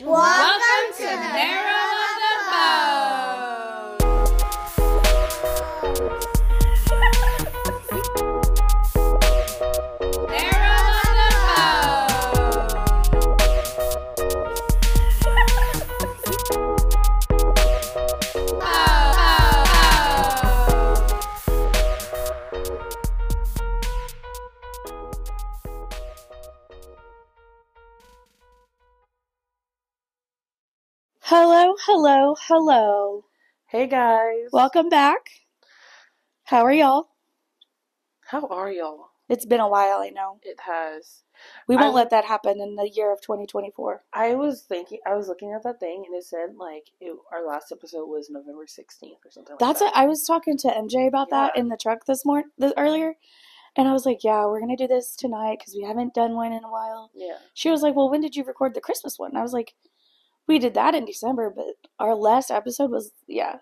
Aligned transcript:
Welcome 0.00 0.43
hello. 32.54 33.24
Hey 33.66 33.88
guys. 33.88 34.50
Welcome 34.52 34.88
back. 34.88 35.28
How 36.44 36.64
are 36.64 36.72
y'all? 36.72 37.08
How 38.28 38.46
are 38.46 38.70
y'all? 38.70 39.08
It's 39.28 39.44
been 39.44 39.58
a 39.58 39.68
while, 39.68 39.98
I 39.98 40.10
know. 40.10 40.38
It 40.44 40.60
has. 40.64 41.24
We 41.66 41.74
won't 41.74 41.88
I- 41.88 41.96
let 41.96 42.10
that 42.10 42.26
happen 42.26 42.60
in 42.60 42.76
the 42.76 42.88
year 42.88 43.12
of 43.12 43.20
2024. 43.22 44.04
I 44.12 44.36
was 44.36 44.62
thinking, 44.62 45.00
I 45.04 45.16
was 45.16 45.26
looking 45.26 45.52
at 45.52 45.64
that 45.64 45.80
thing 45.80 46.04
and 46.06 46.14
it 46.14 46.22
said 46.22 46.50
like 46.56 46.90
it, 47.00 47.16
our 47.32 47.44
last 47.44 47.72
episode 47.72 48.06
was 48.06 48.30
November 48.30 48.66
16th 48.66 49.24
or 49.24 49.32
something 49.32 49.56
That's 49.58 49.80
like 49.80 49.90
it. 49.90 49.98
I 49.98 50.06
was 50.06 50.22
talking 50.24 50.56
to 50.58 50.68
MJ 50.68 51.08
about 51.08 51.30
that 51.30 51.56
in 51.56 51.70
the 51.70 51.76
truck 51.76 52.06
this 52.06 52.24
morning, 52.24 52.50
this, 52.56 52.72
earlier, 52.76 53.14
and 53.74 53.88
I 53.88 53.92
was 53.92 54.06
like, 54.06 54.22
"Yeah, 54.22 54.46
we're 54.46 54.60
gonna 54.60 54.76
do 54.76 54.86
this 54.86 55.16
tonight 55.16 55.58
because 55.58 55.74
we 55.74 55.82
haven't 55.82 56.14
done 56.14 56.36
one 56.36 56.52
in 56.52 56.62
a 56.62 56.70
while." 56.70 57.10
Yeah. 57.14 57.38
She 57.52 57.68
was 57.72 57.82
like, 57.82 57.96
"Well, 57.96 58.08
when 58.10 58.20
did 58.20 58.36
you 58.36 58.44
record 58.44 58.74
the 58.74 58.80
Christmas 58.80 59.18
one?" 59.18 59.30
And 59.30 59.38
I 59.38 59.42
was 59.42 59.52
like, 59.52 59.74
"We 60.46 60.58
did 60.58 60.74
that 60.74 60.94
in 60.94 61.04
December, 61.04 61.52
but 61.54 61.76
our 61.98 62.14
last 62.14 62.50
episode 62.50 62.90
was 62.90 63.12
yeah, 63.26 63.56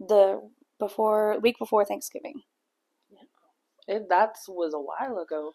the 0.00 0.40
before 0.78 1.38
week 1.40 1.58
before 1.58 1.84
Thanksgiving." 1.84 2.42
It, 3.86 4.08
that 4.08 4.36
was 4.48 4.72
a 4.72 4.78
while 4.78 5.18
ago. 5.18 5.52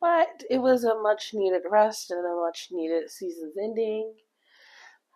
But 0.00 0.44
it 0.50 0.58
was 0.58 0.84
a 0.84 1.00
much 1.00 1.30
needed 1.32 1.62
rest 1.68 2.10
and 2.10 2.24
a 2.24 2.36
much 2.36 2.68
needed 2.70 3.10
season's 3.10 3.56
ending. 3.56 4.14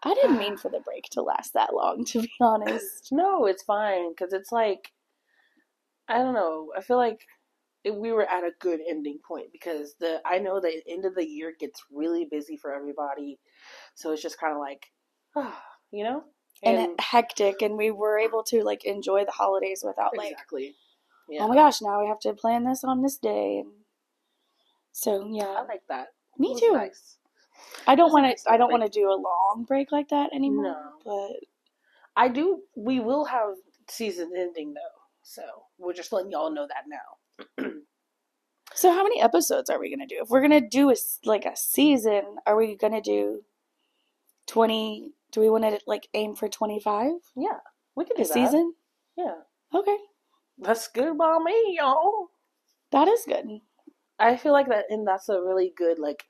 I 0.02 0.14
didn't 0.14 0.38
mean 0.38 0.56
for 0.58 0.70
the 0.70 0.80
break 0.80 1.04
to 1.12 1.22
last 1.22 1.54
that 1.54 1.74
long, 1.74 2.04
to 2.06 2.22
be 2.22 2.32
honest. 2.40 3.08
No, 3.12 3.46
it's 3.46 3.62
fine 3.62 4.12
because 4.12 4.32
it's 4.32 4.52
like, 4.52 4.92
I 6.08 6.18
don't 6.18 6.34
know. 6.34 6.72
I 6.76 6.80
feel 6.80 6.96
like 6.96 7.20
it, 7.84 7.94
we 7.94 8.12
were 8.12 8.28
at 8.28 8.44
a 8.44 8.52
good 8.60 8.80
ending 8.88 9.18
point 9.26 9.48
because 9.52 9.94
the 10.00 10.20
I 10.24 10.38
know 10.38 10.60
the 10.60 10.80
end 10.88 11.04
of 11.04 11.14
the 11.14 11.26
year 11.26 11.52
gets 11.58 11.84
really 11.92 12.26
busy 12.30 12.56
for 12.56 12.72
everybody, 12.72 13.38
so 13.98 14.12
it's 14.12 14.22
just 14.22 14.38
kind 14.38 14.52
of 14.52 14.60
like, 14.60 14.86
ah, 15.34 15.60
you 15.90 16.04
know, 16.04 16.22
and, 16.62 16.98
hectic 17.00 17.62
and 17.62 17.76
we 17.76 17.90
were 17.90 18.16
able 18.18 18.42
to 18.44 18.62
like 18.62 18.84
enjoy 18.84 19.24
the 19.24 19.32
holidays 19.32 19.82
without 19.86 20.16
like 20.16 20.30
exactly. 20.32 20.74
Yeah, 21.28 21.42
oh 21.42 21.48
my 21.48 21.54
gosh 21.54 21.82
now 21.82 22.00
we 22.00 22.06
have 22.08 22.20
to 22.20 22.32
plan 22.32 22.64
this 22.64 22.84
on 22.84 23.02
this 23.02 23.18
day 23.18 23.58
and 23.58 23.70
so 24.92 25.24
I 25.24 25.28
yeah 25.30 25.64
like 25.68 25.82
that. 25.88 26.08
me 26.38 26.58
too 26.58 26.72
Nice. 26.72 27.18
i 27.86 27.94
don't 27.94 28.10
want 28.12 28.24
nice 28.24 28.44
to 28.44 28.50
i 28.52 28.56
don't 28.56 28.70
want 28.72 28.82
to 28.82 28.88
do 28.88 29.08
a 29.08 29.14
long 29.14 29.64
break 29.68 29.92
like 29.92 30.08
that 30.08 30.32
anymore 30.34 30.64
No. 30.64 30.76
but 31.04 31.36
I 32.16 32.26
do. 32.28 32.62
We 32.74 32.98
will 32.98 33.26
have 33.26 33.50
season 33.88 34.32
ending 34.36 34.74
though, 34.74 34.98
so 35.22 35.42
we're 35.78 35.92
just 35.92 36.12
letting 36.12 36.32
y'all 36.32 36.50
know 36.50 36.66
that 36.66 36.84
now. 36.88 37.64
so 38.74 38.90
how 38.92 39.04
many 39.04 39.20
episodes 39.22 39.70
are 39.70 39.78
we 39.78 39.88
gonna 39.90 40.06
do 40.08 40.18
if 40.20 40.28
we're 40.28 40.40
gonna 40.42 40.60
do 40.68 40.90
a 40.90 40.96
like 41.24 41.44
a 41.44 41.56
season 41.56 42.24
are 42.44 42.56
we 42.56 42.74
gonna 42.76 43.00
do 43.00 43.42
20 44.48 45.12
do 45.30 45.40
we 45.40 45.50
want 45.50 45.64
to 45.64 45.78
like 45.86 46.08
aim 46.14 46.34
for 46.34 46.48
25 46.48 47.12
Yeah, 47.36 47.58
we 47.94 48.04
can 48.04 48.16
do 48.16 48.24
season? 48.24 48.74
Yeah, 49.16 49.34
okay. 49.74 49.96
That's 50.58 50.88
good 50.88 51.16
by 51.16 51.38
me, 51.38 51.76
y'all. 51.78 52.28
that 52.90 53.08
is 53.08 53.22
good. 53.26 53.60
I 54.18 54.36
feel 54.36 54.52
like 54.52 54.68
that, 54.68 54.86
and 54.90 55.06
that's 55.06 55.28
a 55.28 55.40
really 55.40 55.72
good 55.76 55.98
like 55.98 56.24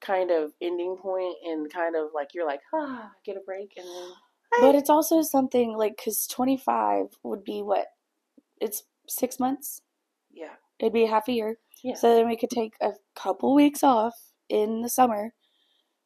kind 0.00 0.30
of 0.30 0.52
ending 0.60 0.96
point, 0.96 1.36
and 1.44 1.72
kind 1.72 1.94
of 1.94 2.08
like 2.14 2.30
you're 2.34 2.46
like 2.46 2.60
ah, 2.74 3.10
get 3.24 3.36
a 3.36 3.40
break, 3.40 3.74
and 3.76 3.86
then 3.86 4.10
but 4.60 4.74
it's 4.74 4.90
also 4.90 5.22
something 5.22 5.76
like 5.76 5.96
because 5.96 6.26
25 6.26 7.06
would 7.22 7.44
be 7.44 7.62
what 7.62 7.86
it's 8.60 8.84
six 9.08 9.38
months? 9.38 9.82
Yeah, 10.32 10.54
It'd 10.78 10.92
be 10.92 11.06
half 11.06 11.28
a 11.28 11.32
year. 11.32 11.56
Yeah. 11.84 11.94
So 11.94 12.14
then 12.14 12.26
we 12.26 12.36
could 12.36 12.50
take 12.50 12.74
a 12.80 12.92
couple 13.14 13.54
weeks 13.54 13.82
off 13.84 14.14
in 14.48 14.82
the 14.82 14.88
summer 14.88 15.32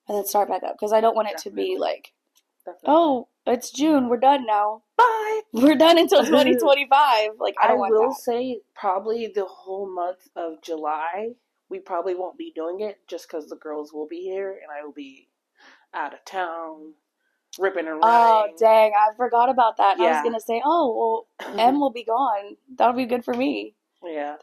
and 0.09 0.17
then 0.19 0.27
start 0.27 0.49
back 0.49 0.63
up. 0.63 0.75
Because 0.79 0.93
I 0.93 1.01
don't 1.01 1.17
want 1.17 1.29
it 1.29 1.39
to 1.39 1.51
be 1.51 1.77
like, 1.79 2.13
definitely. 2.65 2.87
oh, 2.89 3.29
it's 3.47 3.71
June, 3.71 4.09
we're 4.09 4.17
done 4.19 4.47
now. 4.47 4.83
bye. 4.97 5.41
We're 5.53 5.77
done 5.77 5.99
until 5.99 6.25
2025. 6.25 7.31
Like, 7.39 7.55
I 7.63 7.69
I, 7.69 7.75
will 7.75 8.09
that. 8.11 8.17
say 8.21 8.61
probably 8.75 9.29
the 9.35 9.45
whole 9.47 9.89
month 9.93 10.29
of 10.37 10.63
July 10.63 11.35
we 11.69 11.79
probably 11.81 12.15
won't 12.15 12.39
be 12.39 12.53
doing 12.55 12.81
it 12.81 12.99
just 13.09 13.29
because 13.29 13.49
the 13.49 13.57
girls 13.57 13.93
will 13.93 14.07
be 14.07 14.21
here 14.23 14.51
and 14.53 14.71
I 14.71 14.85
will 14.85 14.93
be 14.93 15.29
out 15.95 16.13
of 16.15 16.25
town, 16.25 16.93
ripping 17.59 17.87
and 17.89 18.01
Oh, 18.03 18.49
dang. 18.59 18.93
I 18.95 19.15
forgot 19.17 19.49
about 19.49 19.77
that. 19.79 19.97
And 19.99 20.07
I 20.07 20.13
was 20.13 20.23
going 20.23 20.35
to 20.35 20.41
say, 20.41 20.63
oh, 20.65 21.27
well, 21.43 21.59
M 21.59 21.81
will 21.81 21.91
be 21.91 22.05
gone. 22.05 22.57
That'll 22.77 22.95
be 22.95 23.07
good 23.07 23.25
for 23.25 23.35
me. 23.35 23.75
yeah, 24.05 24.37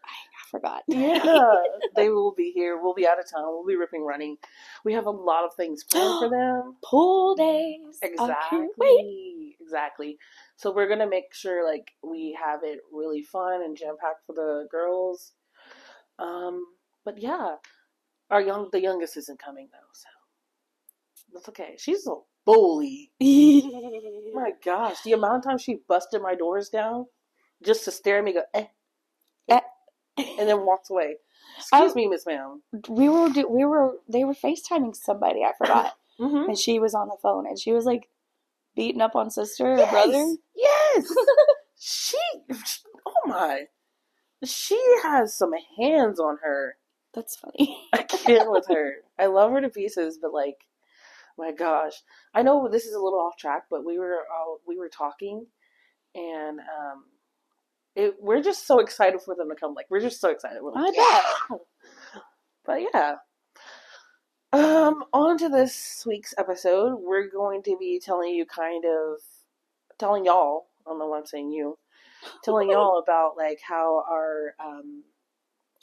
forgot. 0.53 0.83
yeah, 0.89 1.55
they 1.95 2.09
will 2.09 2.33
be 2.35 2.51
here. 2.55 2.79
We'll 2.81 2.93
be 2.93 3.07
out 3.07 3.19
of 3.19 3.29
town. 3.29 3.45
We'll 3.47 3.65
be 3.67 3.75
ripping 3.75 4.05
running. 4.05 4.37
We 4.85 4.93
have 4.93 5.07
a 5.07 5.11
lot 5.11 5.45
of 5.45 5.55
things 5.55 5.83
planned 5.83 6.19
for 6.19 6.29
them. 6.37 6.77
Pool 6.85 7.35
days. 7.35 7.99
Exactly. 8.03 9.57
Exactly. 9.61 10.17
So 10.57 10.71
we're 10.73 10.89
gonna 10.89 11.09
make 11.09 11.33
sure 11.33 11.65
like 11.67 11.91
we 12.03 12.37
have 12.43 12.61
it 12.63 12.79
really 12.93 13.23
fun 13.23 13.63
and 13.63 13.77
jam 13.77 13.95
packed 13.99 14.25
for 14.27 14.33
the 14.35 14.67
girls. 14.71 15.33
Um, 16.19 16.65
but 17.05 17.19
yeah, 17.19 17.55
our 18.31 18.41
young 18.41 18.69
the 18.71 18.81
youngest 18.81 19.17
isn't 19.17 19.39
coming 19.39 19.69
though, 19.71 19.91
so 19.93 20.09
that's 21.33 21.49
okay. 21.49 21.75
She's 21.79 22.07
a 22.07 22.15
bully. 22.45 23.11
My 23.21 24.51
gosh, 24.63 25.01
the 25.03 25.13
amount 25.13 25.37
of 25.37 25.43
times 25.51 25.61
she 25.63 25.79
busted 25.87 26.21
my 26.21 26.35
doors 26.35 26.69
down 26.69 27.07
just 27.63 27.85
to 27.85 27.91
stare 27.91 28.19
at 28.19 28.23
me, 28.25 28.33
go 28.33 28.43
eh, 28.53 28.65
Eh. 29.49 29.59
And 30.18 30.47
then 30.50 30.66
walks 30.66 30.90
away. 30.90 31.16
Excuse 31.57 31.91
I- 31.91 31.96
me, 31.96 32.07
Miss 32.07 32.25
Ma'am. 32.25 32.62
we 32.90 33.09
were, 33.09 33.29
do- 33.29 33.47
we 33.50 33.66
were, 33.66 33.97
they 34.07 34.24
were 34.24 34.34
FaceTiming 34.34 34.96
somebody. 34.96 35.44
I 35.44 35.51
forgot. 35.57 35.94
Mm-hmm. 36.19 36.50
and 36.50 36.57
she 36.59 36.78
was 36.78 36.94
on 36.94 37.07
the 37.07 37.18
phone 37.24 37.47
and 37.47 37.59
she 37.59 37.72
was 37.72 37.85
like 37.85 38.07
beating 38.75 39.01
up 39.01 39.16
on 39.16 39.31
sister 39.31 39.66
or 39.74 39.88
brother. 39.88 40.35
Yes. 40.56 41.12
she. 41.75 42.18
Oh 43.03 43.13
my. 43.25 43.63
She 44.46 44.79
has 45.01 45.35
some 45.35 45.53
hands 45.79 46.19
on 46.19 46.38
her. 46.44 46.75
That's 47.16 47.35
funny. 47.35 47.80
I 47.94 48.03
can't 48.03 48.51
with 48.51 48.68
her. 48.69 48.97
I 49.18 49.25
love 49.25 49.51
her 49.53 49.62
to 49.62 49.69
pieces, 49.69 50.19
but 50.22 50.34
like, 50.34 50.57
my 51.35 51.51
gosh. 51.51 51.94
I 52.35 52.44
know 52.44 52.69
this 52.69 52.85
is 52.85 52.94
a 52.94 53.00
little 53.01 53.19
off 53.19 53.38
track, 53.40 53.63
but 53.72 53.84
we 53.84 53.97
were 53.97 54.18
uh, 54.19 54.57
we 54.68 54.78
were 54.78 54.90
talking, 54.90 55.47
and 56.13 56.59
um, 56.59 57.06
it, 57.95 58.15
we're 58.19 58.41
just 58.41 58.65
so 58.65 58.79
excited 58.79 59.21
for 59.21 59.35
them 59.35 59.49
to 59.49 59.55
come. 59.55 59.73
Like, 59.73 59.85
we're 59.89 60.01
just 60.01 60.19
so 60.19 60.29
excited. 60.29 60.61
We're 60.61 60.71
like, 60.71 60.93
I 60.97 61.23
yeah. 61.49 61.57
But 62.65 62.81
yeah. 62.93 63.15
Um, 64.51 65.03
on 65.13 65.37
to 65.39 65.49
this 65.49 66.03
week's 66.05 66.33
episode. 66.37 66.99
We're 67.01 67.27
going 67.29 67.63
to 67.63 67.77
be 67.77 67.99
telling 67.99 68.33
you 68.33 68.45
kind 68.45 68.85
of 68.85 69.19
telling 69.97 70.25
y'all, 70.25 70.67
I 70.85 70.89
don't 70.89 70.99
know 70.99 71.07
why 71.07 71.19
I'm 71.19 71.25
saying 71.25 71.51
you, 71.51 71.77
telling 72.43 72.69
y'all 72.71 72.99
about 72.99 73.35
like 73.37 73.59
how 73.67 74.03
our 74.09 74.55
um 74.63 75.03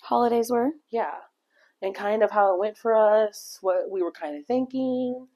Holidays 0.03 0.51
were. 0.51 0.71
yeah, 0.91 1.17
and 1.83 1.95
kind 1.95 2.23
of 2.23 2.31
how 2.31 2.55
it 2.55 2.59
went 2.59 2.79
for 2.79 2.95
us, 2.95 3.59
what 3.61 3.91
we 3.91 4.03
were 4.03 4.13
kind 4.13 4.37
of 4.37 4.47
thinking, 4.47 5.27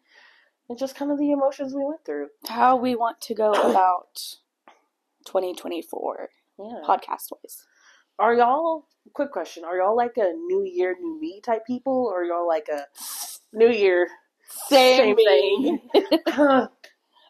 and 0.69 0.79
just 0.79 0.97
kind 0.97 1.11
of 1.11 1.19
the 1.19 1.33
emotions 1.33 1.75
we 1.75 1.85
went 1.85 2.05
through. 2.05 2.29
How 2.49 2.77
we 2.77 2.95
want 2.95 3.21
to 3.23 3.35
go 3.35 3.53
about 3.53 4.37
2024 5.27 6.31
Yeah. 6.59 6.81
podcast 6.87 7.33
wise. 7.33 7.65
Are 8.19 8.35
y'all 8.35 8.87
quick 9.13 9.33
question, 9.33 9.65
are 9.65 9.77
y'all 9.77 9.97
like 9.97 10.17
a 10.17 10.33
new 10.33 10.65
year, 10.65 10.97
new 11.01 11.21
me 11.21 11.41
type 11.41 11.67
people, 11.67 12.07
or 12.07 12.23
are 12.23 12.25
y'all 12.25 12.49
like 12.49 12.69
a 12.69 12.87
new 13.53 13.71
year 13.71 14.09
same 14.49 15.17
thing? 15.17 15.81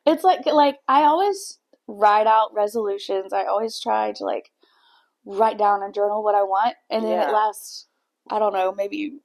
It's 0.06 0.22
like 0.22 0.44
like 0.46 0.78
I 0.86 1.04
always 1.04 1.58
write 1.86 2.26
out 2.26 2.52
resolutions. 2.54 3.32
I 3.32 3.44
always 3.44 3.80
try 3.80 4.12
to 4.12 4.24
like 4.24 4.50
write 5.24 5.58
down 5.58 5.82
and 5.82 5.94
journal 5.94 6.22
what 6.22 6.34
I 6.34 6.42
want, 6.42 6.76
and 6.90 7.04
then 7.04 7.12
Yeah. 7.12 7.28
it 7.30 7.32
lasts. 7.32 7.86
I 8.30 8.38
don't 8.38 8.52
know, 8.52 8.72
maybe 8.72 9.18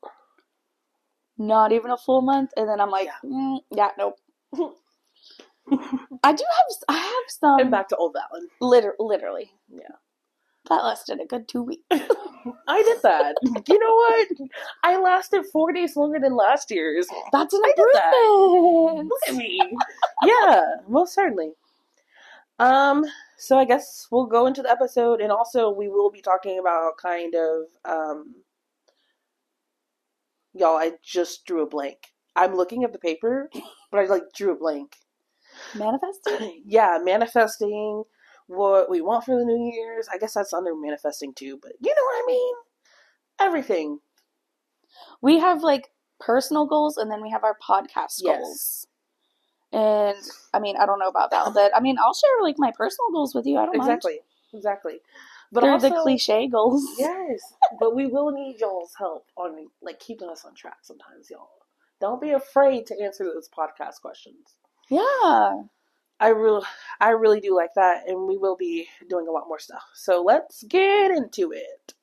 not 1.38 1.72
even 1.72 1.92
a 1.92 1.98
full 1.98 2.22
month, 2.22 2.52
and 2.58 2.68
then 2.68 2.82
I'm 2.82 2.90
like, 2.92 3.08
yeah, 3.08 3.30
mm, 3.30 3.60
yeah 3.72 3.90
nope. 3.98 4.20
I 6.24 6.34
do 6.34 6.44
have 6.44 6.66
I 6.90 6.98
have 6.98 7.30
some 7.30 7.60
and 7.60 7.72
back 7.72 7.88
to 7.90 7.96
Old 7.98 8.16
Valen. 8.16 8.48
liter- 8.62 8.96
literally 9.00 9.52
Yeah. 9.72 9.96
that 10.70 10.84
lasted 10.84 11.20
a 11.22 11.26
good 11.26 11.48
two 11.48 11.64
weeks. 11.64 11.84
I 12.68 12.82
did 12.84 13.02
that. 13.04 13.36
you 13.68 13.80
know 13.80 13.96
what? 13.96 14.28
I 14.84 14.98
lasted 14.98 15.46
four 15.52 15.72
days 15.74 15.96
longer 15.96 16.20
than 16.20 16.36
last 16.36 16.72
year's. 16.72 17.08
That's 17.32 17.54
an 17.54 17.62
I 17.64 17.74
did 17.76 17.86
that. 17.94 18.14
improvement. 18.14 19.10
Look 19.10 19.30
at 19.30 19.36
me. 19.36 19.60
yeah, 20.26 20.62
most 20.88 21.14
certainly. 21.14 21.52
Um, 22.60 23.06
so 23.38 23.58
I 23.58 23.66
guess 23.66 24.08
we'll 24.12 24.26
go 24.26 24.46
into 24.46 24.62
the 24.62 24.70
episode, 24.70 25.22
and 25.22 25.32
also 25.32 25.70
we 25.70 25.88
will 25.88 26.12
be 26.12 26.22
talking 26.22 26.60
about 26.60 26.98
kind 26.98 27.34
of 27.36 27.64
um. 27.86 28.36
Y'all, 30.54 30.78
I 30.78 30.94
just 31.04 31.46
drew 31.46 31.62
a 31.62 31.68
blank. 31.68 32.00
I'm 32.36 32.56
looking 32.56 32.84
at 32.84 32.92
the 32.92 33.00
paper, 33.00 33.50
but 33.92 34.00
I 34.00 34.06
like 34.06 34.24
drew 34.36 34.52
a 34.54 34.58
blank. 34.58 34.96
Manifesting? 35.76 36.64
yeah, 36.66 37.00
manifesting 37.02 38.04
what 38.48 38.90
we 38.90 39.02
want 39.02 39.26
for 39.26 39.38
the 39.38 39.46
New 39.46 39.72
Year's. 39.74 40.08
I 40.12 40.18
guess 40.18 40.34
that's 40.34 40.54
under 40.54 40.76
manifesting 40.76 41.34
too, 41.34 41.60
but 41.62 41.74
you 41.80 41.90
know 41.90 42.04
what 42.04 42.24
I 42.24 42.26
mean. 42.28 42.56
Everything. 43.40 44.00
We 45.22 45.40
have 45.40 45.64
like 45.64 45.92
personal 46.20 46.66
goals 46.66 46.98
and 46.98 47.10
then 47.12 47.22
we 47.22 47.30
have 47.30 47.44
our 47.44 47.58
podcast 47.58 48.20
Yes. 48.22 48.40
goals. 48.42 48.88
And 49.72 50.18
I 50.54 50.60
mean, 50.60 50.78
I 50.78 50.86
don't 50.86 51.00
know 51.00 51.08
about 51.08 51.32
that, 51.32 51.54
but 51.54 51.76
I 51.76 51.80
mean, 51.80 51.98
I'll 52.00 52.14
share 52.14 52.42
like 52.42 52.56
my 52.58 52.72
personal 52.76 53.12
goals 53.12 53.36
with 53.36 53.46
you. 53.46 53.58
I 53.58 53.66
don't 53.66 53.78
mind. 53.78 53.92
Exactly. 53.92 54.20
Exactly. 54.54 55.00
But 55.52 55.62
They're 55.62 55.72
also, 55.74 55.90
the 55.90 55.96
cliche 56.02 56.48
goals. 56.48 56.84
Yes, 56.98 57.42
but 57.80 57.96
we 57.96 58.08
will 58.08 58.32
need 58.32 58.60
y'all's 58.60 58.94
help 58.98 59.26
on 59.36 59.68
like 59.82 60.00
keeping 60.00 60.30
us 60.30 60.46
on 60.46 60.54
track 60.54 60.78
sometimes, 60.82 61.30
y'all. 61.30 61.50
Don't 62.00 62.22
be 62.22 62.32
afraid 62.32 62.86
to 62.88 63.00
answer 63.02 63.26
those 63.26 63.50
podcast 63.50 64.02
questions. 64.02 64.56
Yeah. 64.90 65.64
I 66.20 66.30
really, 66.30 66.66
I 67.00 67.10
really 67.12 67.40
do 67.40 67.56
like 67.56 67.76
that, 67.76 68.08
and 68.08 68.28
we 68.28 68.38
will 68.38 68.58
be 68.58 68.88
doing 69.08 69.28
a 69.28 69.32
lot 69.32 69.48
more 69.48 69.60
stuff. 69.60 69.84
So 69.94 70.24
let's 70.24 70.64
get 70.64 71.12
into 71.12 71.52
it. 71.52 71.94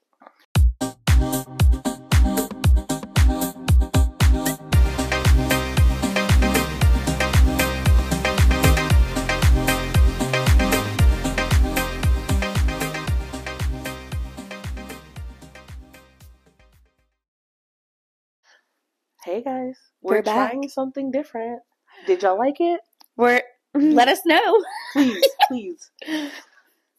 Hey 19.25 19.43
guys, 19.43 19.77
we're, 20.01 20.19
We're 20.19 20.23
trying 20.23 20.69
something 20.69 21.11
different. 21.11 21.63
Did 22.07 22.23
y'all 22.23 22.39
like 22.39 22.61
it? 22.61 22.81
We're 23.17 23.43
let 23.75 24.09
us 24.09 24.21
know. 24.25 24.65
Please, 24.93 25.25
please. 25.49 25.91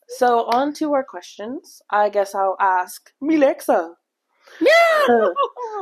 So 0.09 0.45
on 0.45 0.73
to 0.75 0.93
our 0.93 1.03
questions. 1.03 1.81
I 1.89 2.09
guess 2.09 2.35
I'll 2.35 2.57
ask 2.59 3.11
Milexa. 3.21 3.93
Yeah. 4.59 5.29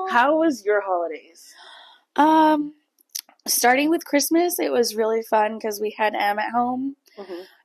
How 0.09 0.37
was 0.37 0.63
your 0.65 0.81
holidays? 0.81 1.53
Um, 2.15 2.73
starting 3.47 3.89
with 3.89 4.05
Christmas, 4.05 4.59
it 4.59 4.71
was 4.71 4.95
really 4.95 5.21
fun 5.21 5.57
because 5.57 5.79
we 5.79 5.93
had 5.97 6.15
Em 6.15 6.39
at 6.39 6.51
home, 6.51 6.95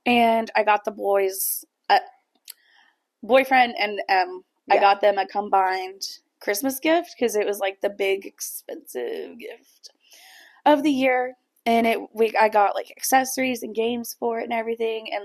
and 0.05 0.51
I 0.55 0.63
got 0.63 0.85
the 0.85 0.91
boys, 0.91 1.65
uh, 1.89 1.99
boyfriend 3.23 3.75
and 3.79 3.99
Em. 4.09 4.43
I 4.69 4.77
got 4.77 5.01
them 5.01 5.17
a 5.17 5.25
combined 5.25 6.03
Christmas 6.39 6.79
gift 6.79 7.15
because 7.17 7.35
it 7.35 7.45
was 7.45 7.59
like 7.59 7.81
the 7.81 7.89
big 7.89 8.25
expensive 8.25 9.39
gift 9.39 9.91
of 10.65 10.83
the 10.83 10.91
year, 10.91 11.35
and 11.77 11.87
it 11.87 11.99
we 12.13 12.33
I 12.39 12.49
got 12.49 12.75
like 12.75 12.91
accessories 12.91 13.63
and 13.63 13.73
games 13.73 14.15
for 14.19 14.39
it 14.39 14.43
and 14.43 14.53
everything, 14.53 15.07
and 15.13 15.23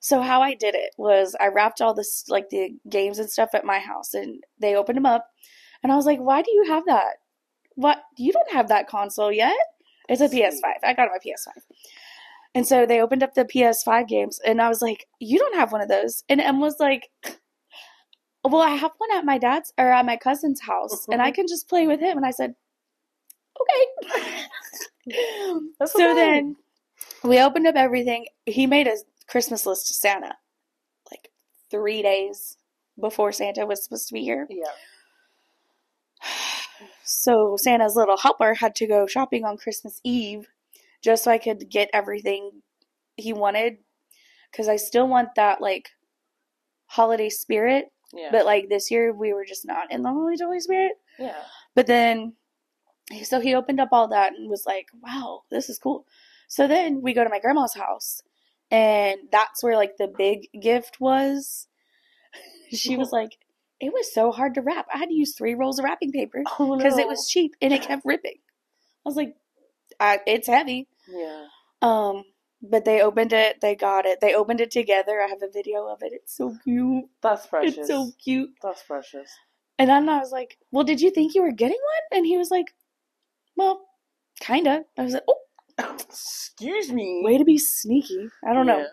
so 0.00 0.20
how 0.22 0.40
I 0.40 0.54
did 0.54 0.74
it 0.74 0.92
was 0.96 1.34
I 1.40 1.48
wrapped 1.48 1.80
all 1.80 1.94
this 1.94 2.24
like 2.28 2.50
the 2.50 2.70
games 2.88 3.18
and 3.18 3.30
stuff 3.30 3.50
at 3.54 3.64
my 3.64 3.78
house, 3.78 4.14
and 4.14 4.42
they 4.60 4.76
opened 4.76 4.96
them 4.96 5.06
up, 5.06 5.26
and 5.82 5.92
I 5.92 5.96
was 5.96 6.06
like, 6.06 6.20
"Why 6.20 6.42
do 6.42 6.50
you 6.52 6.64
have 6.68 6.84
that? 6.86 7.16
What 7.74 7.98
you 8.16 8.32
don't 8.32 8.52
have 8.52 8.68
that 8.68 8.88
console 8.88 9.32
yet? 9.32 9.56
It's 10.08 10.20
a 10.20 10.28
PS5. 10.28 10.62
I 10.84 10.94
got 10.94 11.08
my 11.10 11.18
PS5." 11.18 11.62
And 12.54 12.66
so 12.66 12.86
they 12.86 13.00
opened 13.00 13.24
up 13.24 13.34
the 13.34 13.44
PS5 13.44 14.06
games, 14.06 14.40
and 14.46 14.62
I 14.62 14.68
was 14.68 14.80
like, 14.80 15.06
"You 15.18 15.38
don't 15.38 15.56
have 15.56 15.72
one 15.72 15.80
of 15.80 15.88
those." 15.88 16.22
And 16.28 16.40
Em 16.40 16.60
was 16.60 16.76
like, 16.78 17.10
"Well, 18.44 18.62
I 18.62 18.70
have 18.76 18.92
one 18.98 19.16
at 19.16 19.24
my 19.24 19.38
dad's 19.38 19.72
or 19.76 19.88
at 19.92 20.06
my 20.06 20.16
cousin's 20.16 20.60
house, 20.60 21.08
and 21.08 21.20
I 21.20 21.28
mm-hmm. 21.30 21.34
can 21.34 21.46
just 21.48 21.68
play 21.68 21.86
with 21.88 22.00
him." 22.00 22.16
And 22.16 22.26
I 22.26 22.30
said, 22.30 22.54
"Okay." 23.60 24.44
That's 25.78 25.92
so 25.92 26.10
okay. 26.10 26.14
then 26.14 26.56
we 27.22 27.40
opened 27.40 27.66
up 27.66 27.76
everything. 27.76 28.26
He 28.46 28.66
made 28.66 28.86
a 28.86 28.96
Christmas 29.28 29.66
list 29.66 29.88
to 29.88 29.94
Santa, 29.94 30.36
like 31.10 31.30
three 31.70 32.02
days 32.02 32.56
before 33.00 33.32
Santa 33.32 33.66
was 33.66 33.84
supposed 33.84 34.08
to 34.08 34.14
be 34.14 34.22
here. 34.22 34.46
Yeah. 34.50 34.64
So 37.06 37.56
Santa's 37.58 37.96
little 37.96 38.16
helper 38.16 38.54
had 38.54 38.74
to 38.76 38.86
go 38.86 39.06
shopping 39.06 39.44
on 39.44 39.58
Christmas 39.58 40.00
Eve 40.04 40.48
just 41.02 41.24
so 41.24 41.30
I 41.30 41.36
could 41.38 41.68
get 41.68 41.90
everything 41.92 42.62
he 43.16 43.34
wanted 43.34 43.76
because 44.50 44.68
I 44.68 44.76
still 44.76 45.06
want 45.06 45.34
that 45.36 45.60
like 45.60 45.90
holiday 46.86 47.28
spirit. 47.28 47.86
Yeah. 48.14 48.30
But 48.32 48.46
like 48.46 48.68
this 48.68 48.90
year 48.90 49.12
we 49.12 49.34
were 49.34 49.44
just 49.44 49.66
not 49.66 49.92
in 49.92 50.02
the 50.02 50.08
holy 50.10 50.36
holy 50.40 50.60
spirit. 50.60 50.92
yeah. 51.18 51.42
But 51.74 51.86
then, 51.86 52.34
so 53.22 53.40
he 53.40 53.54
opened 53.54 53.80
up 53.80 53.90
all 53.92 54.08
that 54.08 54.32
and 54.32 54.48
was 54.48 54.64
like, 54.66 54.88
wow, 55.02 55.42
this 55.50 55.68
is 55.68 55.78
cool. 55.78 56.06
So 56.48 56.66
then 56.66 57.02
we 57.02 57.12
go 57.12 57.24
to 57.24 57.30
my 57.30 57.40
grandma's 57.40 57.74
house, 57.74 58.22
and 58.70 59.20
that's 59.30 59.62
where 59.62 59.76
like 59.76 59.96
the 59.98 60.08
big 60.08 60.48
gift 60.60 61.00
was. 61.00 61.68
she 62.72 62.96
was 62.96 63.12
like, 63.12 63.36
it 63.80 63.92
was 63.92 64.12
so 64.12 64.32
hard 64.32 64.54
to 64.54 64.62
wrap. 64.62 64.86
I 64.92 64.98
had 64.98 65.08
to 65.08 65.14
use 65.14 65.34
three 65.34 65.54
rolls 65.54 65.78
of 65.78 65.84
wrapping 65.84 66.12
paper 66.12 66.42
Oh, 66.58 66.76
because 66.76 66.98
it 66.98 67.08
was 67.08 67.28
cheap 67.28 67.54
and 67.60 67.72
it 67.72 67.82
kept 67.82 68.04
ripping. 68.04 68.36
I 69.04 69.08
was 69.08 69.16
like, 69.16 69.34
I, 70.00 70.20
it's 70.26 70.48
heavy. 70.48 70.88
Yeah. 71.08 71.46
Um, 71.82 72.24
but 72.62 72.86
they 72.86 73.02
opened 73.02 73.34
it, 73.34 73.60
they 73.60 73.74
got 73.74 74.06
it, 74.06 74.20
they 74.22 74.34
opened 74.34 74.60
it 74.60 74.70
together. 74.70 75.20
I 75.20 75.28
have 75.28 75.42
a 75.42 75.50
video 75.52 75.86
of 75.86 75.98
it. 76.02 76.12
It's 76.14 76.34
so 76.34 76.56
cute. 76.64 77.04
That's 77.20 77.46
precious. 77.46 77.76
It's 77.76 77.88
so 77.88 78.10
cute. 78.22 78.50
That's 78.62 78.82
precious. 78.82 79.30
And 79.78 79.90
then 79.90 80.08
I 80.08 80.18
was 80.18 80.32
like, 80.32 80.56
Well, 80.70 80.84
did 80.84 81.00
you 81.00 81.10
think 81.10 81.34
you 81.34 81.42
were 81.42 81.52
getting 81.52 81.76
one? 81.76 82.18
And 82.18 82.26
he 82.26 82.38
was 82.38 82.50
like, 82.50 82.72
Well, 83.56 83.80
kinda. 84.40 84.84
I 84.98 85.02
was 85.02 85.14
like, 85.14 85.22
Oh, 85.28 85.96
Excuse 86.08 86.92
me. 86.92 87.22
way 87.24 87.38
to 87.38 87.44
be 87.44 87.58
sneaky. 87.58 88.28
I 88.46 88.52
don't 88.52 88.66
know. 88.66 88.86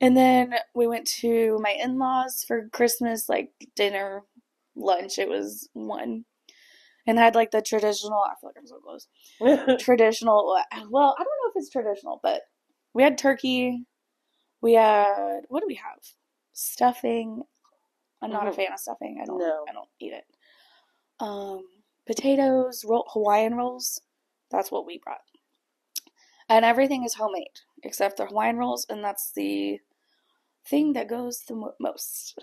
And 0.00 0.16
then 0.16 0.54
we 0.74 0.86
went 0.86 1.06
to 1.20 1.58
my 1.62 1.70
in 1.70 1.98
laws 1.98 2.44
for 2.46 2.68
Christmas, 2.72 3.28
like 3.28 3.50
dinner, 3.76 4.22
lunch. 4.76 5.18
It 5.18 5.28
was 5.28 5.68
one. 5.72 6.24
And 7.06 7.20
I 7.20 7.24
had 7.24 7.34
like 7.34 7.50
the 7.52 7.62
traditional, 7.62 8.18
I 8.20 8.34
feel 8.40 8.50
like 8.50 8.56
I'm 8.58 8.66
so 8.66 8.78
close. 8.80 9.08
Traditional, 9.80 10.46
well, 10.90 11.16
I 11.18 11.22
don't 11.24 11.28
know 11.44 11.50
if 11.50 11.56
it's 11.56 11.70
traditional, 11.70 12.20
but 12.22 12.42
we 12.94 13.02
had 13.02 13.18
turkey. 13.18 13.84
We 14.62 14.74
had, 14.74 15.42
what 15.48 15.60
do 15.60 15.66
we 15.68 15.76
have? 15.76 15.98
Stuffing. 16.52 17.42
I'm 18.22 18.30
not 18.32 18.48
a 18.48 18.50
Mhm. 18.50 18.56
fan 18.56 18.72
of 18.72 18.80
stuffing. 18.80 19.20
I 19.22 19.26
don't, 19.26 19.38
No. 19.38 19.64
I 19.68 19.72
don't 19.72 19.88
eat 20.00 20.12
it. 20.12 20.24
Um, 21.20 21.64
potatoes, 22.06 22.84
roll, 22.86 23.06
Hawaiian 23.12 23.54
rolls. 23.54 24.00
That's 24.50 24.70
what 24.70 24.86
we 24.86 24.98
brought. 24.98 25.20
And 26.48 26.64
everything 26.64 27.04
is 27.04 27.14
homemade 27.14 27.60
except 27.82 28.16
the 28.16 28.26
Hawaiian 28.26 28.56
rolls, 28.56 28.86
and 28.88 29.02
that's 29.04 29.32
the 29.32 29.80
thing 30.64 30.92
that 30.94 31.08
goes 31.08 31.42
the 31.46 31.54
mo- 31.54 31.74
most. 31.80 32.38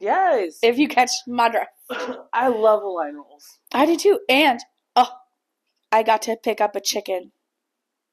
yes. 0.00 0.58
If 0.62 0.78
you 0.78 0.88
catch 0.88 1.10
my 1.26 1.48
drift. 1.48 1.70
I 2.32 2.48
love 2.48 2.82
Hawaiian 2.82 3.16
rolls. 3.16 3.58
I 3.72 3.86
do 3.86 3.96
too. 3.96 4.20
And, 4.28 4.60
oh, 4.96 5.10
I 5.90 6.02
got 6.02 6.22
to 6.22 6.36
pick 6.36 6.60
up 6.60 6.76
a 6.76 6.80
chicken, 6.80 7.32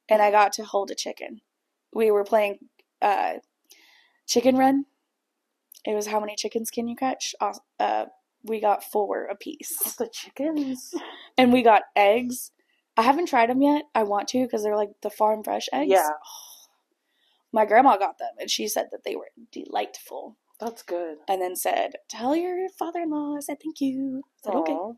and 0.09 0.21
I 0.21 0.31
got 0.31 0.53
to 0.53 0.63
hold 0.63 0.91
a 0.91 0.95
chicken. 0.95 1.41
We 1.93 2.11
were 2.11 2.23
playing 2.23 2.59
uh, 3.01 3.35
Chicken 4.27 4.57
Run. 4.57 4.85
It 5.85 5.93
was 5.93 6.07
how 6.07 6.19
many 6.19 6.35
chickens 6.35 6.71
can 6.71 6.87
you 6.87 6.95
catch? 6.95 7.35
Uh, 7.39 7.53
Uh, 7.79 8.05
we 8.45 8.59
got 8.61 8.83
four 8.83 9.25
apiece. 9.25 9.77
The 9.97 10.07
chickens. 10.07 10.93
And 11.37 11.51
we 11.51 11.61
got 11.63 11.83
eggs. 11.95 12.51
I 12.97 13.01
haven't 13.01 13.27
tried 13.27 13.49
them 13.49 13.61
yet. 13.61 13.83
I 13.93 14.03
want 14.03 14.27
to 14.29 14.43
because 14.43 14.63
they're 14.63 14.75
like 14.77 14.91
the 15.01 15.09
farm 15.09 15.43
fresh 15.43 15.67
eggs. 15.73 15.91
Yeah. 15.91 16.09
My 17.51 17.65
grandma 17.65 17.97
got 17.97 18.17
them 18.17 18.31
and 18.39 18.49
she 18.49 18.67
said 18.67 18.87
that 18.91 19.03
they 19.05 19.15
were 19.15 19.29
delightful. 19.51 20.37
That's 20.59 20.83
good. 20.83 21.17
And 21.27 21.41
then 21.41 21.55
said, 21.55 21.93
Tell 22.09 22.35
your 22.35 22.67
father 22.69 22.99
in 23.01 23.09
law 23.11 23.35
I 23.35 23.39
said 23.41 23.57
thank 23.63 23.81
you. 23.81 24.21
I 24.45 24.49
said, 24.49 24.55
Okay. 24.57 24.73
Aw. 24.73 24.93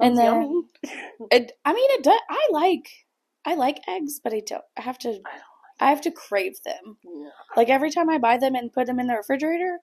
And 0.00 0.16
then- 0.18 0.64
It, 1.30 1.52
I 1.64 1.72
mean, 1.72 1.90
it 1.90 2.04
does. 2.04 2.20
I 2.28 2.48
like, 2.52 3.06
I 3.44 3.54
like 3.54 3.80
eggs, 3.88 4.20
but 4.22 4.32
I 4.34 4.40
don't. 4.46 4.62
I 4.76 4.82
have 4.82 4.98
to, 5.00 5.08
I 5.08 5.12
don't 5.12 5.22
I 5.80 5.88
have 5.90 6.00
to 6.02 6.10
crave 6.10 6.62
them. 6.64 6.98
Yeah. 7.04 7.28
Like 7.56 7.68
every 7.68 7.90
time 7.90 8.08
I 8.10 8.18
buy 8.18 8.36
them 8.38 8.54
and 8.54 8.72
put 8.72 8.86
them 8.86 8.98
in 9.00 9.06
the 9.08 9.14
refrigerator, 9.14 9.78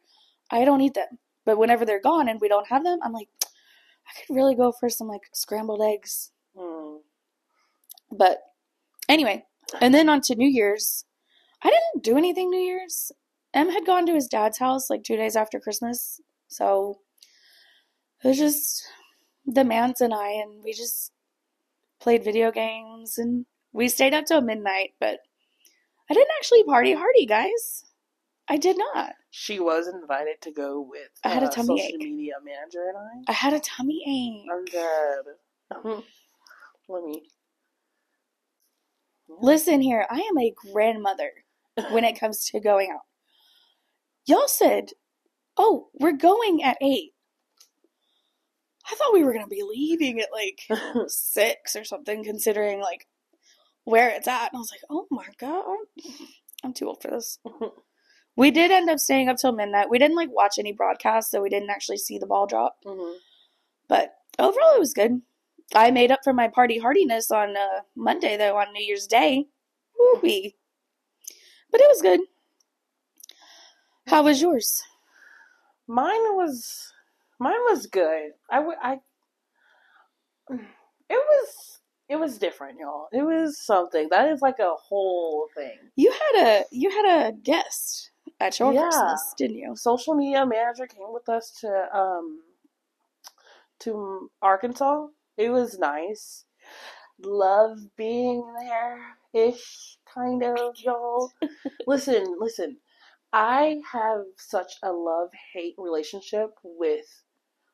I 0.51 0.65
don't 0.65 0.81
eat 0.81 0.93
them. 0.93 1.19
But 1.45 1.57
whenever 1.57 1.85
they're 1.85 2.01
gone 2.01 2.29
and 2.29 2.39
we 2.39 2.47
don't 2.47 2.67
have 2.67 2.83
them, 2.83 2.99
I'm 3.03 3.13
like, 3.13 3.29
I 3.43 4.11
could 4.19 4.35
really 4.35 4.55
go 4.55 4.71
for 4.71 4.89
some 4.89 5.07
like 5.07 5.23
scrambled 5.33 5.81
eggs. 5.81 6.31
Mm. 6.55 6.99
But 8.11 8.39
anyway, 9.09 9.45
and 9.81 9.93
then 9.93 10.09
on 10.09 10.21
to 10.21 10.35
New 10.35 10.47
Year's. 10.47 11.05
I 11.61 11.69
didn't 11.69 12.03
do 12.03 12.17
anything 12.17 12.49
New 12.49 12.59
Year's. 12.59 13.11
Em 13.53 13.69
had 13.69 13.85
gone 13.85 14.05
to 14.05 14.13
his 14.13 14.27
dad's 14.27 14.57
house 14.57 14.89
like 14.89 15.03
two 15.03 15.15
days 15.15 15.35
after 15.35 15.59
Christmas. 15.59 16.19
So 16.47 16.99
it 18.23 18.27
was 18.27 18.37
just 18.37 18.83
the 19.45 19.63
Mans 19.63 20.01
and 20.01 20.13
I, 20.13 20.29
and 20.31 20.63
we 20.63 20.73
just 20.73 21.11
played 21.99 22.23
video 22.23 22.51
games 22.51 23.17
and 23.17 23.45
we 23.71 23.87
stayed 23.87 24.13
up 24.13 24.25
till 24.25 24.41
midnight, 24.41 24.93
but 24.99 25.19
I 26.09 26.13
didn't 26.13 26.35
actually 26.37 26.63
party 26.63 26.93
hardy, 26.93 27.25
guys. 27.25 27.85
I 28.47 28.57
did 28.57 28.77
not. 28.77 29.13
She 29.31 29.59
was 29.59 29.87
invited 29.87 30.41
to 30.41 30.51
go 30.51 30.81
with 30.81 31.09
I 31.23 31.29
had 31.29 31.43
a 31.43 31.47
uh, 31.47 31.49
tummy 31.49 31.79
social 31.79 31.95
ache. 31.95 31.99
media 31.99 32.33
manager 32.43 32.87
and 32.89 32.97
I. 32.97 33.31
I 33.31 33.33
had 33.33 33.53
a 33.53 33.59
tummy 33.59 34.03
ache. 34.05 34.49
I'm 34.51 34.65
dead. 34.65 36.03
Let 36.89 37.03
me. 37.03 37.23
Listen 39.29 39.81
here, 39.81 40.05
I 40.09 40.19
am 40.19 40.37
a 40.37 40.53
grandmother 40.71 41.31
when 41.91 42.03
it 42.03 42.19
comes 42.19 42.45
to 42.49 42.59
going 42.59 42.91
out. 42.91 43.01
Y'all 44.25 44.47
said, 44.47 44.91
oh, 45.57 45.89
we're 45.93 46.11
going 46.11 46.61
at 46.63 46.77
8. 46.81 47.11
I 48.91 48.95
thought 48.95 49.13
we 49.13 49.23
were 49.23 49.33
going 49.33 49.45
to 49.45 49.49
be 49.49 49.63
leaving 49.67 50.19
at 50.19 50.29
like 50.31 50.67
6 51.07 51.75
or 51.75 51.83
something, 51.83 52.23
considering 52.23 52.81
like 52.81 53.07
where 53.85 54.09
it's 54.09 54.27
at. 54.27 54.51
And 54.51 54.57
I 54.57 54.59
was 54.59 54.71
like, 54.71 54.83
oh 54.89 55.07
my 55.09 55.27
God, 55.39 55.77
I'm 56.63 56.73
too 56.73 56.87
old 56.87 57.01
for 57.01 57.09
this. 57.09 57.39
We 58.35 58.49
did 58.51 58.71
end 58.71 58.89
up 58.89 58.99
staying 58.99 59.29
up 59.29 59.37
till 59.37 59.51
midnight. 59.51 59.89
We 59.89 59.99
didn't 59.99 60.17
like 60.17 60.31
watch 60.31 60.57
any 60.57 60.71
broadcasts, 60.73 61.29
so 61.31 61.41
we 61.41 61.49
didn't 61.49 61.69
actually 61.69 61.97
see 61.97 62.17
the 62.17 62.25
ball 62.25 62.47
drop. 62.47 62.77
Mhm. 62.83 63.17
But 63.87 64.15
overall, 64.39 64.75
it 64.75 64.79
was 64.79 64.93
good. 64.93 65.21
I 65.75 65.91
made 65.91 66.11
up 66.11 66.21
for 66.23 66.33
my 66.33 66.47
party 66.47 66.77
hardiness 66.79 67.31
on 67.31 67.55
uh, 67.55 67.81
Monday, 67.95 68.37
though, 68.37 68.57
on 68.57 68.73
New 68.73 68.83
Year's 68.83 69.07
Day. 69.07 69.45
Woo-wee. 69.97 70.55
But 71.71 71.81
it 71.81 71.87
was 71.89 72.01
good. 72.01 72.19
How 74.07 74.23
was 74.23 74.41
yours? 74.41 74.83
Mine 75.87 76.35
was 76.35 76.93
mine 77.39 77.59
was 77.69 77.87
good. 77.87 78.31
I 78.49 78.59
would 78.59 78.77
I 78.81 78.99
it 80.49 80.59
was 81.09 81.79
it 82.09 82.15
was 82.17 82.37
different, 82.37 82.79
y'all. 82.79 83.07
It 83.11 83.23
was 83.23 83.59
something. 83.59 84.07
That 84.09 84.29
is 84.29 84.41
like 84.41 84.59
a 84.59 84.75
whole 84.75 85.47
thing. 85.55 85.77
You 85.95 86.11
had 86.11 86.45
a 86.47 86.65
you 86.71 86.89
had 86.89 87.27
a 87.27 87.31
guest 87.31 88.11
at 88.43 88.59
your 88.59 88.73
Yeah. 88.73 88.81
Christmas, 88.81 89.33
didn't 89.37 89.57
you? 89.57 89.75
Social 89.75 90.15
media 90.15 90.45
manager 90.45 90.87
came 90.87 91.11
with 91.13 91.29
us 91.29 91.51
to 91.61 91.97
um 91.97 92.41
to 93.79 94.29
Arkansas. 94.41 95.07
It 95.37 95.49
was 95.49 95.79
nice. 95.79 96.45
Love 97.23 97.77
being 97.97 98.43
there 98.59 99.17
ish 99.33 99.97
kind 100.13 100.43
of 100.43 100.75
y'all. 100.77 101.31
listen, 101.87 102.35
listen. 102.39 102.77
I 103.33 103.81
have 103.91 104.21
such 104.37 104.73
a 104.83 104.91
love 104.91 105.29
hate 105.53 105.75
relationship 105.77 106.51
with 106.63 107.05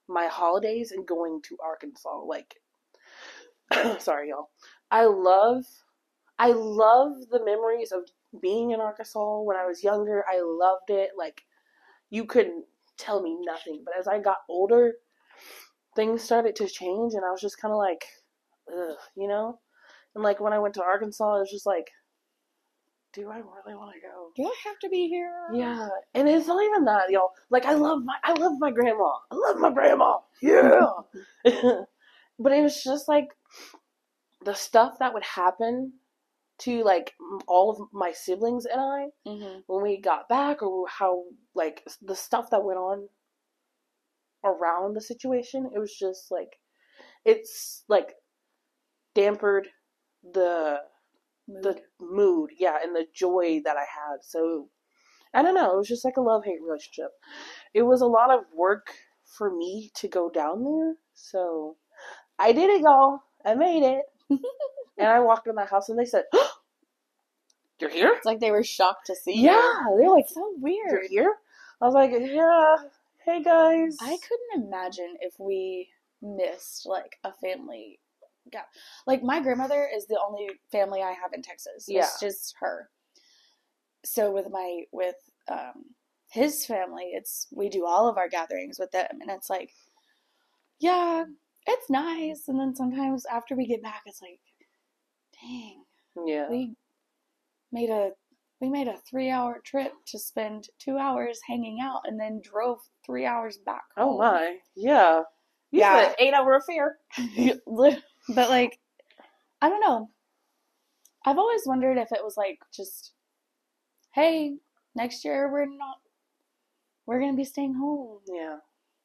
my 0.07 0.27
holidays 0.27 0.91
and 0.91 1.07
going 1.07 1.41
to 1.49 1.57
Arkansas. 1.63 2.21
Like, 2.25 2.55
sorry, 3.99 4.29
y'all. 4.29 4.49
I 4.91 5.05
love, 5.05 5.65
I 6.39 6.51
love 6.51 7.13
the 7.31 7.43
memories 7.43 7.91
of 7.91 8.03
being 8.41 8.71
in 8.71 8.79
Arkansas 8.79 9.41
when 9.41 9.57
I 9.57 9.65
was 9.65 9.83
younger. 9.83 10.23
I 10.29 10.41
loved 10.41 10.89
it. 10.89 11.11
Like, 11.17 11.41
you 12.09 12.25
couldn't 12.25 12.65
tell 12.97 13.21
me 13.21 13.37
nothing. 13.41 13.83
But 13.85 13.95
as 13.97 14.07
I 14.07 14.19
got 14.19 14.37
older, 14.49 14.93
things 15.95 16.21
started 16.21 16.55
to 16.57 16.67
change, 16.67 17.13
and 17.13 17.25
I 17.25 17.31
was 17.31 17.41
just 17.41 17.59
kind 17.59 17.71
of 17.71 17.77
like, 17.77 18.05
ugh, 18.71 18.97
you 19.15 19.27
know? 19.27 19.59
And 20.15 20.23
like 20.23 20.39
when 20.39 20.53
I 20.53 20.59
went 20.59 20.73
to 20.75 20.83
Arkansas, 20.83 21.35
it 21.35 21.39
was 21.39 21.51
just 21.51 21.65
like, 21.65 21.89
do 23.13 23.29
I 23.29 23.37
really 23.37 23.75
want 23.75 23.93
to 23.95 24.01
go? 24.01 24.29
Do 24.35 24.47
I 24.47 24.55
have 24.65 24.77
to 24.79 24.89
be 24.89 25.07
here? 25.07 25.31
Yeah, 25.53 25.87
and 26.13 26.29
it's 26.29 26.47
not 26.47 26.63
even 26.63 26.85
that, 26.85 27.09
y'all. 27.09 27.31
Like 27.49 27.65
I 27.65 27.73
love 27.73 28.03
my, 28.03 28.15
I 28.23 28.33
love 28.33 28.53
my 28.59 28.69
grandma. 28.71 29.13
I 29.31 29.35
love 29.35 29.57
my 29.57 29.71
grandma. 29.71 30.17
Yeah. 30.41 30.85
but 31.43 32.51
it 32.51 32.61
was 32.61 32.83
just 32.83 33.07
like 33.07 33.29
the 34.45 34.53
stuff 34.53 34.99
that 34.99 35.13
would 35.13 35.23
happen 35.23 35.93
to 36.59 36.83
like 36.83 37.13
all 37.47 37.71
of 37.71 37.79
my 37.93 38.11
siblings 38.11 38.65
and 38.65 38.81
I 38.81 39.05
Mm-hmm. 39.27 39.59
when 39.67 39.83
we 39.83 40.01
got 40.01 40.29
back, 40.29 40.61
or 40.63 40.87
how 40.87 41.23
like 41.55 41.83
the 42.01 42.15
stuff 42.15 42.49
that 42.51 42.63
went 42.63 42.79
on 42.79 43.07
around 44.43 44.95
the 44.95 45.01
situation. 45.01 45.69
It 45.73 45.79
was 45.79 45.95
just 45.95 46.31
like 46.31 46.57
it's 47.25 47.83
like 47.89 48.15
dampered 49.15 49.65
the 50.33 50.79
the 51.47 51.77
mood, 51.99 52.51
yeah, 52.59 52.77
and 52.83 52.95
the 52.95 53.05
joy 53.13 53.61
that 53.65 53.77
I 53.77 53.81
had. 53.81 54.17
So 54.23 54.69
I 55.33 55.41
don't 55.43 55.55
know, 55.55 55.73
it 55.73 55.77
was 55.77 55.87
just 55.87 56.05
like 56.05 56.17
a 56.17 56.21
love 56.21 56.43
hate 56.45 56.61
relationship. 56.65 57.11
It 57.73 57.83
was 57.83 58.01
a 58.01 58.07
lot 58.07 58.31
of 58.31 58.41
work 58.55 58.87
for 59.37 59.55
me 59.55 59.91
to 59.95 60.07
go 60.07 60.29
down 60.29 60.63
there, 60.63 60.95
so 61.13 61.77
I 62.39 62.51
did 62.53 62.69
it, 62.69 62.81
y'all. 62.81 63.19
I 63.45 63.55
made 63.55 63.83
it, 63.83 64.03
and 64.99 65.07
I 65.07 65.19
walked 65.19 65.47
in 65.47 65.55
the 65.55 65.65
house, 65.65 65.89
and 65.89 65.97
they 65.97 66.05
said, 66.05 66.25
"You're 67.79 67.89
here." 67.89 68.13
It's 68.15 68.25
like 68.25 68.39
they 68.39 68.51
were 68.51 68.63
shocked 68.63 69.07
to 69.07 69.15
see 69.15 69.33
you. 69.33 69.49
Yeah, 69.49 69.85
they're 69.97 70.09
like, 70.09 70.27
so 70.27 70.53
weird. 70.57 70.91
"You're 70.91 71.07
here." 71.07 71.35
I 71.81 71.85
was 71.85 71.93
like, 71.93 72.11
"Yeah, 72.11 72.75
hey 73.25 73.41
guys." 73.41 73.97
I 74.01 74.17
couldn't 74.17 74.65
imagine 74.65 75.17
if 75.21 75.33
we 75.39 75.89
missed 76.21 76.85
like 76.85 77.17
a 77.23 77.31
family. 77.33 77.99
Yeah, 78.51 78.63
like 79.07 79.23
my 79.23 79.39
grandmother 79.41 79.87
is 79.95 80.07
the 80.07 80.19
only 80.25 80.49
family 80.71 81.01
I 81.01 81.11
have 81.11 81.33
in 81.33 81.41
Texas. 81.41 81.85
Yeah. 81.87 82.01
It's 82.01 82.19
just 82.19 82.55
her. 82.59 82.89
So 84.03 84.31
with 84.31 84.49
my 84.49 84.83
with 84.91 85.15
um 85.49 85.95
his 86.31 86.65
family, 86.65 87.11
it's 87.13 87.47
we 87.51 87.69
do 87.69 87.85
all 87.85 88.07
of 88.07 88.17
our 88.17 88.29
gatherings 88.29 88.77
with 88.79 88.91
them, 88.91 89.07
and 89.21 89.29
it's 89.29 89.49
like, 89.49 89.71
yeah, 90.79 91.25
it's 91.65 91.89
nice. 91.89 92.47
And 92.47 92.59
then 92.59 92.75
sometimes 92.75 93.25
after 93.25 93.55
we 93.55 93.67
get 93.67 93.83
back, 93.83 94.01
it's 94.05 94.21
like, 94.21 94.39
dang, 95.41 95.83
Yeah. 96.25 96.49
we 96.49 96.75
made 97.71 97.89
a 97.89 98.11
we 98.61 98.69
made 98.69 98.87
a 98.89 98.97
three 99.09 99.29
hour 99.29 99.61
trip 99.65 99.93
to 100.07 100.19
spend 100.19 100.67
two 100.79 100.97
hours 100.97 101.39
hanging 101.47 101.79
out, 101.81 102.01
and 102.05 102.19
then 102.19 102.41
drove 102.43 102.79
three 103.05 103.25
hours 103.25 103.57
back. 103.65 103.83
Oh 103.97 104.17
my. 104.17 104.57
Yeah. 104.75 105.23
You 105.71 105.79
Yeah. 105.81 106.13
eight 106.19 106.33
hour 106.33 106.55
affair. 106.55 106.97
but 107.67 108.49
like 108.49 108.79
i 109.61 109.67
don't 109.69 109.81
know 109.81 110.09
i've 111.25 111.37
always 111.37 111.63
wondered 111.65 111.97
if 111.97 112.11
it 112.11 112.23
was 112.23 112.37
like 112.37 112.59
just 112.73 113.13
hey 114.13 114.55
next 114.95 115.25
year 115.25 115.51
we're 115.51 115.65
not 115.65 115.97
we're 117.05 117.19
gonna 117.19 117.35
be 117.35 117.43
staying 117.43 117.73
home 117.73 118.19
Yeah. 118.27 118.57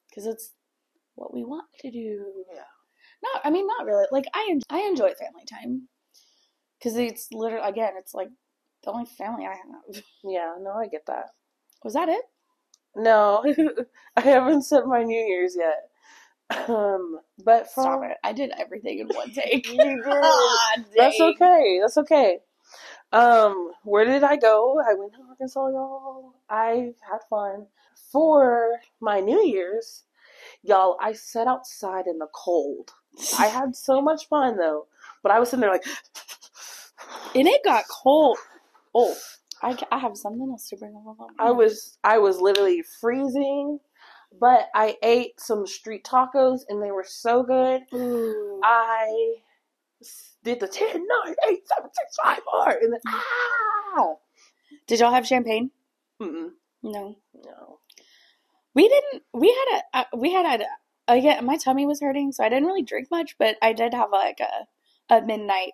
because 0.09 0.25
it's 0.27 0.53
what 1.15 1.33
we 1.33 1.43
want 1.43 1.65
to 1.79 1.91
do 1.91 2.33
Yeah. 2.53 2.61
no 3.23 3.29
i 3.43 3.49
mean 3.49 3.67
not 3.67 3.85
really 3.85 4.05
like 4.11 4.25
i, 4.33 4.47
en- 4.51 4.61
I 4.69 4.81
enjoy 4.81 5.11
family 5.19 5.43
time 5.49 5.87
because 6.79 6.97
it's 6.97 7.27
literally 7.31 7.67
again 7.67 7.93
it's 7.97 8.13
like 8.13 8.29
the 8.83 8.91
only 8.91 9.05
family 9.05 9.45
i 9.45 9.55
have 9.55 10.03
Yeah. 10.23 10.55
No, 10.59 10.71
I 10.71 10.87
get 10.87 11.05
that. 11.07 11.31
was 11.83 11.93
that 11.93 12.09
it 12.09 12.23
No, 12.95 13.43
I 14.15 14.21
haven't 14.21 14.63
set 14.63 14.85
my 14.85 15.03
New 15.03 15.17
Year's 15.19 15.55
yet. 15.55 15.89
Um, 16.69 17.19
but 17.43 17.71
from, 17.73 17.83
stop 17.85 18.03
it 18.03 18.17
i 18.23 18.31
did 18.31 18.51
everything 18.59 18.99
in 18.99 19.07
one 19.07 19.31
take 19.33 19.67
You 19.67 19.77
did. 19.77 19.99
Ah, 20.05 20.75
That's 20.95 21.19
okay. 21.19 21.79
That's 21.81 21.97
okay. 21.97 22.39
Um, 23.11 23.71
where 23.83 24.05
did 24.05 24.23
I 24.23 24.35
go? 24.35 24.79
I 24.87 24.93
went 24.93 25.13
to 25.13 25.19
Arkansas, 25.29 25.67
y'all. 25.69 26.33
I 26.49 26.93
had 27.09 27.19
fun. 27.29 27.67
For 28.11 28.71
my 29.01 29.19
New 29.19 29.41
Year's, 29.43 30.03
y'all, 30.63 30.97
I 31.01 31.13
sat 31.13 31.47
outside 31.47 32.07
in 32.07 32.19
the 32.19 32.27
cold. 32.33 32.91
I 33.39 33.47
had 33.47 33.75
so 33.75 34.01
much 34.01 34.27
fun 34.27 34.57
though, 34.57 34.87
but 35.23 35.31
I 35.31 35.39
was 35.39 35.49
sitting 35.49 35.61
there 35.61 35.71
like, 35.71 35.85
and 37.35 37.47
it 37.47 37.61
got 37.63 37.85
cold 37.89 38.37
oh 38.93 39.15
I, 39.63 39.77
I 39.91 39.99
have 39.99 40.17
something 40.17 40.49
else 40.51 40.69
to 40.69 40.77
bring 40.77 40.95
up 40.95 41.27
I 41.39 41.51
was 41.51 41.97
I 42.03 42.17
was 42.19 42.39
literally 42.39 42.83
freezing, 43.01 43.79
but 44.39 44.67
I 44.75 44.97
ate 45.01 45.39
some 45.39 45.65
street 45.65 46.03
tacos 46.03 46.61
and 46.69 46.83
they 46.83 46.91
were 46.91 47.05
so 47.07 47.41
good. 47.43 47.81
Ooh. 47.93 48.59
I 48.63 49.35
did 50.43 50.59
the 50.59 50.67
10, 50.67 50.87
9, 50.87 51.35
8, 51.49 51.59
7, 51.67 51.89
6, 51.93 52.17
5, 52.23 52.39
4, 52.43 52.69
and 52.81 52.93
then 52.93 52.99
ah! 53.07 54.13
Did 54.87 54.99
y'all 54.99 55.13
have 55.13 55.25
champagne? 55.25 55.71
Mm-mm, 56.21 56.49
No. 56.83 57.15
no. 57.33 57.79
We 58.73 58.87
didn't. 58.89 59.23
We 59.33 59.47
had 59.49 59.79
a. 59.79 59.97
Uh, 59.99 60.17
we 60.17 60.33
had 60.33 60.61
a. 60.61 60.65
Again, 61.07 61.45
my 61.45 61.57
tummy 61.57 61.85
was 61.85 62.01
hurting, 62.01 62.31
so 62.33 62.43
I 62.43 62.49
didn't 62.49 62.65
really 62.67 62.83
drink 62.83 63.07
much. 63.09 63.37
But 63.39 63.57
I 63.61 63.73
did 63.73 63.93
have 63.93 64.09
like 64.11 64.39
a 64.41 65.15
a 65.15 65.21
midnight 65.25 65.73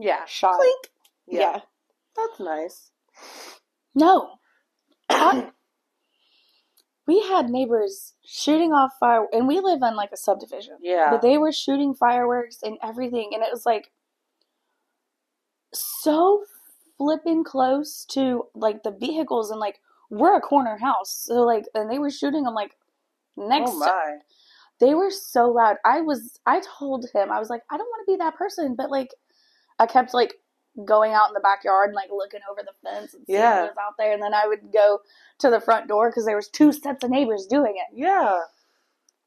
Yeah. 0.00 0.24
shot. 0.26 0.56
Clink. 0.56 0.88
Yeah. 1.26 1.40
Yeah. 1.40 1.60
That's 2.16 2.40
nice. 2.40 2.90
No. 3.94 4.38
We 7.06 7.20
had 7.22 7.50
neighbors 7.50 8.14
shooting 8.24 8.72
off 8.72 8.92
fire, 9.00 9.26
and 9.32 9.48
we 9.48 9.58
live 9.58 9.80
in 9.82 9.96
like 9.96 10.12
a 10.12 10.16
subdivision. 10.16 10.76
Yeah. 10.80 11.10
But 11.10 11.22
they 11.22 11.38
were 11.38 11.50
shooting 11.50 11.92
fireworks 11.92 12.58
and 12.62 12.78
everything, 12.84 13.30
and 13.32 13.42
it 13.42 13.48
was 13.50 13.66
like 13.66 13.90
so 15.74 16.44
flipping 16.96 17.42
close 17.42 18.04
to 18.10 18.44
like 18.54 18.84
the 18.84 18.92
vehicles, 18.92 19.50
and 19.50 19.58
like 19.58 19.80
we're 20.08 20.36
a 20.36 20.40
corner 20.40 20.78
house, 20.78 21.24
so 21.26 21.42
like, 21.42 21.64
and 21.74 21.90
they 21.90 21.98
were 21.98 22.10
shooting 22.10 22.44
them 22.44 22.54
like 22.54 22.76
next 23.36 23.72
oh 23.72 23.78
my. 23.80 24.18
they 24.78 24.94
were 24.94 25.10
so 25.10 25.50
loud. 25.50 25.78
I 25.84 26.02
was 26.02 26.38
I 26.46 26.60
told 26.78 27.06
him 27.12 27.32
I 27.32 27.40
was 27.40 27.50
like 27.50 27.62
I 27.72 27.76
don't 27.76 27.88
want 27.88 28.06
to 28.06 28.12
be 28.12 28.18
that 28.18 28.36
person, 28.36 28.76
but 28.76 28.88
like 28.88 29.10
I 29.80 29.86
kept 29.86 30.14
like 30.14 30.34
going 30.84 31.12
out 31.12 31.28
in 31.28 31.34
the 31.34 31.40
backyard 31.40 31.88
and 31.88 31.96
like 31.96 32.10
looking 32.12 32.40
over 32.50 32.62
the 32.62 32.72
fence 32.88 33.14
and 33.14 33.26
seeing 33.26 33.40
Yeah. 33.40 33.62
who 33.62 33.68
was 33.68 33.76
out 33.80 33.94
there, 33.98 34.12
and 34.12 34.22
then 34.22 34.34
I 34.34 34.46
would 34.46 34.72
go 34.72 35.00
to 35.40 35.50
the 35.50 35.60
front 35.60 35.88
door 35.88 36.10
because 36.10 36.26
there 36.26 36.36
was 36.36 36.48
two 36.48 36.68
mm. 36.70 36.80
sets 36.80 37.02
of 37.02 37.10
neighbors 37.10 37.46
doing 37.46 37.76
it. 37.76 37.96
Yeah. 37.96 38.40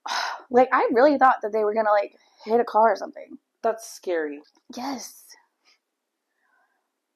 Like 0.52 0.70
I 0.72 0.88
really 0.94 1.18
thought 1.18 1.38
that 1.42 1.52
they 1.54 1.64
were 1.64 1.74
gonna 1.74 1.90
like 1.92 2.16
hit 2.46 2.60
a 2.60 2.66
car 2.66 2.92
or 2.92 2.96
something. 2.96 3.40
That's 3.64 3.90
scary. 3.90 4.42
Yes, 4.76 5.26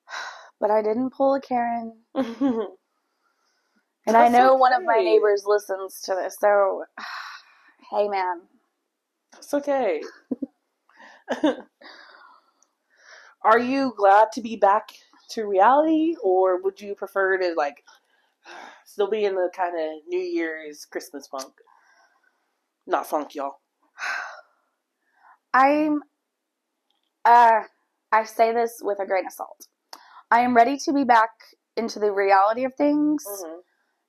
but 0.60 0.72
I 0.72 0.82
didn't 0.82 1.12
pull 1.12 1.36
a 1.36 1.42
Karen, 1.42 1.94
and 2.16 2.26
I 4.08 4.30
That's 4.30 4.34
know 4.34 4.56
one 4.56 4.74
of 4.74 4.84
my 4.84 4.98
neighbors 5.02 5.44
listens 5.46 6.02
to 6.04 6.16
this. 6.16 6.38
So, 6.40 6.86
hey 7.92 8.08
man, 8.08 8.42
It's 9.38 9.54
okay. 9.54 10.02
Are 13.44 13.60
you 13.60 13.94
glad 13.98 14.32
to 14.34 14.42
be 14.42 14.56
back 14.56 14.90
to 15.32 15.46
reality, 15.46 16.16
or 16.24 16.62
would 16.62 16.82
you 16.82 16.96
prefer 16.96 17.38
to 17.38 17.54
like 17.56 17.84
still 18.86 19.10
be 19.10 19.26
in 19.26 19.36
the 19.36 19.50
kind 19.56 19.76
of 19.80 20.02
New 20.08 20.20
Year's 20.20 20.86
Christmas 20.86 21.28
funk? 21.28 21.54
Not 22.86 23.08
funk, 23.08 23.36
y'all. 23.36 23.60
I'm 25.54 26.02
uh 27.26 27.62
I 28.12 28.24
say 28.24 28.54
this 28.54 28.80
with 28.82 29.00
a 29.00 29.06
grain 29.06 29.26
of 29.26 29.34
salt. 29.34 29.68
I 30.32 30.42
am 30.42 30.56
ready 30.56 30.78
to 30.86 30.94
be 30.94 31.04
back 31.04 31.30
into 31.76 32.00
the 32.00 32.12
reality 32.12 32.64
of 32.64 32.74
things 32.76 33.24
Mm-hmm. 33.26 33.60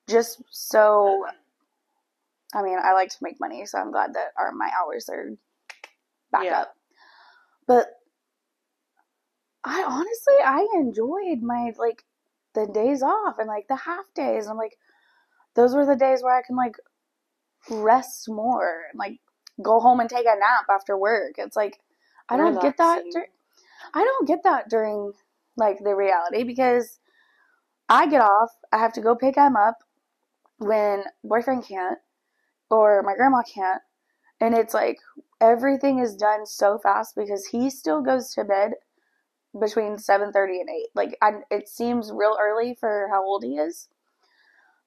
just 0.09 0.43
so 0.51 1.25
I 2.55 2.63
mean, 2.63 2.79
I 2.83 2.95
like 2.95 3.11
to 3.11 3.19
make 3.21 3.39
money, 3.41 3.67
so 3.67 3.79
I'm 3.79 3.93
glad 3.93 4.15
that 4.15 4.33
our 4.39 4.53
my 4.53 4.71
hours 4.81 5.09
are 5.11 5.31
back 6.33 6.45
Yeah. 6.45 6.61
up. 6.63 6.75
But 7.67 7.89
I 9.65 9.85
honestly 9.87 10.35
I 10.45 10.67
enjoyed 10.75 11.43
my 11.43 11.73
like 11.79 12.05
the 12.55 12.67
days 12.67 13.03
off 13.03 13.39
and 13.39 13.49
like 13.49 13.69
the 13.69 13.77
half 13.77 14.05
days. 14.15 14.47
I'm 14.47 14.57
like 14.57 14.77
those 15.55 15.75
were 15.75 15.87
the 15.87 15.97
days 15.97 16.23
where 16.23 16.37
I 16.37 16.43
can 16.43 16.57
like 16.57 16.77
rest 17.71 18.29
more 18.29 18.83
and 18.91 18.99
like 18.99 19.19
go 19.63 19.81
home 19.81 20.01
and 20.01 20.09
take 20.09 20.27
a 20.27 20.39
nap 20.39 20.67
after 20.71 20.97
work. 20.97 21.35
It's 21.39 21.57
like 21.57 21.79
I 22.29 22.37
don't 22.37 22.61
get 22.61 22.77
that. 22.79 23.03
Dur- 23.13 23.29
I 23.95 24.05
don't 24.05 24.29
get 24.29 24.43
that 24.45 24.69
during 24.69 25.13
like 25.57 25.79
the 25.83 25.95
reality 25.95 26.45
because 26.45 26.99
I 27.89 28.07
get 28.07 28.21
off. 28.21 28.51
I 28.73 28.79
have 28.79 28.93
to 28.95 29.01
go 29.01 29.17
pick 29.17 29.37
him 29.37 29.57
up 29.57 29.79
when 30.59 31.05
boyfriend 31.25 31.65
can't 31.67 31.99
or 32.71 33.03
my 33.03 33.15
grandma 33.15 33.43
can't, 33.43 33.83
and 34.41 34.55
it's 34.55 34.75
like 34.75 34.99
everything 35.41 35.99
is 35.99 36.15
done 36.15 36.47
so 36.47 36.79
fast 36.79 37.15
because 37.17 37.47
he 37.47 37.71
still 37.71 38.03
goes 38.03 38.35
to 38.35 38.45
bed 38.45 38.73
between 39.59 39.99
7:30 39.99 40.61
and 40.61 40.71
8. 40.71 40.87
Like 40.95 41.17
I, 41.23 41.33
it 41.51 41.69
seems 41.69 42.11
real 42.13 42.37
early 42.41 42.75
for 42.75 43.09
how 43.11 43.25
old 43.25 43.45
he 43.45 43.57
is. 43.59 43.89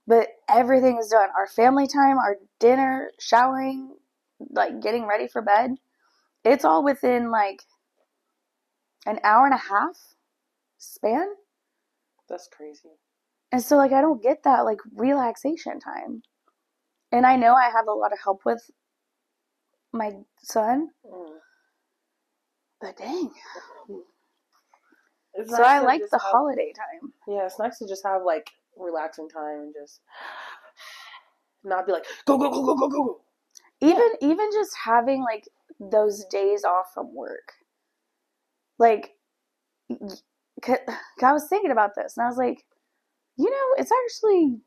But 0.07 0.29
everything 0.49 0.97
is 0.97 1.09
done. 1.09 1.29
Our 1.37 1.47
family 1.47 1.87
time, 1.87 2.17
our 2.17 2.37
dinner, 2.59 3.11
showering, 3.19 3.95
like 4.51 4.81
getting 4.81 5.07
ready 5.07 5.27
for 5.27 5.41
bed. 5.41 5.75
It's 6.43 6.65
all 6.65 6.83
within 6.83 7.31
like 7.31 7.63
an 9.05 9.19
hour 9.23 9.45
and 9.45 9.53
a 9.53 9.57
half 9.57 10.15
span. 10.77 11.27
That's 12.29 12.47
crazy. 12.47 12.89
And 13.51 13.61
so 13.61 13.77
like 13.77 13.91
I 13.93 14.01
don't 14.01 14.21
get 14.23 14.43
that 14.43 14.61
like 14.61 14.79
relaxation 14.95 15.79
time. 15.79 16.23
And 17.11 17.25
I 17.25 17.35
know 17.35 17.53
I 17.53 17.65
have 17.69 17.87
a 17.87 17.93
lot 17.93 18.13
of 18.13 18.19
help 18.23 18.41
with 18.45 18.69
my 19.93 20.11
son, 20.43 20.89
Mm. 21.05 21.39
but 22.79 22.97
dang. 22.97 23.31
It's 25.33 25.49
So 25.51 25.57
nice 25.57 25.65
I 25.65 25.79
like 25.79 26.01
the 26.01 26.17
have- 26.17 26.21
holiday 26.21 26.73
time. 26.73 27.13
Yeah, 27.27 27.45
it's 27.45 27.59
nice 27.59 27.77
to 27.79 27.87
just 27.87 28.05
have 28.05 28.23
like 28.23 28.49
relaxing 28.77 29.29
time 29.29 29.59
and 29.61 29.73
just 29.73 30.01
not 31.63 31.85
be 31.85 31.91
like 31.93 32.05
go 32.25 32.37
go 32.37 32.49
go 32.49 32.63
go 32.63 32.75
go 32.75 32.87
go. 32.89 33.03
go. 33.03 33.21
Even 33.81 34.09
even 34.21 34.49
just 34.51 34.75
having 34.83 35.21
like 35.23 35.47
those 35.79 36.25
days 36.25 36.63
off 36.63 36.93
from 36.93 37.13
work. 37.15 37.53
Like 38.79 39.11
y- 39.89 39.97
c- 40.65 40.73
I 41.23 41.33
was 41.33 41.47
thinking 41.47 41.71
about 41.71 41.91
this 41.95 42.17
and 42.17 42.25
I 42.25 42.27
was 42.27 42.37
like, 42.37 42.63
you 43.37 43.49
know, 43.49 43.67
it's 43.77 43.91
actually 44.05 44.57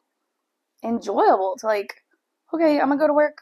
enjoyable 0.82 1.56
to 1.60 1.66
like 1.66 1.94
okay, 2.52 2.78
I'm 2.80 2.86
going 2.88 2.98
to 2.98 3.02
go 3.02 3.06
to 3.08 3.12
work 3.14 3.38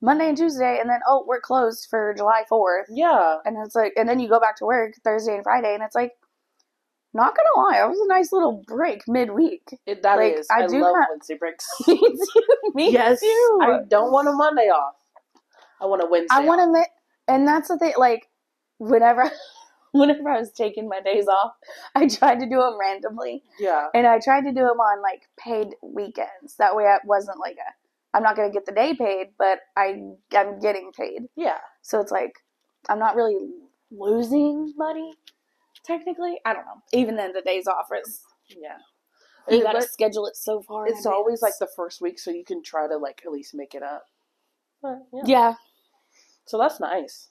Monday 0.00 0.28
and 0.28 0.36
Tuesday 0.38 0.78
and 0.80 0.88
then 0.88 1.00
oh, 1.06 1.24
we're 1.26 1.40
closed 1.40 1.86
for 1.90 2.14
July 2.16 2.44
4th. 2.50 2.84
Yeah, 2.88 3.36
And 3.44 3.56
it's 3.64 3.74
like, 3.74 3.92
and 3.96 4.08
then 4.08 4.18
you 4.18 4.28
go 4.30 4.40
back 4.40 4.56
to 4.58 4.64
work 4.64 4.94
Thursday 5.04 5.34
and 5.34 5.42
Friday, 5.44 5.74
and 5.74 5.82
it's 5.82 5.94
like, 5.94 6.12
not 7.14 7.34
gonna 7.36 7.68
lie, 7.68 7.84
it 7.84 7.88
was 7.88 8.00
a 8.00 8.08
nice 8.08 8.32
little 8.32 8.62
break 8.66 9.02
midweek. 9.08 9.62
it, 9.86 10.02
that 10.02 10.16
Like, 10.18 10.34
is. 10.38 10.48
I 10.50 10.64
I, 10.64 10.66
do 10.66 10.80
love 10.80 10.94
ha- 10.98 11.06
Wednesday 11.10 11.36
breaks. 11.38 11.66
Me 11.88 11.96
too. 11.98 12.42
Me 12.74 12.92
yes, 12.92 13.20
too. 13.20 13.58
I 13.62 13.78
don't 13.88 14.12
want 14.12 14.28
a 14.28 14.32
Monday 14.32 14.68
off. 14.68 14.94
I 15.80 15.86
want 15.86 16.02
a 16.02 16.06
Wednesday. 16.06 16.34
I 16.36 16.40
want 16.40 16.60
to, 16.76 16.84
and 17.32 17.46
that's 17.46 17.68
the 17.68 17.78
thing. 17.78 17.92
Like, 17.96 18.28
whenever, 18.78 19.30
whenever 19.92 20.28
I 20.28 20.38
was 20.40 20.50
taking 20.52 20.88
my 20.88 21.00
days 21.00 21.26
off, 21.28 21.52
I 21.94 22.08
tried 22.08 22.40
to 22.40 22.46
do 22.46 22.56
them 22.58 22.78
randomly, 22.80 23.42
Yeah, 23.58 23.86
and 23.94 24.06
I 24.06 24.18
tried 24.18 24.42
to 24.42 24.50
do 24.50 24.60
them 24.60 24.80
on 24.80 25.02
like 25.02 25.22
paid 25.38 25.74
weekends. 25.82 26.56
That 26.58 26.74
way, 26.76 26.84
I 26.86 26.98
wasn't 27.04 27.38
like 27.38 27.56
a, 27.56 28.16
I'm 28.16 28.22
not 28.22 28.36
gonna 28.36 28.50
get 28.50 28.66
the 28.66 28.72
day 28.72 28.94
paid, 28.94 29.28
but 29.38 29.60
I 29.76 30.02
I'm 30.36 30.58
getting 30.60 30.92
paid. 30.96 31.22
yeah. 31.36 31.58
So 31.82 32.00
it's 32.00 32.12
like, 32.12 32.32
I'm 32.88 32.98
not 32.98 33.14
really 33.16 33.36
losing 33.90 34.72
money. 34.76 35.12
Technically, 35.84 36.40
I 36.44 36.54
don't 36.54 36.64
know. 36.66 36.82
Even 36.92 37.16
then, 37.16 37.32
the 37.32 37.42
days 37.42 37.66
off 37.66 37.88
is 38.04 38.22
Yeah. 38.48 38.78
you 39.48 39.62
gotta 39.62 39.80
but 39.80 39.90
schedule 39.90 40.26
it 40.26 40.36
so 40.36 40.62
far. 40.62 40.86
it's 40.86 41.04
always 41.06 41.42
like 41.42 41.54
the 41.60 41.68
first 41.76 42.00
week, 42.00 42.18
so 42.18 42.30
you 42.30 42.44
can 42.44 42.62
try 42.62 42.86
to 42.88 42.96
like 42.96 43.22
at 43.24 43.32
least 43.32 43.54
make 43.54 43.74
it 43.74 43.82
up. 43.82 44.06
But, 44.82 44.98
yeah. 45.12 45.22
yeah. 45.26 45.54
So 46.46 46.58
that's 46.58 46.80
nice. 46.80 47.30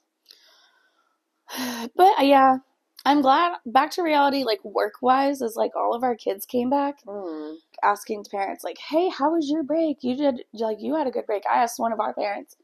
But 1.96 2.20
uh, 2.20 2.24
yeah, 2.24 2.58
I'm 3.06 3.22
glad 3.22 3.58
back 3.66 3.92
to 3.92 4.02
reality. 4.04 4.44
Like 4.44 4.64
work 4.64 4.96
wise, 5.02 5.42
is 5.42 5.56
like 5.56 5.76
all 5.76 5.94
of 5.94 6.04
our 6.04 6.16
kids 6.16 6.46
came 6.46 6.70
back, 6.70 7.04
Mm. 7.06 7.58
asking 7.84 8.26
parents 8.32 8.64
like, 8.64 8.78
"Hey, 8.78 9.10
how 9.10 9.34
was 9.34 9.50
your 9.50 9.64
break? 9.64 10.04
You 10.04 10.16
did 10.16 10.44
like 10.54 10.78
you 10.82 10.96
had 10.96 11.08
a 11.08 11.12
good 11.12 11.26
break." 11.26 11.44
I 11.50 11.62
asked 11.64 11.80
one 11.80 11.92
of 11.94 12.00
our 12.00 12.14
parents 12.14 12.56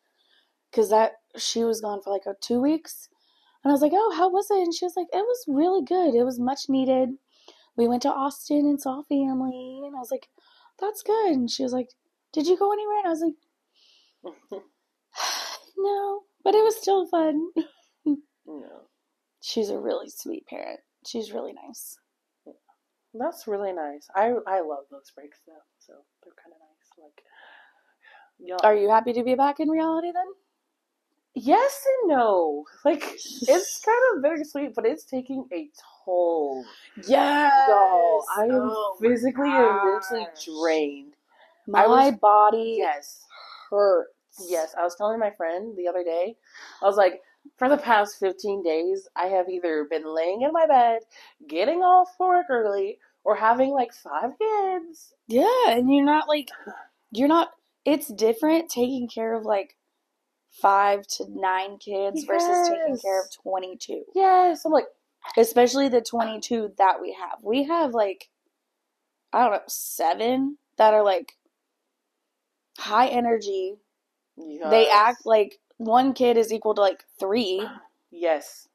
because 0.72 0.90
that 0.90 1.14
she 1.38 1.64
was 1.64 1.82
gone 1.82 2.02
for 2.02 2.12
like 2.12 2.26
a, 2.26 2.36
two 2.40 2.62
weeks, 2.62 3.10
and 3.64 3.72
I 3.72 3.74
was 3.74 3.82
like, 3.82 3.92
"Oh, 3.94 4.14
how 4.16 4.30
was 4.30 4.50
it?" 4.52 4.60
And 4.60 4.74
she 4.74 4.86
was 4.86 4.96
like, 4.96 5.08
"It 5.14 5.26
was 5.26 5.46
really 5.48 5.84
good. 5.84 6.16
It 6.16 6.24
was 6.24 6.40
much 6.40 6.70
needed. 6.70 7.10
We 7.76 7.88
went 7.88 8.02
to 8.04 8.14
Austin 8.14 8.66
and 8.66 8.82
saw 8.82 9.04
family." 9.04 9.82
And 9.86 9.96
I 9.96 10.00
was 10.00 10.12
like, 10.12 10.30
"That's 10.80 11.04
good." 11.04 11.32
And 11.32 11.50
she 11.50 11.64
was 11.64 11.74
like, 11.74 11.90
"Did 12.34 12.48
you 12.48 12.58
go 12.58 12.72
anywhere?" 12.72 13.00
And 13.00 13.08
I 13.08 13.10
was 13.10 13.22
like, 13.22 14.64
"No, 15.78 16.24
but 16.44 16.56
it 16.56 16.64
was 16.64 16.78
still 16.78 17.08
fun." 17.08 17.52
yeah. 18.06 18.80
She's 19.42 19.70
a 19.70 19.80
really 19.80 20.10
sweet 20.10 20.46
parent. 20.48 20.82
She's 21.06 21.32
really 21.32 21.54
nice. 21.54 21.98
That's 23.14 23.48
really 23.48 23.74
nice. 23.74 24.08
I 24.16 24.34
I 24.46 24.62
love 24.62 24.86
those 24.92 25.12
breaks 25.16 25.40
though, 25.48 25.54
so 25.80 25.94
they're 26.24 26.34
kind 26.44 26.54
of 26.54 26.60
nice. 26.60 27.06
Like, 27.06 27.24
yeah. 28.40 28.58
Are 28.64 28.76
you 28.76 28.90
happy 28.90 29.14
to 29.14 29.24
be 29.24 29.36
back 29.36 29.60
in 29.60 29.70
reality 29.70 30.12
then? 30.14 30.28
Yes 31.40 31.86
and 32.02 32.10
no. 32.10 32.66
Like, 32.86 33.04
it's 33.04 33.80
kind 33.86 33.98
of 34.16 34.24
bittersweet, 34.24 34.76
but 34.76 34.86
it's 34.86 35.04
taking 35.06 35.46
a 35.54 35.70
toll. 36.06 36.64
Yes. 37.08 37.52
Y'all, 37.68 38.24
I 38.38 38.44
am 38.46 38.52
Oh 38.72 38.98
physically 39.02 39.50
and 39.50 39.76
mentally 39.86 40.28
drained. 40.46 41.14
My 41.68 41.88
was- 41.88 42.16
body 42.22 42.76
Yes. 42.80 43.26
hurts. 43.70 44.10
Yes, 44.48 44.74
I 44.78 44.84
was 44.84 44.96
telling 44.96 45.20
my 45.20 45.32
friend 45.32 45.76
the 45.78 45.88
other 45.88 46.04
day, 46.04 46.36
I 46.82 46.86
was 46.86 46.96
like, 46.96 47.22
for 47.58 47.68
the 47.68 47.78
past 47.78 48.20
15 48.20 48.64
days, 48.64 49.08
I 49.16 49.26
have 49.28 49.50
either 49.50 49.86
been 49.90 50.06
laying 50.06 50.44
in 50.44 50.52
my 50.54 50.66
bed, 50.66 51.00
getting 51.48 51.80
off 51.80 52.10
work 52.20 52.46
early, 52.50 53.00
or 53.26 53.36
having 53.36 53.72
like 53.72 53.94
five 53.94 54.32
kids. 54.40 55.14
Yeah, 55.28 55.70
and 55.72 55.94
you're 55.94 56.06
not 56.06 56.28
like 56.30 56.50
you're 57.12 57.28
not 57.28 57.50
it's 57.86 58.08
different 58.08 58.70
taking 58.70 59.08
care 59.10 59.34
of 59.34 59.46
like 59.46 59.76
five 60.52 61.06
to 61.08 61.26
nine 61.30 61.78
kids 61.78 62.24
versus 62.24 62.70
taking 62.70 62.98
care 62.98 63.22
of 63.22 63.28
twenty 63.44 63.78
two. 63.78 64.04
Yes, 64.16 64.66
I'm 64.66 64.72
like, 64.72 64.88
Especially 65.38 65.90
the 65.90 66.02
twenty 66.02 66.40
two 66.40 66.72
that 66.78 67.02
we 67.02 67.14
have. 67.20 67.40
We 67.44 67.64
have 67.64 67.94
like 67.94 68.30
I 69.32 69.44
don't 69.44 69.52
know, 69.52 69.62
seven 69.68 70.58
that 70.78 70.94
are 70.94 71.04
like 71.04 71.34
high 72.78 73.08
energy. 73.08 73.76
They 74.38 74.90
act 74.90 75.26
like 75.26 75.60
one 75.78 76.14
kid 76.14 76.38
is 76.38 76.52
equal 76.54 76.74
to 76.76 76.82
like 76.82 77.04
three. 77.20 77.66
Yes. 78.12 78.68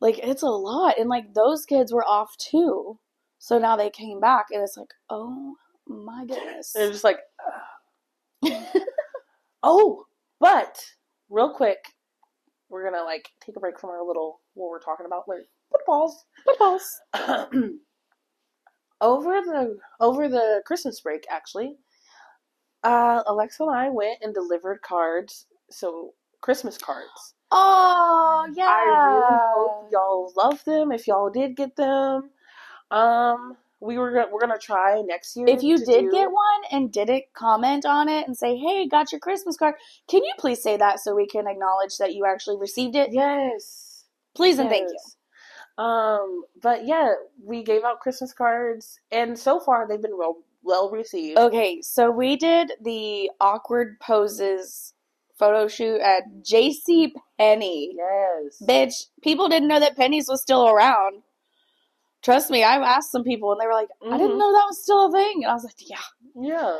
Like 0.00 0.18
it's 0.18 0.42
a 0.42 0.48
lot. 0.48 0.98
And 0.98 1.08
like 1.08 1.34
those 1.34 1.64
kids 1.66 1.92
were 1.92 2.04
off 2.04 2.36
too. 2.38 2.98
So 3.38 3.58
now 3.58 3.76
they 3.76 3.90
came 3.90 4.20
back 4.20 4.46
and 4.50 4.62
it's 4.62 4.76
like, 4.76 4.94
oh 5.10 5.54
my 5.86 6.24
goodness. 6.26 6.74
And 6.74 6.84
it's 6.84 7.02
just 7.02 7.04
like, 7.04 7.18
Oh, 9.62 10.04
but 10.40 10.82
real 11.28 11.54
quick, 11.54 11.78
we're 12.68 12.84
gonna 12.84 13.04
like 13.04 13.30
take 13.44 13.56
a 13.56 13.60
break 13.60 13.78
from 13.78 13.90
our 13.90 14.04
little 14.04 14.40
what 14.54 14.70
we're 14.70 14.80
talking 14.80 15.06
about, 15.06 15.28
like 15.28 15.46
footballs. 15.70 16.24
Footballs. 16.44 17.00
over 19.00 19.40
the 19.40 19.78
over 20.00 20.28
the 20.28 20.62
Christmas 20.66 21.00
break, 21.00 21.24
actually, 21.30 21.76
uh, 22.82 23.22
Alexa 23.26 23.62
and 23.62 23.72
I 23.72 23.88
went 23.90 24.18
and 24.22 24.34
delivered 24.34 24.82
cards. 24.82 25.46
So 25.70 26.14
Christmas 26.40 26.78
cards. 26.78 27.34
Oh 27.50 28.48
yeah. 28.54 28.68
I 28.68 28.84
really 28.84 29.40
hope 29.54 29.88
y'all 29.92 30.32
love 30.36 30.64
them. 30.64 30.92
If 30.92 31.06
y'all 31.06 31.30
did 31.30 31.56
get 31.56 31.76
them, 31.76 32.30
um, 32.90 33.56
we 33.80 33.96
were 33.98 34.12
gonna, 34.12 34.28
we're 34.30 34.40
gonna 34.40 34.58
try 34.58 35.02
next 35.04 35.36
year. 35.36 35.46
If 35.48 35.62
you 35.62 35.78
did 35.78 36.02
do- 36.02 36.10
get 36.10 36.30
one 36.30 36.62
and 36.70 36.92
didn't 36.92 37.24
comment 37.34 37.84
on 37.86 38.08
it 38.08 38.26
and 38.26 38.36
say, 38.36 38.56
"Hey, 38.56 38.86
got 38.86 39.12
your 39.12 39.20
Christmas 39.20 39.56
card," 39.56 39.74
can 40.08 40.22
you 40.22 40.32
please 40.38 40.62
say 40.62 40.76
that 40.76 41.00
so 41.00 41.14
we 41.14 41.26
can 41.26 41.46
acknowledge 41.46 41.96
that 41.98 42.14
you 42.14 42.26
actually 42.26 42.58
received 42.58 42.94
it? 42.96 43.10
yes, 43.12 44.04
Please 44.34 44.58
and 44.58 44.68
thank 44.68 44.88
you. 44.88 45.82
Um, 45.82 46.42
but 46.62 46.86
yeah, 46.86 47.12
we 47.42 47.62
gave 47.62 47.84
out 47.84 48.00
Christmas 48.00 48.32
cards, 48.32 49.00
and 49.10 49.38
so 49.38 49.60
far 49.60 49.88
they've 49.88 50.00
been 50.02 50.18
well 50.18 50.36
well 50.62 50.90
received. 50.90 51.38
Okay, 51.38 51.80
so 51.80 52.10
we 52.10 52.36
did 52.36 52.72
the 52.82 53.30
awkward 53.40 53.98
poses 53.98 54.92
photo 55.38 55.68
shoot 55.68 56.00
at 56.02 56.24
JC 56.42 57.12
Penney. 57.38 57.94
Yes, 57.96 58.62
Bitch, 58.62 59.06
people 59.22 59.48
didn't 59.48 59.68
know 59.68 59.80
that 59.80 59.96
Penney's 59.96 60.28
was 60.28 60.42
still 60.42 60.68
around. 60.68 61.22
Trust 62.22 62.50
me, 62.50 62.62
I've 62.64 62.82
asked 62.82 63.10
some 63.12 63.24
people 63.24 63.50
and 63.52 63.60
they 63.60 63.66
were 63.66 63.72
like, 63.72 63.88
I 64.02 64.18
didn't 64.18 64.36
Mhm. 64.36 64.38
know 64.38 64.52
that 64.52 64.66
was 64.68 64.82
still 64.82 65.06
a 65.06 65.12
thing. 65.12 65.42
And 65.44 65.50
I 65.50 65.54
was 65.54 65.64
like, 65.64 65.76
yeah. 65.78 65.98
yeah, 66.36 66.78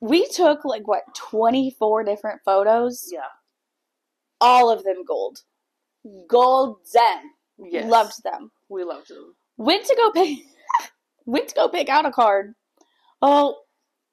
We 0.00 0.26
took 0.28 0.64
like 0.64 0.86
what, 0.88 1.02
24 1.14 2.04
different 2.04 2.40
photos? 2.44 3.08
yeah, 3.12 3.28
All 4.40 4.70
of 4.70 4.84
them 4.84 5.04
gold. 5.04 5.42
gold 6.28 6.78
Golden. 6.92 7.30
yes. 7.58 7.88
Loved 7.90 8.22
them. 8.24 8.50
We 8.68 8.84
loved 8.84 9.08
them. 9.08 9.34
Went 9.56 9.84
to 9.86 9.94
go 9.96 10.10
pick 10.12 10.38
went 11.26 11.48
to 11.48 11.54
go 11.54 11.68
pick 11.68 11.88
out 11.88 12.06
a 12.06 12.10
card. 12.10 12.54
Oh, 13.20 13.60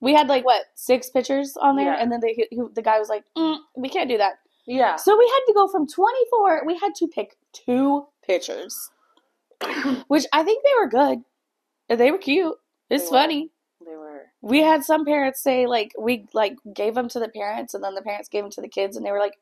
we 0.02 0.14
had 0.14 0.28
like 0.28 0.46
what, 0.46 0.66
six 0.76 1.10
pictures 1.10 1.56
on 1.58 1.76
there? 1.76 1.94
Yeah. 1.94 2.02
And 2.02 2.12
then 2.12 2.20
the, 2.20 2.34
he, 2.50 2.62
the 2.74 2.82
guy 2.82 3.00
was 3.00 3.10
like, 3.10 3.24
mm, 3.38 3.58
we 3.76 3.90
can't 3.90 4.10
do 4.10 4.18
that. 4.18 4.34
Yeah, 4.68 4.96
So 4.96 5.16
we 5.18 5.26
had 5.26 5.46
to 5.48 5.54
go 5.54 5.68
from 5.68 5.88
24, 5.88 6.64
we 6.66 6.76
had 6.78 6.96
to 6.96 7.08
pick 7.08 7.38
two 7.54 8.08
pictures, 8.26 8.90
which 10.08 10.26
I 10.34 10.44
think 10.44 10.64
they 10.64 10.72
were 10.80 10.90
good. 10.90 11.20
They 11.90 12.12
were 12.12 12.18
cute. 12.18 12.56
It's 12.90 13.06
They 13.06 13.10
funny. 13.10 13.52
they 13.86 13.96
were. 13.96 14.24
We 14.42 14.62
had 14.62 14.84
some 14.84 15.06
parents 15.06 15.42
say 15.42 15.66
like 15.68 15.92
we 16.00 16.28
like 16.34 16.58
gave 16.74 16.96
them 16.96 17.10
to 17.10 17.20
the 17.20 17.30
parents 17.30 17.74
and 17.74 17.84
then 17.84 17.96
the 17.96 18.02
parents 18.02 18.30
gave 18.30 18.44
them 18.44 18.52
to 18.52 18.62
the 18.62 18.68
kids 18.68 18.96
and 18.98 19.06
they 19.06 19.12
were 19.12 19.20
like 19.20 19.38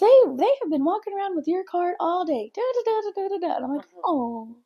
they 0.00 0.06
they 0.36 0.50
have 0.62 0.70
been 0.70 0.84
walking 0.84 1.14
around 1.14 1.34
with 1.36 1.48
your 1.48 1.64
card 1.64 1.94
all 2.00 2.24
day. 2.24 2.50
Da, 2.54 2.62
da, 2.84 2.92
da, 2.92 3.10
da, 3.14 3.28
da, 3.28 3.38
da. 3.48 3.56
And 3.56 3.64
I'm 3.64 3.76
like, 3.76 3.86
Mhm. 3.86 4.00
"Oh. 4.04 4.56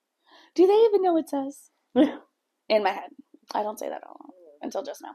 Do 0.55 0.67
they 0.67 0.75
even 0.75 1.03
know 1.03 1.17
it 1.17 1.29
says?" 1.29 1.71
In 1.95 2.83
my 2.83 2.91
head. 2.91 3.11
I 3.55 3.63
don't 3.63 3.79
say 3.79 3.89
that 3.89 4.03
all 4.07 4.35
until 4.63 4.83
just 4.83 5.03
now. 5.03 5.15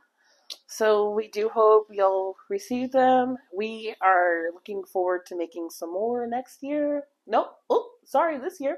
So 0.67 1.09
we 1.11 1.27
do 1.27 1.49
hope 1.49 1.87
you'll 1.91 2.35
receive 2.49 2.91
them. 2.91 3.37
We 3.53 3.95
are 4.01 4.51
looking 4.53 4.83
forward 4.85 5.25
to 5.27 5.35
making 5.35 5.69
some 5.71 5.91
more 5.91 6.25
next 6.27 6.63
year. 6.63 7.03
Nope. 7.25 7.51
Oh, 7.69 7.89
sorry, 8.05 8.37
this 8.37 8.59
year. 8.61 8.77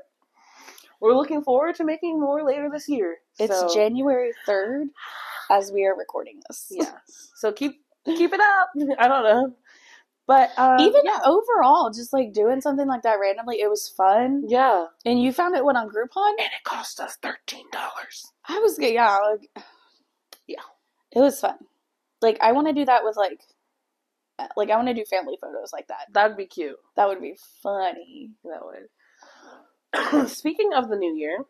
We're 1.01 1.13
looking 1.15 1.41
forward 1.43 1.75
to 1.75 1.83
making 1.85 2.19
more 2.19 2.43
later 2.43 2.69
this 2.71 2.89
year. 2.89 3.17
It's 3.39 3.57
so, 3.57 3.73
January 3.73 4.31
3rd 4.47 4.87
as 5.49 5.71
we 5.71 5.85
are 5.85 5.95
recording 5.97 6.41
this. 6.47 6.67
Yeah. 6.69 6.91
So 7.35 7.51
keep 7.51 7.81
keep 8.05 8.33
it 8.33 8.39
up. 8.39 8.69
I 8.99 9.07
don't 9.07 9.23
know. 9.23 9.55
But 10.27 10.51
um, 10.57 10.79
Even 10.79 11.01
yeah. 11.05 11.19
overall, 11.25 11.89
just 11.91 12.13
like 12.13 12.33
doing 12.33 12.61
something 12.61 12.87
like 12.87 13.01
that 13.01 13.17
randomly, 13.19 13.61
it 13.61 13.69
was 13.69 13.87
fun. 13.87 14.43
yeah. 14.47 14.85
And 15.03 15.19
you 15.21 15.33
found 15.33 15.55
it 15.55 15.65
went 15.65 15.77
on 15.77 15.87
Groupon. 15.89 16.29
And 16.37 16.39
it 16.41 16.63
cost 16.63 16.99
us 16.99 17.17
thirteen 17.21 17.65
dollars. 17.71 18.31
I 18.47 18.59
was 18.59 18.77
good. 18.77 18.93
Yeah, 18.93 19.17
like, 19.17 19.49
Yeah. 20.47 20.61
it 21.11 21.19
was 21.19 21.39
fun. 21.39 21.55
Like 22.21 22.37
I 22.41 22.51
want 22.51 22.67
to 22.67 22.73
do 22.73 22.85
that 22.85 23.03
with 23.03 23.15
like, 23.17 23.39
uh, 24.37 24.47
like 24.57 24.69
I 24.69 24.75
want 24.75 24.89
to 24.89 24.93
do 24.93 25.05
family 25.05 25.37
photos 25.41 25.71
like 25.73 25.87
that. 25.87 26.07
That'd 26.13 26.37
be 26.37 26.45
cute. 26.45 26.75
That 26.95 27.07
would 27.07 27.21
be 27.21 27.35
funny. 27.63 28.31
That 28.43 28.63
would. 28.63 28.87
Speaking 30.27 30.71
of 30.75 30.89
the 30.89 30.95
new 30.95 31.15
year, 31.15 31.45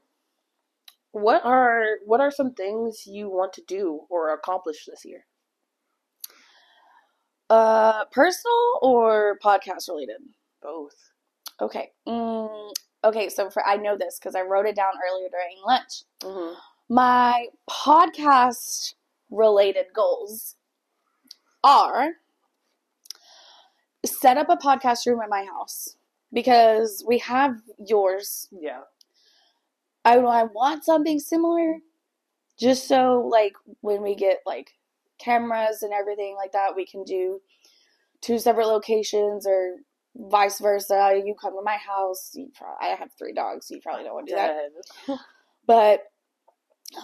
what 1.11 1.43
are 1.43 1.97
what 2.05 2.21
are 2.21 2.31
some 2.31 2.53
things 2.53 3.05
you 3.05 3.29
want 3.29 3.53
to 3.53 3.61
do 3.67 4.01
or 4.09 4.33
accomplish 4.33 4.85
this 4.85 5.03
year? 5.05 5.25
Uh, 7.49 8.05
personal 8.05 8.79
or 8.81 9.37
podcast 9.43 9.89
related? 9.89 10.21
Both. 10.61 11.11
Okay. 11.59 11.91
Mm, 12.07 12.71
okay. 13.03 13.29
So 13.29 13.49
for 13.49 13.65
I 13.65 13.77
know 13.77 13.97
this 13.97 14.19
because 14.19 14.35
I 14.35 14.41
wrote 14.41 14.67
it 14.67 14.75
down 14.75 14.93
earlier 15.09 15.29
during 15.29 15.57
lunch. 15.65 16.03
Mm-hmm. 16.21 16.55
My 16.89 17.47
podcast 17.69 18.93
related 19.29 19.87
goals 19.93 20.55
are 21.63 22.11
set 24.05 24.37
up 24.37 24.49
a 24.49 24.55
podcast 24.55 25.05
room 25.05 25.19
at 25.21 25.29
my 25.29 25.45
house 25.45 25.95
because 26.33 27.03
we 27.07 27.17
have 27.19 27.55
yours. 27.85 28.47
Yeah. 28.51 28.81
I, 30.05 30.17
I 30.17 30.43
want 30.43 30.85
something 30.85 31.19
similar 31.19 31.75
just 32.59 32.87
so 32.87 33.27
like 33.31 33.53
when 33.81 34.01
we 34.01 34.15
get 34.15 34.39
like 34.45 34.71
cameras 35.19 35.81
and 35.83 35.93
everything 35.93 36.35
like 36.35 36.53
that 36.53 36.75
we 36.75 36.85
can 36.85 37.03
do 37.03 37.41
two 38.21 38.39
separate 38.39 38.67
locations 38.67 39.45
or 39.45 39.75
vice 40.15 40.59
versa 40.59 41.21
you 41.23 41.35
come 41.39 41.53
to 41.53 41.61
my 41.63 41.75
house 41.77 42.31
you 42.33 42.49
pro- 42.57 42.75
i 42.81 42.87
have 42.95 43.09
three 43.17 43.33
dogs 43.33 43.67
so 43.67 43.75
you 43.75 43.81
probably 43.81 44.03
don't 44.03 44.13
want 44.13 44.27
to 44.27 44.33
do 44.33 44.37
that 44.37 45.19
but 45.67 46.03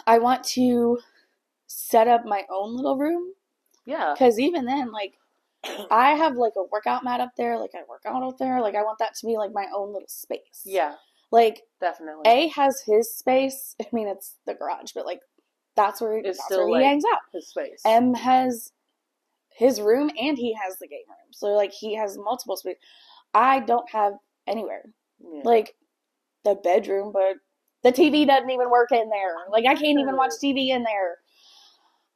I 0.07 0.17
want 0.19 0.43
to 0.55 0.99
set 1.67 2.07
up 2.07 2.25
my 2.25 2.43
own 2.49 2.75
little 2.75 2.97
room 2.97 3.33
Yeah. 3.85 4.13
because 4.13 4.39
even 4.39 4.65
then, 4.65 4.91
like, 4.91 5.13
I 5.91 6.11
have 6.11 6.35
like 6.35 6.53
a 6.57 6.63
workout 6.71 7.03
mat 7.03 7.19
up 7.19 7.31
there, 7.37 7.57
like 7.59 7.71
I 7.75 7.81
work 7.89 8.01
out 8.05 8.23
up 8.23 8.37
there, 8.37 8.61
like 8.61 8.75
I 8.75 8.83
want 8.83 8.99
that 8.99 9.15
to 9.15 9.25
be 9.27 9.37
like 9.37 9.51
my 9.53 9.65
own 9.75 9.93
little 9.93 10.07
space. 10.07 10.61
Yeah. 10.65 10.95
Like 11.31 11.63
Definitely. 11.81 12.23
A 12.25 12.47
has 12.49 12.81
his 12.85 13.13
space. 13.13 13.75
I 13.81 13.87
mean, 13.91 14.07
it's 14.07 14.35
the 14.45 14.53
garage, 14.53 14.91
but 14.93 15.05
like 15.05 15.21
that's 15.75 15.99
where 16.01 16.17
It's 16.17 16.37
that's 16.37 16.45
still, 16.45 16.59
where 16.59 16.67
he 16.67 16.73
like- 16.73 16.83
hangs 16.85 17.03
out. 17.13 17.19
His 17.33 17.49
space. 17.49 17.81
M 17.85 18.13
has 18.13 18.71
his 19.49 19.79
room 19.81 20.09
and 20.19 20.37
he 20.37 20.53
has 20.53 20.77
the 20.79 20.87
game 20.87 20.99
room, 21.07 21.31
so 21.31 21.47
like 21.47 21.71
he 21.71 21.95
has 21.95 22.17
multiple 22.17 22.57
space. 22.57 22.77
I 23.33 23.59
don't 23.61 23.89
have 23.91 24.13
anywhere 24.47 24.83
Yeah. 25.19 25.41
like 25.43 25.75
the 26.43 26.55
bedroom, 26.55 27.11
but 27.11 27.35
the 27.83 27.91
TV 27.91 28.21
mm-hmm. 28.21 28.27
doesn't 28.27 28.49
even 28.49 28.69
work 28.69 28.91
in 28.91 29.09
there. 29.09 29.35
Like 29.49 29.65
I 29.65 29.75
can't 29.75 29.99
even 29.99 30.15
watch 30.15 30.31
TV 30.43 30.69
in 30.69 30.83
there. 30.83 31.17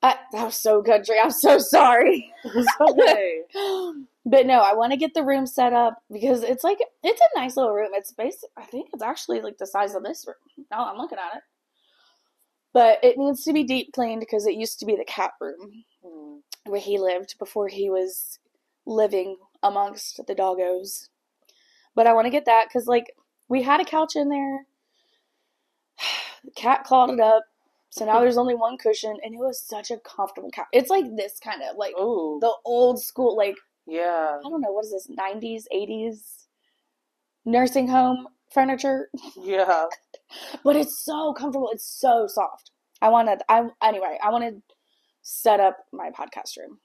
I, 0.01 0.15
that 0.31 0.45
was 0.45 0.55
so 0.55 0.81
country. 0.81 1.17
I'm 1.21 1.31
so 1.31 1.57
sorry. 1.59 2.33
Okay. 2.81 3.41
But 4.25 4.45
no, 4.45 4.59
I 4.59 4.75
want 4.75 4.91
to 4.91 4.97
get 4.97 5.15
the 5.15 5.23
room 5.23 5.47
set 5.47 5.73
up 5.73 6.03
because 6.11 6.43
it's 6.43 6.63
like 6.63 6.77
it's 7.03 7.21
a 7.21 7.39
nice 7.39 7.57
little 7.57 7.73
room. 7.73 7.89
It's 7.93 8.11
basic. 8.11 8.49
I 8.55 8.63
think 8.63 8.89
it's 8.93 9.01
actually 9.01 9.41
like 9.41 9.57
the 9.57 9.65
size 9.65 9.95
of 9.95 10.03
this 10.03 10.23
room. 10.27 10.65
Now 10.69 10.85
I'm 10.85 10.97
looking 10.97 11.17
at 11.17 11.37
it, 11.37 11.43
but 12.73 12.99
it 13.03 13.17
needs 13.17 13.43
to 13.45 13.53
be 13.53 13.63
deep 13.63 13.91
cleaned 13.93 14.19
because 14.19 14.45
it 14.45 14.53
used 14.53 14.79
to 14.79 14.85
be 14.85 14.95
the 14.95 15.05
cat 15.05 15.31
room 15.41 15.83
Mm. 16.05 16.41
where 16.65 16.79
he 16.79 16.99
lived 16.99 17.35
before 17.39 17.67
he 17.67 17.89
was 17.89 18.39
living 18.85 19.37
amongst 19.63 20.21
the 20.27 20.35
doggos. 20.35 21.09
But 21.95 22.07
I 22.07 22.13
want 22.13 22.25
to 22.25 22.31
get 22.31 22.45
that 22.45 22.67
because, 22.67 22.87
like, 22.87 23.13
we 23.49 23.63
had 23.63 23.81
a 23.81 23.85
couch 23.85 24.15
in 24.15 24.29
there. 24.29 24.65
The 26.45 26.51
cat 26.55 26.83
clawed 26.85 27.09
it 27.11 27.19
up. 27.19 27.43
So 27.91 28.05
now 28.05 28.19
there's 28.19 28.37
only 28.37 28.55
one 28.55 28.77
cushion, 28.77 29.17
and 29.23 29.33
it 29.33 29.39
was 29.39 29.59
such 29.61 29.89
a 29.91 29.97
comfortable 29.97 30.51
couch. 30.51 30.67
It's 30.71 30.89
like 30.91 31.05
this 31.15 31.39
kind 31.43 31.61
of, 31.63 31.75
like, 31.75 31.95
Oh. 31.97 32.37
the 32.39 32.53
old 32.63 33.01
school, 33.01 33.35
like, 33.35 33.55
Yeah. 33.87 34.37
I 34.39 34.49
don't 34.49 34.61
know, 34.61 34.71
what 34.71 34.85
is 34.85 34.91
this, 34.91 35.07
90s, 35.09 35.67
80s 35.71 36.45
nursing 37.45 37.87
home 37.87 38.27
furniture? 38.51 39.09
Yeah. 39.35 39.85
but 40.63 40.75
it's 40.75 40.99
so 41.03 41.33
comfortable. 41.33 41.69
It's 41.71 41.85
so 41.87 42.27
soft. 42.27 42.71
I 43.01 43.09
want 43.09 43.27
to. 43.29 43.39
I 43.49 43.67
anyway. 43.81 44.19
I 44.23 44.29
want 44.29 44.43
to 44.43 44.61
set 45.21 45.59
up 45.59 45.77
my 45.91 46.09
podcast 46.11 46.57
room. 46.57 46.79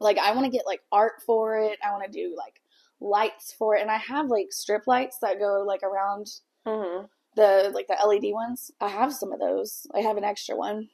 Like 0.00 0.18
I 0.18 0.32
want 0.32 0.44
to 0.46 0.50
get 0.50 0.66
like 0.66 0.80
art 0.92 1.22
for 1.24 1.58
it. 1.58 1.78
I 1.84 1.90
want 1.92 2.04
to 2.04 2.10
do 2.10 2.34
like 2.36 2.60
lights 3.00 3.52
for 3.56 3.76
it, 3.76 3.82
and 3.82 3.90
I 3.90 3.98
have 3.98 4.26
like 4.26 4.48
strip 4.50 4.86
lights 4.86 5.18
that 5.22 5.38
go 5.38 5.62
like 5.66 5.82
around 5.82 6.26
hmm 6.66 7.04
the 7.36 7.70
like 7.74 7.86
the 7.88 7.96
LED 8.06 8.32
ones. 8.32 8.70
I 8.80 8.88
have 8.88 9.12
some 9.12 9.32
of 9.32 9.40
those. 9.40 9.86
I 9.94 10.00
have 10.00 10.16
an 10.16 10.24
extra 10.24 10.56
one. 10.56 10.88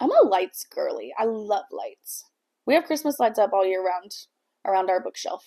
I'm 0.00 0.10
a 0.10 0.26
lights 0.26 0.66
girly. 0.74 1.12
I 1.18 1.24
love 1.24 1.64
lights. 1.70 2.24
We 2.66 2.74
have 2.74 2.84
Christmas 2.84 3.20
lights 3.20 3.38
up 3.38 3.52
all 3.52 3.66
year 3.66 3.84
round 3.84 4.12
around 4.66 4.90
our 4.90 5.00
bookshelf. 5.02 5.44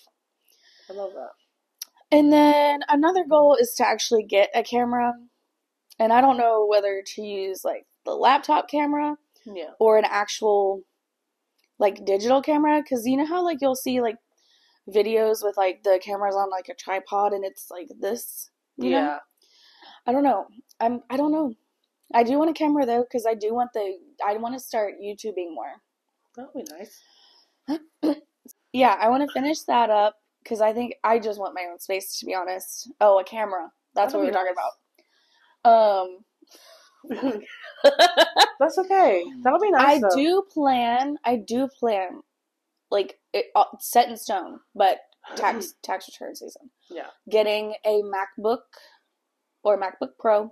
I 0.90 0.94
love 0.94 1.12
that. 1.14 1.32
And 2.12 2.32
then 2.32 2.82
another 2.88 3.26
goal 3.30 3.58
is 3.60 3.74
to 3.76 3.88
actually 3.88 4.24
get 4.24 4.50
a 4.56 4.64
camera. 4.64 5.14
And 6.00 6.14
I 6.14 6.22
don't 6.22 6.38
know 6.38 6.66
whether 6.66 7.04
to 7.16 7.22
use 7.22 7.66
like 7.66 7.86
the 8.06 8.12
laptop 8.14 8.70
camera 8.70 9.18
Yeah. 9.46 9.72
or 9.80 9.98
an 9.98 10.06
actual 10.06 10.84
like 11.80 12.06
digital 12.06 12.42
camera 12.42 12.82
because 12.82 13.06
you 13.06 13.18
know 13.18 13.26
how 13.26 13.44
like 13.44 13.58
you'll 13.62 13.76
see 13.76 14.00
like 14.02 14.18
videos 14.90 15.44
with 15.44 15.58
like 15.58 15.84
the 15.84 16.00
cameras 16.04 16.36
on 16.36 16.50
like 16.50 16.70
a 16.70 16.76
tripod 16.76 17.34
and 17.34 17.44
it's 17.44 17.70
like 17.70 17.90
this. 18.00 18.50
You 18.78 18.92
know? 18.92 19.18
I 20.08 20.12
don't 20.14 20.24
know. 20.24 20.48
I'm. 20.80 21.02
I 21.10 21.18
don't 21.18 21.32
know. 21.32 21.54
I 22.14 22.24
do 22.24 22.38
want 22.40 22.50
a 22.50 22.54
camera 22.54 22.86
though 22.86 23.04
because 23.04 23.26
I 23.26 23.34
do 23.34 23.54
want 23.54 23.72
the. 23.74 23.98
I 24.26 24.38
want 24.38 24.56
to 24.56 24.60
start 24.60 24.94
YouTubing 25.04 25.54
more. 25.54 25.74
That 26.38 26.48
would 26.54 26.66
be 26.66 26.72
nice. 26.74 28.16
Yeah, 28.74 28.96
I 29.00 29.10
want 29.10 29.28
to 29.28 29.34
finish 29.34 29.62
that 29.62 29.90
up 29.90 30.18
because 30.44 30.62
I 30.62 30.72
think 30.74 30.96
I 31.04 31.20
just 31.20 31.40
want 31.40 31.56
my 31.56 31.66
own 31.72 31.80
space. 31.80 32.20
To 32.20 32.26
be 32.26 32.36
honest. 32.36 32.92
Oh, 33.02 33.20
a 33.20 33.24
camera. 33.24 33.72
That's 33.96 34.14
That'd 34.14 34.14
what 34.14 34.22
we 34.22 34.28
were 34.28 34.32
be 34.32 34.38
talking 34.38 36.14
about. 37.24 37.42
Um. 37.42 37.42
That's 38.60 38.78
okay. 38.78 39.24
That'll 39.44 39.60
be 39.60 39.72
I 39.76 39.98
nice. 39.98 40.02
though. 40.02 40.16
do 40.16 40.44
plan. 40.52 41.18
I 41.24 41.38
do 41.38 41.68
plan, 41.80 42.22
like 42.92 43.18
it 43.34 43.46
uh, 43.56 43.66
set 43.80 44.10
in 44.10 44.18
stone, 44.18 44.60
but 44.76 45.00
tax 45.36 45.74
tax 45.84 46.08
return 46.08 46.36
season. 46.36 46.70
Yeah. 46.90 47.08
Getting 47.30 47.76
a 47.86 48.02
MacBook 48.04 48.60
or 49.68 49.78
MacBook 49.78 50.12
Pro. 50.18 50.50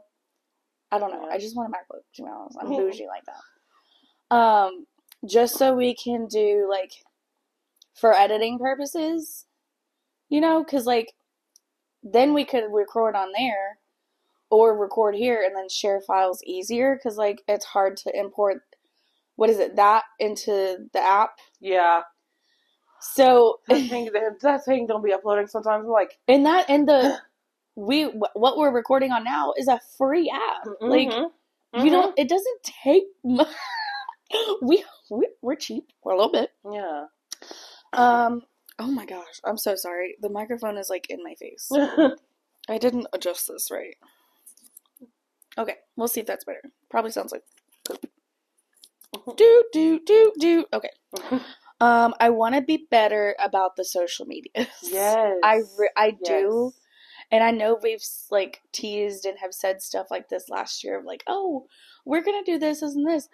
I 0.91 0.99
don't 0.99 1.11
know. 1.11 1.29
I 1.29 1.37
just 1.37 1.55
want 1.55 1.73
a 1.73 1.77
MacBook. 1.77 2.01
To 2.15 2.23
be 2.23 2.29
honest, 2.29 2.57
I'm 2.59 2.67
bougie 2.69 3.07
like 3.07 3.23
that. 3.25 4.35
Um, 4.35 4.85
just 5.25 5.57
so 5.57 5.73
we 5.73 5.95
can 5.95 6.27
do 6.27 6.67
like 6.69 6.91
for 7.93 8.13
editing 8.13 8.59
purposes, 8.59 9.45
you 10.27 10.41
know, 10.41 10.63
because 10.63 10.85
like 10.85 11.13
then 12.03 12.33
we 12.33 12.43
could 12.43 12.65
record 12.71 13.15
on 13.15 13.29
there 13.37 13.79
or 14.51 14.77
record 14.77 15.15
here 15.15 15.41
and 15.45 15.55
then 15.55 15.69
share 15.69 16.01
files 16.01 16.43
easier 16.45 16.95
because 16.95 17.17
like 17.17 17.41
it's 17.47 17.65
hard 17.65 17.95
to 17.97 18.11
import 18.19 18.61
what 19.37 19.49
is 19.49 19.59
it 19.59 19.77
that 19.77 20.03
into 20.19 20.77
the 20.93 20.99
app 20.99 21.31
Yeah. 21.61 22.01
so 22.99 23.59
That 23.67 23.89
thing, 23.89 24.09
that, 24.13 24.39
that 24.41 24.65
thing 24.65 24.87
don't 24.87 25.03
be 25.03 25.13
uploading 25.13 25.47
sometimes. 25.47 25.85
I'm 25.85 25.89
like, 25.91 26.17
and 26.27 26.45
that 26.45 26.69
and 26.69 26.87
the 26.87 27.17
we 27.75 28.03
what 28.03 28.57
we're 28.57 28.71
recording 28.71 29.11
on 29.11 29.23
now 29.23 29.53
is 29.57 29.67
a 29.67 29.79
free 29.97 30.31
app. 30.33 30.67
Like 30.81 31.09
mhm, 31.09 31.29
you 31.73 31.89
don't 31.89 32.17
it 32.17 32.29
doesn't 32.29 32.63
take 32.63 33.03
much 33.23 33.47
we, 34.61 34.83
we 35.09 35.27
we're 35.41 35.55
cheap. 35.55 35.91
We're 36.03 36.13
a 36.13 36.17
little 36.17 36.31
bit. 36.31 36.51
Yeah. 36.71 37.05
um 37.93 38.43
oh 38.79 38.87
my 38.91 39.05
gosh. 39.05 39.39
I'm 39.43 39.57
so 39.57 39.75
sorry. 39.75 40.15
The 40.21 40.29
microphone 40.29 40.77
is 40.77 40.89
like 40.89 41.07
in 41.09 41.23
my 41.23 41.35
face. 41.35 41.69
I 42.69 42.77
didn't 42.77 43.07
adjust 43.13 43.47
this 43.47 43.69
right. 43.69 43.95
Okay. 45.57 45.75
We'll 45.95 46.07
see 46.07 46.21
if 46.21 46.25
that's 46.25 46.45
better. 46.45 46.63
Probably 46.89 47.11
sounds 47.11 47.31
like 47.31 47.43
do 49.37 49.63
do 49.71 49.99
do 50.05 50.33
do. 50.39 50.65
Okay. 50.73 50.91
Um 51.81 52.13
i 52.21 52.29
want 52.29 52.55
to 52.55 52.61
be 52.61 52.87
better 52.89 53.35
about 53.37 53.75
the 53.75 53.83
social 53.83 54.25
media 54.25 54.69
yes. 54.81 55.37
i 55.43 55.61
re- 55.77 55.89
i 55.97 56.11
do 56.23 56.71
Yes. 56.73 56.84
And 57.35 57.43
i 57.43 57.51
know 57.51 57.77
we've 57.83 58.03
like 58.31 58.61
teased 58.71 59.25
and 59.25 59.37
have 59.37 59.53
said 59.53 59.81
stuff 59.81 60.07
like 60.09 60.29
this 60.29 60.49
last 60.49 60.83
year 60.83 60.97
of 60.97 61.05
like 61.05 61.23
oh 61.27 61.65
we're 62.05 62.23
gonna 62.23 62.43
do 62.45 62.57
this 62.57 62.79
this 62.79 62.95
and 62.95 63.07
this. 63.07 63.27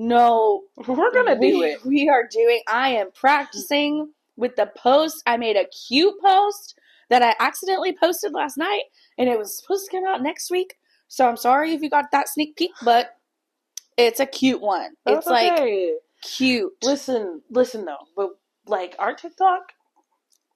No. 0.00 0.62
We're 0.86 1.12
gonna 1.12 1.40
do 1.40 1.62
it. 1.62 1.84
we 1.84 2.08
are 2.08 2.28
doing 2.30 2.60
i 2.68 2.90
am 2.90 3.10
practicing 3.12 4.12
with 4.36 4.54
the 4.56 4.70
post 4.76 5.22
i 5.26 5.36
made 5.36 5.56
a 5.56 5.66
cute 5.88 6.14
post 6.24 6.78
that 7.08 7.22
i 7.22 7.34
accidentally 7.40 7.96
posted 7.98 8.32
last 8.32 8.56
night 8.56 8.82
and 9.16 9.28
it 9.28 9.38
was 9.38 9.58
supposed 9.58 9.86
to 9.86 9.96
come 9.96 10.06
out 10.06 10.22
next 10.22 10.50
week. 10.50 10.74
So 11.08 11.26
i'm 11.26 11.36
sorry 11.36 11.72
if 11.72 11.82
you 11.82 11.90
got 11.90 12.10
that 12.12 12.28
sneak 12.28 12.56
peek 12.56 12.70
but 12.82 13.14
it's 13.98 14.20
a 14.20 14.26
cute 14.26 14.60
one. 14.60 14.92
That's 15.04 15.18
it's 15.18 15.26
like 15.26 15.60
cute. 16.22 16.72
Listen, 16.82 17.42
listen 17.50 17.84
though, 17.84 18.06
but 18.16 18.30
like 18.66 18.94
our 18.98 19.14
TikTok, 19.14 19.72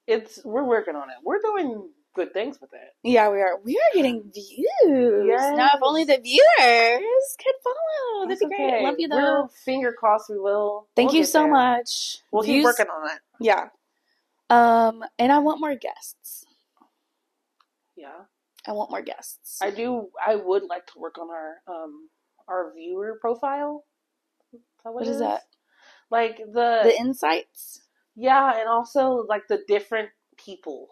it's 0.06 0.40
we're 0.44 0.64
working 0.64 0.94
on 0.94 1.10
it. 1.10 1.16
We're 1.24 1.40
doing 1.40 1.90
good 2.14 2.32
things 2.32 2.60
with 2.60 2.72
it. 2.74 2.94
Yeah, 3.02 3.30
we 3.30 3.40
are. 3.40 3.58
We 3.64 3.76
are 3.76 3.94
getting 3.94 4.22
views. 4.32 5.26
Yes. 5.26 5.56
Now, 5.56 5.70
if 5.74 5.80
only 5.82 6.04
the 6.04 6.18
viewers 6.18 7.36
could 7.38 7.54
follow, 7.64 8.26
that'd 8.28 8.30
That's 8.30 8.40
be 8.40 8.46
great. 8.56 8.74
okay. 8.74 8.84
Love 8.84 8.94
you 8.98 9.08
though. 9.08 9.42
We're 9.42 9.48
finger 9.48 9.92
crossed. 9.92 10.30
We 10.30 10.38
will. 10.38 10.86
Thank 10.96 11.10
we'll 11.10 11.18
you 11.18 11.24
so 11.24 11.42
there. 11.42 11.52
much. 11.52 12.18
We'll 12.30 12.42
keep 12.44 12.64
working 12.64 12.86
on 12.86 13.10
it. 13.10 13.18
Yeah. 13.40 13.68
Um, 14.50 15.02
and 15.18 15.32
I 15.32 15.38
want 15.38 15.60
more 15.60 15.74
guests. 15.74 16.44
Yeah, 17.96 18.24
I 18.66 18.72
want 18.72 18.90
more 18.90 19.02
guests. 19.02 19.58
I 19.62 19.70
do. 19.70 20.08
I 20.24 20.36
would 20.36 20.64
like 20.64 20.86
to 20.88 20.98
work 20.98 21.18
on 21.18 21.30
our 21.30 21.56
um 21.68 22.08
our 22.48 22.72
viewer 22.74 23.18
profile. 23.20 23.84
Is 24.52 24.60
that 24.84 24.92
what 24.92 25.06
it 25.06 25.10
is 25.10 25.18
that? 25.20 25.42
Like 26.10 26.36
the, 26.38 26.80
The 26.84 26.94
insights. 26.98 27.82
yeah, 28.16 28.58
and 28.60 28.68
also 28.68 29.24
like 29.28 29.46
the 29.48 29.62
different 29.66 30.10
people. 30.36 30.88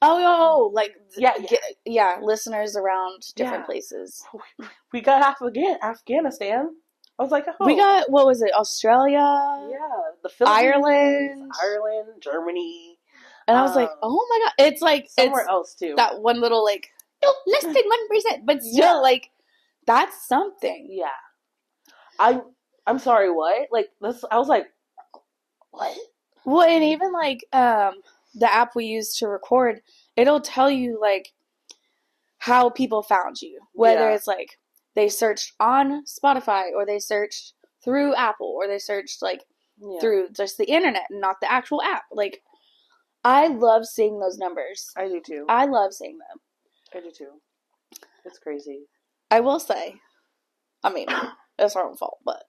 Oh, 0.00 0.70
like 0.72 0.94
Yeah, 1.16 1.32
yeah, 1.50 1.58
yeah, 1.84 2.18
listeners 2.22 2.76
around 2.76 3.24
different 3.34 3.62
Yeah. 3.62 3.66
places. 3.66 4.24
We 4.92 5.00
got 5.00 5.22
Afghan 5.22 5.76
Afghanistan. 5.82 6.70
I 7.18 7.22
was 7.22 7.32
like, 7.32 7.46
oh, 7.48 7.66
We 7.66 7.76
got 7.76 8.10
what 8.10 8.26
was 8.26 8.40
it? 8.42 8.52
Australia. 8.54 9.18
yeah, 9.70 9.78
the 10.22 10.28
Philippines, 10.28 10.64
Ireland. 10.74 11.52
Ireland, 11.62 12.22
Germany, 12.22 12.98
And 13.48 13.58
I 13.58 13.62
was 13.62 13.74
like, 13.74 13.90
Um, 13.90 13.98
oh 14.02 14.26
my 14.30 14.38
god, 14.46 14.66
it's 14.66 14.80
like 14.82 15.08
somewhere 15.10 15.40
it's 15.42 15.48
else 15.50 15.74
too. 15.74 15.94
that 15.96 16.20
one 16.22 16.40
little 16.40 16.64
like 16.64 16.90
no 17.22 17.34
less 17.46 17.64
than 17.64 17.74
one 17.96 18.08
percent, 18.08 18.46
but 18.46 18.62
still 18.62 18.94
Yeah. 18.96 19.00
like 19.00 19.30
that's 19.86 20.26
something. 20.28 20.86
Yeah. 20.90 21.08
I 22.18 22.40
I'm 22.86 22.98
sorry, 22.98 23.30
what? 23.30 23.68
Like 23.72 23.88
this 24.00 24.24
I 24.30 24.38
was 24.38 24.48
like 24.48 24.66
what? 25.70 25.96
Well, 26.44 26.66
and 26.68 26.84
even 26.84 27.12
like 27.12 27.44
um 27.52 27.94
the 28.34 28.52
app 28.52 28.74
we 28.74 28.84
use 28.86 29.16
to 29.18 29.28
record, 29.28 29.80
it'll 30.16 30.40
tell 30.40 30.70
you 30.70 30.98
like 31.00 31.32
how 32.38 32.70
people 32.70 33.02
found 33.02 33.40
you. 33.42 33.60
Whether 33.72 34.08
Yeah. 34.08 34.14
it's 34.14 34.26
like 34.26 34.58
they 34.94 35.08
searched 35.08 35.54
on 35.60 36.04
Spotify 36.04 36.72
or 36.74 36.86
they 36.86 36.98
searched 36.98 37.54
through 37.84 38.14
Apple 38.14 38.54
or 38.56 38.66
they 38.66 38.78
searched 38.78 39.22
like 39.22 39.44
Yeah. 39.80 40.00
through 40.00 40.30
just 40.30 40.58
the 40.58 40.70
internet 40.70 41.06
and 41.10 41.20
not 41.20 41.40
the 41.40 41.50
actual 41.50 41.82
app. 41.82 42.04
Like 42.12 42.42
I 43.24 43.48
love 43.48 43.86
seeing 43.86 44.20
those 44.20 44.38
numbers. 44.38 44.92
I 44.96 45.08
do 45.08 45.20
too. 45.20 45.46
I 45.48 45.66
love 45.66 45.92
seeing 45.92 46.18
them. 46.18 46.40
I 46.94 47.00
do 47.00 47.10
too. 47.10 47.40
It's 48.24 48.38
crazy. 48.38 48.88
I 49.30 49.40
will 49.40 49.60
say, 49.60 50.00
I 50.82 50.90
mean, 50.90 51.08
it's 51.58 51.76
our 51.76 51.84
own 51.88 51.96
fault, 51.96 52.18
but 52.24 52.44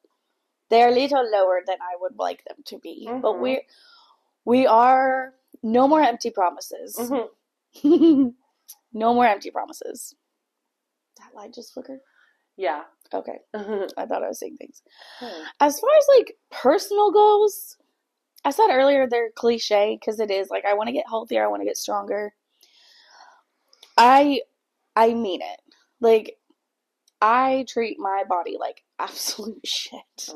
they're 0.70 0.90
a 0.90 0.92
little 0.92 1.28
lower 1.30 1.62
than 1.66 1.78
I 1.82 1.96
would 2.00 2.18
like 2.18 2.44
them 2.46 2.58
to 2.66 2.78
be. 2.80 3.06
But 3.08 3.34
Mhm. 3.36 3.40
we 3.40 3.68
we 4.46 4.68
are 4.68 5.34
no 5.64 5.88
more 5.88 6.02
empty 6.02 6.32
promises. 6.32 6.98
Mhm. 6.98 7.28
no 8.94 9.14
more 9.14 9.26
empty 9.26 9.52
promises. 9.52 10.16
That 11.18 11.36
light 11.36 11.54
just 11.54 11.74
flickered. 11.74 12.00
Yeah. 12.58 12.84
Okay, 13.14 13.40
Mhm. 13.56 13.90
I 13.98 14.06
thought 14.06 14.24
I 14.24 14.28
was 14.28 14.40
saying 14.40 14.58
things. 14.58 14.82
Hmm. 15.20 15.44
As 15.60 15.80
far 15.80 15.90
as 15.98 16.06
like 16.18 16.38
personal 16.52 17.12
goals, 17.12 17.78
I 18.46 18.52
said 18.52 18.70
earlier 18.72 19.08
they're 19.08 19.32
cliche 19.36 19.98
because 20.00 20.20
it 20.20 20.32
is 20.32 20.50
like 20.50 20.66
I 20.66 20.74
want 20.76 20.88
to 20.88 20.94
get 20.94 21.06
healthier, 21.08 21.44
I 21.44 21.48
want 21.48 21.62
to 21.62 21.66
get 21.68 21.78
stronger. 21.78 22.34
I 23.98 24.42
I 24.96 25.14
mean 25.14 25.42
it. 25.42 25.62
Like 26.00 26.38
I 27.22 27.66
treat 27.68 28.00
my 28.00 28.24
body 28.30 28.58
like 28.60 28.84
absolute 29.00 29.66
shit. 29.66 30.30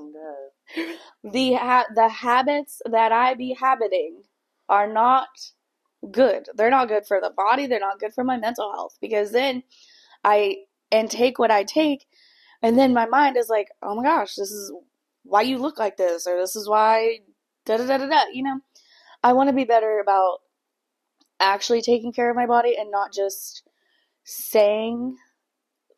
The 1.24 1.54
ha- 1.54 1.86
the 1.94 2.10
habits 2.10 2.82
that 2.90 3.12
I 3.12 3.34
be 3.36 3.56
habiting 3.60 4.24
are 4.70 4.88
not 4.92 5.28
good. 6.12 6.48
They're 6.56 6.70
not 6.70 6.90
good 6.90 7.06
for 7.08 7.20
the 7.22 7.32
body, 7.36 7.68
they're 7.68 7.80
not 7.80 8.00
good 8.00 8.14
for 8.14 8.24
my 8.24 8.38
mental 8.38 8.72
health 8.74 8.98
because 9.02 9.32
then 9.32 9.64
I 10.24 10.58
and 10.92 11.10
take 11.12 11.40
what 11.40 11.52
I 11.52 11.64
take 11.64 12.06
and 12.64 12.78
then 12.78 12.94
my 12.94 13.06
mind 13.06 13.38
is 13.38 13.50
like, 13.50 13.70
"Oh 13.84 13.96
my 13.96 14.04
gosh, 14.04 14.36
this 14.36 14.52
is 14.52 14.74
why 15.24 15.42
you 15.44 15.58
look 15.60 15.80
like 15.80 15.98
this 15.98 16.28
or 16.28 16.38
this 16.38 16.56
is 16.56 16.68
why 16.70 17.20
da 17.66 17.78
da 17.78 17.86
da 17.88 17.98
da 17.98 18.08
da, 18.08 18.24
you 18.34 18.44
know. 18.44 18.60
I 19.24 19.34
want 19.34 19.50
to 19.50 19.56
be 19.56 19.66
better 19.66 20.00
about 20.00 20.40
actually 21.40 21.82
taking 21.82 22.14
care 22.14 22.30
of 22.30 22.36
my 22.38 22.46
body 22.48 22.76
and 22.78 22.92
not 22.92 23.14
just 23.14 23.64
saying 24.26 25.18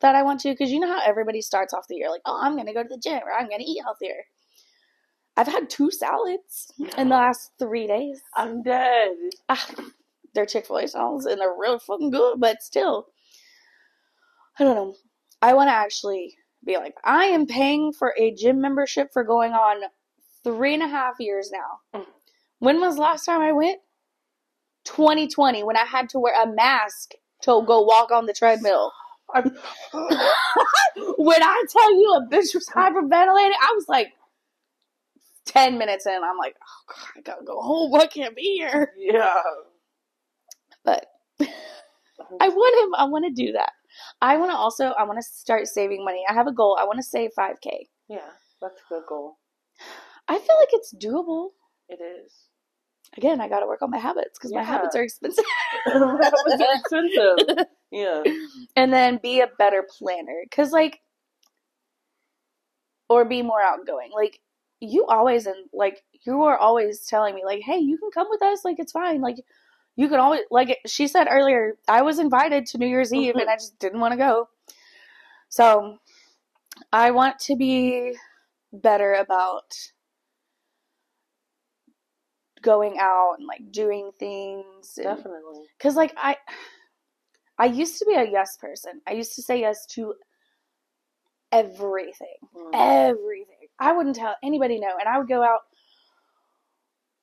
that 0.00 0.14
I 0.16 0.22
want 0.22 0.40
to 0.40 0.50
because 0.50 0.72
you 0.72 0.80
know 0.80 0.88
how 0.88 1.02
everybody 1.06 1.42
starts 1.42 1.74
off 1.74 1.88
the 1.88 1.96
year 1.96 2.10
like, 2.10 2.22
"Oh, 2.26 2.40
I'm 2.42 2.54
going 2.54 2.66
to 2.66 2.74
go 2.74 2.82
to 2.82 2.88
the 2.88 2.98
gym 2.98 3.20
or 3.24 3.32
I'm 3.32 3.48
going 3.48 3.60
to 3.60 3.66
eat 3.70 3.82
healthier." 3.84 4.24
I've 5.36 5.46
had 5.46 5.68
two 5.68 5.90
salads 5.90 6.72
in 6.96 7.08
the 7.08 7.14
last 7.14 7.50
3 7.58 7.86
days. 7.86 8.22
I'm 8.34 8.62
dead. 8.62 9.12
Ah, 9.48 9.66
they're 10.34 10.46
Chick 10.46 10.66
fil 10.66 10.78
A 10.78 10.88
salads 10.88 11.26
and 11.26 11.40
they're 11.40 11.54
really 11.58 11.78
fucking 11.78 12.10
good, 12.10 12.40
but 12.40 12.62
still, 12.62 13.06
I 14.58 14.64
don't 14.64 14.76
know. 14.76 14.94
I 15.42 15.54
want 15.54 15.68
to 15.68 15.74
actually 15.74 16.34
be 16.64 16.76
like, 16.76 16.94
I 17.04 17.26
am 17.26 17.46
paying 17.46 17.92
for 17.92 18.14
a 18.18 18.34
gym 18.34 18.60
membership 18.60 19.12
for 19.12 19.24
going 19.24 19.52
on 19.52 19.82
three 20.42 20.74
and 20.74 20.82
a 20.82 20.88
half 20.88 21.16
years 21.18 21.50
now. 21.52 22.00
Mm. 22.00 22.06
When 22.58 22.80
was 22.80 22.96
the 22.96 23.02
last 23.02 23.24
time 23.26 23.40
I 23.40 23.52
went? 23.52 23.80
2020, 24.84 25.62
when 25.64 25.76
I 25.76 25.84
had 25.84 26.08
to 26.10 26.18
wear 26.18 26.40
a 26.40 26.46
mask 26.46 27.12
to 27.42 27.62
go 27.66 27.82
walk 27.82 28.10
on 28.10 28.26
the 28.26 28.32
treadmill. 28.32 28.92
When 31.18 31.42
I 31.42 31.64
tell 31.70 31.94
you 31.94 32.14
a 32.14 32.26
bitch 32.26 32.54
was 32.54 32.68
hyperventilating, 32.74 33.52
I 33.60 33.72
was 33.74 33.86
like, 33.88 34.12
ten 35.46 35.78
minutes 35.78 36.06
in, 36.06 36.12
I'm 36.22 36.36
like, 36.38 36.56
oh 36.60 36.94
god, 36.94 37.08
I 37.16 37.20
gotta 37.22 37.44
go 37.44 37.60
home. 37.60 37.94
I 37.94 38.06
can't 38.06 38.36
be 38.36 38.56
here. 38.58 38.92
Yeah. 38.98 39.42
But 40.84 41.06
I 41.40 42.48
want 42.48 42.84
him. 42.84 42.94
I 42.96 43.04
want 43.04 43.24
to 43.26 43.46
do 43.46 43.52
that. 43.52 43.72
I 44.20 44.36
want 44.36 44.50
to 44.50 44.56
also. 44.56 44.86
I 44.98 45.04
want 45.04 45.18
to 45.18 45.22
start 45.22 45.66
saving 45.66 46.04
money. 46.04 46.22
I 46.28 46.34
have 46.34 46.46
a 46.46 46.52
goal. 46.52 46.76
I 46.78 46.84
want 46.84 46.98
to 46.98 47.02
save 47.02 47.30
five 47.34 47.60
k. 47.62 47.88
Yeah, 48.08 48.28
that's 48.60 48.80
a 48.80 48.94
good 48.94 49.02
goal. 49.08 49.38
I 50.28 50.38
feel 50.38 50.56
like 50.58 50.68
it's 50.72 50.94
doable. 50.94 51.50
It 51.88 52.00
is. 52.02 52.32
Again, 53.16 53.40
I 53.40 53.48
got 53.48 53.60
to 53.60 53.66
work 53.66 53.82
on 53.82 53.90
my 53.90 53.98
habits 53.98 54.38
because 54.38 54.52
my 54.54 54.62
habits 54.62 54.96
are 54.96 55.02
expensive. 55.02 55.44
that 55.86 56.32
was 56.46 56.60
expensive. 56.82 57.66
Yeah. 57.90 58.22
and 58.74 58.92
then 58.92 59.20
be 59.22 59.40
a 59.40 59.48
better 59.58 59.84
planner 59.98 60.42
because 60.42 60.72
like 60.72 61.00
or 63.08 63.24
be 63.24 63.42
more 63.42 63.62
outgoing 63.62 64.10
like 64.12 64.40
you 64.80 65.06
always 65.06 65.46
and 65.46 65.56
like 65.72 66.02
you 66.26 66.42
are 66.42 66.58
always 66.58 67.00
telling 67.06 67.34
me 67.34 67.44
like 67.44 67.62
hey 67.62 67.78
you 67.78 67.98
can 67.98 68.10
come 68.10 68.26
with 68.30 68.42
us 68.42 68.64
like 68.64 68.78
it's 68.78 68.92
fine 68.92 69.20
like 69.20 69.36
you 69.96 70.08
can 70.08 70.20
always 70.20 70.42
like 70.50 70.78
she 70.86 71.08
said 71.08 71.26
earlier 71.30 71.76
i 71.88 72.02
was 72.02 72.18
invited 72.18 72.66
to 72.66 72.78
new 72.78 72.86
year's 72.86 73.12
eve 73.14 73.36
and 73.36 73.48
i 73.48 73.54
just 73.54 73.78
didn't 73.78 74.00
want 74.00 74.12
to 74.12 74.18
go 74.18 74.48
so 75.48 75.96
i 76.92 77.10
want 77.10 77.38
to 77.38 77.56
be 77.56 78.14
better 78.72 79.14
about 79.14 79.74
going 82.62 82.96
out 82.98 83.34
and 83.38 83.46
like 83.46 83.70
doing 83.70 84.10
things 84.18 84.98
and, 84.98 85.04
Definitely. 85.16 85.62
Cause 85.78 85.94
like 85.96 86.12
I, 86.16 86.36
I 87.58 87.66
used 87.66 87.98
to 87.98 88.06
be 88.06 88.14
a 88.14 88.24
yes 88.28 88.56
person. 88.56 89.00
I 89.06 89.12
used 89.12 89.34
to 89.36 89.42
say 89.42 89.60
yes 89.60 89.86
to 89.92 90.14
everything, 91.52 92.36
Mm. 92.54 92.70
everything. 92.74 93.55
I 93.78 93.92
wouldn't 93.92 94.16
tell 94.16 94.34
anybody 94.42 94.78
no, 94.80 94.88
and 94.98 95.08
I 95.08 95.18
would 95.18 95.28
go 95.28 95.42
out 95.42 95.60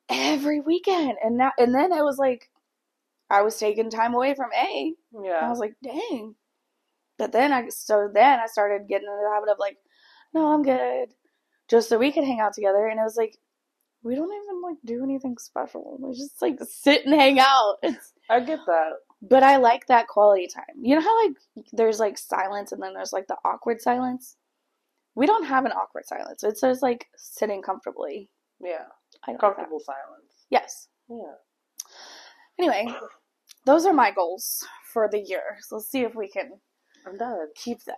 every 0.10 0.60
weekend, 0.60 1.18
and 1.24 1.38
now 1.38 1.52
and 1.58 1.74
then 1.74 1.92
it 1.92 2.04
was 2.04 2.18
like, 2.18 2.50
I 3.30 3.42
was 3.42 3.58
taking 3.58 3.90
time 3.90 4.14
away 4.14 4.36
from 4.36 4.52
A. 4.54 4.94
Yeah, 5.24 5.40
I 5.42 5.50
was 5.50 5.60
like, 5.60 5.76
dang. 5.84 6.36
But 7.18 7.32
then 7.32 7.52
I 7.54 7.70
so 7.70 8.10
then 8.14 8.40
I 8.40 8.48
started 8.48 8.88
getting 8.88 9.08
into 9.08 9.20
the 9.24 9.34
habit 9.34 9.52
of 9.52 9.60
like, 9.60 9.78
no, 10.34 10.48
I'm 10.54 10.64
good, 10.64 11.10
just 11.70 11.90
so 11.90 11.98
we 11.98 12.12
could 12.12 12.24
hang 12.24 12.40
out 12.40 12.54
together, 12.54 12.88
and 12.88 13.00
it 13.00 13.04
was 13.04 13.18
like. 13.18 13.38
We 14.06 14.16
don't 14.16 14.34
even 14.34 14.62
like 14.62 14.80
do 14.84 15.02
anything 15.02 15.38
special. 15.38 15.98
We 15.98 16.14
just 16.14 16.42
like 16.42 16.58
sit 16.70 17.06
and 17.06 17.16
hang 17.16 17.40
out. 17.40 17.76
It's 17.84 18.12
I 18.30 18.42
get 18.42 18.60
that. 18.66 18.90
but 19.22 19.44
I 19.44 19.56
like 19.56 19.88
that 19.88 20.08
quality 20.08 20.48
time. 20.48 20.76
You 20.82 20.96
know 20.96 21.02
how 21.02 21.24
like 21.26 21.38
there's 21.72 22.02
like 22.02 22.18
silence 22.18 22.74
and 22.74 22.84
then 22.84 22.94
there's 22.94 23.14
like 23.14 23.28
the 23.28 23.38
awkward 23.46 23.80
silence? 23.80 24.36
We 25.16 25.26
don't 25.28 25.46
have 25.46 25.66
an 25.66 25.72
awkward 25.72 26.06
silence. 26.06 26.44
It's 26.44 26.62
just 26.62 26.82
like 26.82 27.08
sitting 27.16 27.62
comfortably. 27.62 28.30
Yeah. 28.62 28.86
I 29.28 29.32
like. 29.32 29.40
Comfortable 29.40 29.80
silence. 29.80 30.46
Yes. 30.50 30.88
Yeah. 31.10 31.36
Anyway, 32.60 32.88
those 33.66 33.86
are 33.86 33.94
my 33.94 34.12
goals 34.12 34.66
for 34.92 35.10
the 35.10 35.20
year. 35.20 35.58
So 35.62 35.76
let's 35.76 35.90
see 35.90 36.02
if 36.02 36.16
we 36.16 36.28
can 36.30 36.52
I'm 37.06 37.18
done. 37.18 37.48
keep 37.56 37.84
them. 37.84 37.96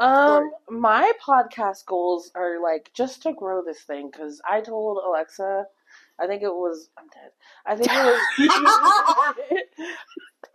Um, 0.00 0.50
my 0.68 1.12
podcast 1.24 1.86
goals 1.86 2.30
are 2.34 2.60
like 2.62 2.90
just 2.94 3.22
to 3.22 3.32
grow 3.32 3.62
this 3.64 3.82
thing 3.82 4.10
because 4.10 4.40
I 4.48 4.60
told 4.60 4.98
Alexa, 5.06 5.64
I 6.20 6.26
think 6.26 6.42
it 6.42 6.48
was 6.48 6.90
I'm 6.98 7.06
dead. 7.14 7.30
I 7.66 7.76
think 7.76 7.90
it 7.92 9.58
was 9.76 9.84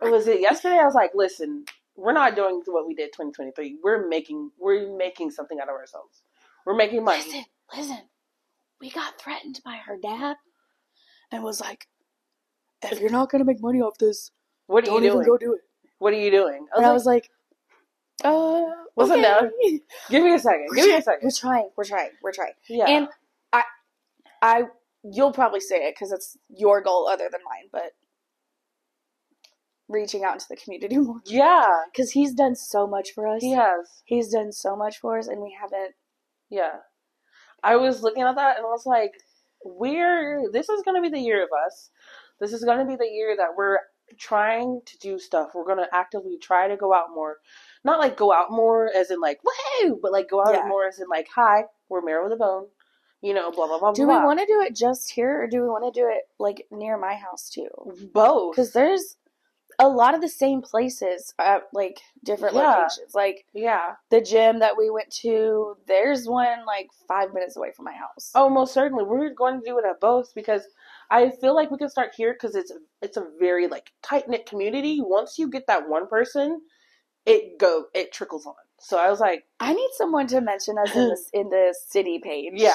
was 0.10 0.26
it 0.28 0.40
yesterday. 0.40 0.78
I 0.78 0.84
was 0.84 0.94
like, 0.94 1.12
listen, 1.14 1.64
we're 2.00 2.12
not 2.12 2.34
doing 2.34 2.62
what 2.66 2.86
we 2.86 2.94
did 2.94 3.12
2023. 3.12 3.78
We're 3.82 4.08
making 4.08 4.50
we're 4.58 4.96
making 4.96 5.30
something 5.30 5.58
out 5.60 5.68
of 5.68 5.74
ourselves. 5.74 6.22
We're 6.64 6.74
making 6.76 7.04
money. 7.04 7.22
Listen, 7.24 7.44
listen. 7.76 7.98
We 8.80 8.90
got 8.90 9.20
threatened 9.20 9.60
by 9.64 9.78
her 9.86 9.98
dad 10.02 10.36
and 11.30 11.42
was 11.42 11.60
like, 11.60 11.86
if 12.82 13.00
you're 13.00 13.10
not 13.10 13.30
gonna 13.30 13.44
make 13.44 13.60
money 13.60 13.80
off 13.80 13.98
this, 13.98 14.30
What 14.66 14.88
are 14.88 14.92
you 14.92 15.00
doing? 15.10 15.26
go 15.26 15.36
do 15.36 15.54
it. 15.54 15.60
What 15.98 16.14
are 16.14 16.18
you 16.18 16.30
doing? 16.30 16.66
I 16.74 16.78
And 16.78 16.86
I 16.86 16.92
was 16.92 17.04
like, 17.04 17.30
uh, 18.24 18.64
What's 18.94 19.10
okay. 19.10 19.20
now? 19.20 19.40
give 20.10 20.22
me 20.24 20.34
a 20.34 20.38
second. 20.38 20.68
Give 20.74 20.86
me 20.86 20.94
a 20.96 21.02
second. 21.02 21.20
We're 21.22 21.30
trying. 21.30 21.70
We're 21.76 21.84
trying. 21.84 22.10
We're 22.22 22.32
trying. 22.32 22.52
Yeah. 22.68 22.86
And 22.86 23.08
I, 23.52 23.62
I, 24.42 24.62
you'll 25.02 25.32
probably 25.32 25.60
say 25.60 25.76
it 25.86 25.94
because 25.94 26.12
it's 26.12 26.36
your 26.48 26.80
goal 26.80 27.06
other 27.08 27.28
than 27.30 27.40
mine, 27.44 27.68
but 27.70 27.92
reaching 29.90 30.24
out 30.24 30.34
into 30.34 30.46
the 30.48 30.56
community 30.56 30.96
more 30.98 31.20
yeah. 31.26 31.68
because 31.92 32.12
he's 32.12 32.32
done 32.32 32.54
so 32.54 32.86
much 32.86 33.10
for 33.12 33.26
us. 33.26 33.42
He 33.42 33.52
has. 33.52 34.02
He's 34.04 34.28
done 34.30 34.52
so 34.52 34.76
much 34.76 34.98
for 35.00 35.18
us, 35.18 35.26
and 35.26 35.40
we 35.42 35.56
haven't. 35.60 35.94
Yeah. 36.48 36.76
I 37.62 37.76
was 37.76 38.02
looking 38.02 38.22
at 38.22 38.36
that 38.36 38.56
and 38.56 38.64
I 38.66 38.70
was 38.70 38.86
like, 38.86 39.12
we're, 39.64 40.50
this 40.52 40.68
is 40.68 40.82
going 40.82 40.96
to 40.96 41.02
be 41.02 41.14
the 41.14 41.22
year 41.22 41.42
of 41.42 41.50
us. 41.66 41.90
This 42.40 42.52
is 42.54 42.64
going 42.64 42.78
to 42.78 42.86
be 42.86 42.96
the 42.96 43.06
year 43.10 43.36
that 43.36 43.48
we're 43.56 43.78
trying 44.18 44.80
to 44.86 44.98
do 44.98 45.18
stuff. 45.18 45.50
We're 45.54 45.66
going 45.66 45.76
to 45.84 45.94
actively 45.94 46.38
try 46.38 46.68
to 46.68 46.76
go 46.76 46.94
out 46.94 47.08
more. 47.14 47.36
Not 47.84 48.00
like 48.00 48.16
go 48.16 48.32
out 48.32 48.50
more 48.50 48.90
as 48.96 49.10
in 49.10 49.20
like, 49.20 49.40
woohoo, 49.42 49.96
but 50.00 50.10
like 50.12 50.30
go 50.30 50.40
out 50.40 50.54
Yeah. 50.54 50.66
more 50.66 50.86
as 50.88 50.98
in 50.98 51.08
like, 51.08 51.28
hi, 51.34 51.64
we're 51.90 52.00
Marrow 52.00 52.24
with 52.24 52.32
a 52.32 52.36
Bone. 52.36 52.66
You 53.22 53.34
know, 53.34 53.50
blah, 53.50 53.66
blah, 53.66 53.78
blah, 53.78 53.92
Do 53.92 54.06
blah. 54.06 54.18
we 54.20 54.24
want 54.24 54.40
to 54.40 54.46
do 54.46 54.62
it 54.62 54.74
just 54.74 55.10
here, 55.10 55.42
or 55.42 55.46
do 55.46 55.60
we 55.60 55.68
want 55.68 55.92
to 55.92 56.00
do 56.00 56.08
it 56.08 56.22
like 56.38 56.66
near 56.70 56.96
my 56.96 57.14
house 57.14 57.50
too? 57.50 57.68
both? 58.14 58.56
Because 58.56 58.72
there's 58.72 59.16
a 59.80 59.88
lot 59.88 60.14
of 60.14 60.20
the 60.20 60.28
same 60.28 60.60
places 60.62 61.34
at 61.38 61.62
like 61.72 62.00
different 62.22 62.54
Yeah. 62.54 62.76
locations. 62.76 63.14
Like 63.14 63.46
Yeah. 63.54 63.96
the 64.10 64.20
gym 64.20 64.58
that 64.60 64.76
we 64.76 64.90
went 64.90 65.10
to, 65.22 65.76
there's 65.86 66.28
one 66.28 66.66
like 66.66 66.90
five 67.08 67.32
minutes 67.32 67.56
away 67.56 67.72
from 67.72 67.86
my 67.86 67.92
house. 67.94 68.30
Oh, 68.34 68.48
most 68.50 68.74
certainly. 68.74 69.04
We're 69.04 69.30
going 69.34 69.60
to 69.60 69.66
do 69.66 69.78
it 69.78 69.84
at 69.86 70.00
both 70.00 70.34
because 70.34 70.68
I 71.10 71.30
feel 71.30 71.54
like 71.54 71.70
we 71.70 71.78
can 71.78 71.88
start 71.88 72.12
here 72.14 72.34
because 72.34 72.54
it's 72.54 72.72
it's 73.02 73.16
a 73.16 73.26
very 73.40 73.66
like 73.68 73.90
tight 74.02 74.28
knit 74.28 74.46
community. 74.46 75.00
Once 75.00 75.38
you 75.38 75.48
get 75.48 75.66
that 75.66 75.88
one 75.88 76.06
person, 76.06 76.60
it 77.26 77.58
go 77.58 77.86
it 77.94 78.12
trickles 78.12 78.46
on. 78.46 78.54
So 78.80 78.98
I 78.98 79.10
was 79.10 79.20
like, 79.20 79.44
I 79.60 79.72
need 79.74 79.90
someone 79.96 80.26
to 80.28 80.40
mention 80.40 80.76
us 80.78 80.94
in 80.96 81.08
the 81.08 81.18
in 81.34 81.50
the 81.50 81.74
city 81.88 82.20
page. 82.22 82.52
yeah, 82.56 82.72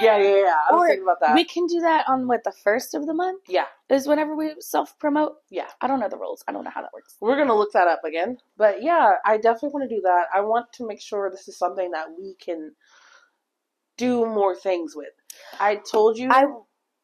yeah, 0.00 0.18
yeah, 0.18 0.36
yeah. 0.36 0.56
I 0.70 0.74
was 0.74 0.82
Or 0.82 0.86
thinking 0.88 1.04
about 1.04 1.20
that. 1.20 1.34
We 1.34 1.44
can 1.44 1.66
do 1.66 1.80
that 1.80 2.08
on 2.08 2.28
what 2.28 2.44
the 2.44 2.52
first 2.52 2.94
of 2.94 3.06
the 3.06 3.14
month 3.14 3.42
yeah, 3.48 3.66
is 3.88 4.06
whenever 4.06 4.36
we 4.36 4.54
self 4.60 4.98
promote. 4.98 5.34
Yeah. 5.50 5.66
I 5.80 5.86
don't 5.86 6.00
know 6.00 6.08
the 6.08 6.18
rules. 6.18 6.44
I 6.48 6.52
don't 6.52 6.64
know 6.64 6.70
how 6.74 6.82
that 6.82 6.92
works. 6.92 7.16
we're 7.20 7.36
gonna 7.36 7.56
look 7.56 7.72
that 7.72 7.88
up 7.88 8.04
again. 8.04 8.38
But 8.56 8.82
yeah, 8.82 9.14
I 9.24 9.36
definitely 9.38 9.70
want 9.70 9.88
to 9.90 9.96
do 9.96 10.02
that. 10.02 10.26
I 10.34 10.40
want 10.42 10.72
to 10.74 10.86
make 10.86 11.00
sure 11.00 11.30
this 11.30 11.48
is 11.48 11.58
something 11.58 11.90
that 11.92 12.06
we 12.18 12.34
can 12.40 12.72
do 13.96 14.26
more 14.26 14.54
things 14.54 14.94
with. 14.96 15.08
I 15.60 15.76
told 15.90 16.18
you. 16.18 16.28
I 16.30 16.46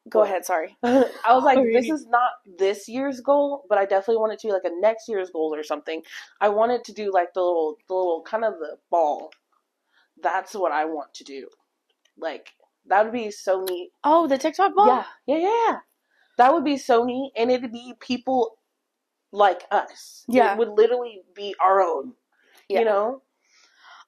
go 0.09 0.23
ahead. 0.23 0.45
Sorry. 0.45 0.77
I 0.83 1.05
was 1.29 1.45
like, 1.45 1.59
this 1.73 1.89
is 1.89 2.07
not 2.07 2.31
this 2.59 2.89
year's 2.89 3.21
goal, 3.21 3.65
but 3.69 3.79
I 3.79 3.85
definitely 3.85 4.19
want 4.19 4.33
it 4.33 4.41
to 4.41 4.49
be 4.49 4.53
like 4.53 4.65
a 4.65 4.81
next 4.81 5.09
year's 5.09 5.31
goal 5.31 5.55
or 5.55 5.63
something. 5.63 6.03
I 6.41 6.49
wanted 6.49 6.85
to 6.85 6.93
do 6.93 7.13
like 7.13 7.35
the 7.35 7.41
little, 7.41 7.77
the 7.89 7.95
little 7.95 8.23
kind 8.23 8.45
of 8.45 8.55
the 8.55 8.77
ball. 8.91 9.31
That's 10.23 10.55
what 10.55 10.73
I 10.73 10.85
want 10.85 11.15
to 11.15 11.25
do. 11.25 11.49
Like 12.19 12.51
that 12.87 13.05
would 13.05 13.13
be 13.13 13.31
so 13.31 13.65
neat. 13.69 13.91
Oh, 14.05 14.27
the 14.27 14.39
TikTok 14.39 14.75
ball. 14.75 14.87
Yeah, 14.87 15.05
yeah, 15.27 15.37
yeah, 15.37 15.67
yeah. 15.69 15.77
That 16.39 16.53
would 16.53 16.65
be 16.65 16.79
so 16.79 17.05
neat, 17.05 17.33
and 17.37 17.51
it'd 17.51 17.73
be 17.73 17.95
people 18.01 18.57
like 19.33 19.63
us. 19.71 20.25
Yeah. 20.29 20.53
it 20.53 20.59
would 20.59 20.71
literally 20.71 21.23
be 21.35 21.55
our 21.63 21.81
own. 21.81 22.13
Yeah. 22.69 22.81
You 22.81 22.85
know? 22.85 23.23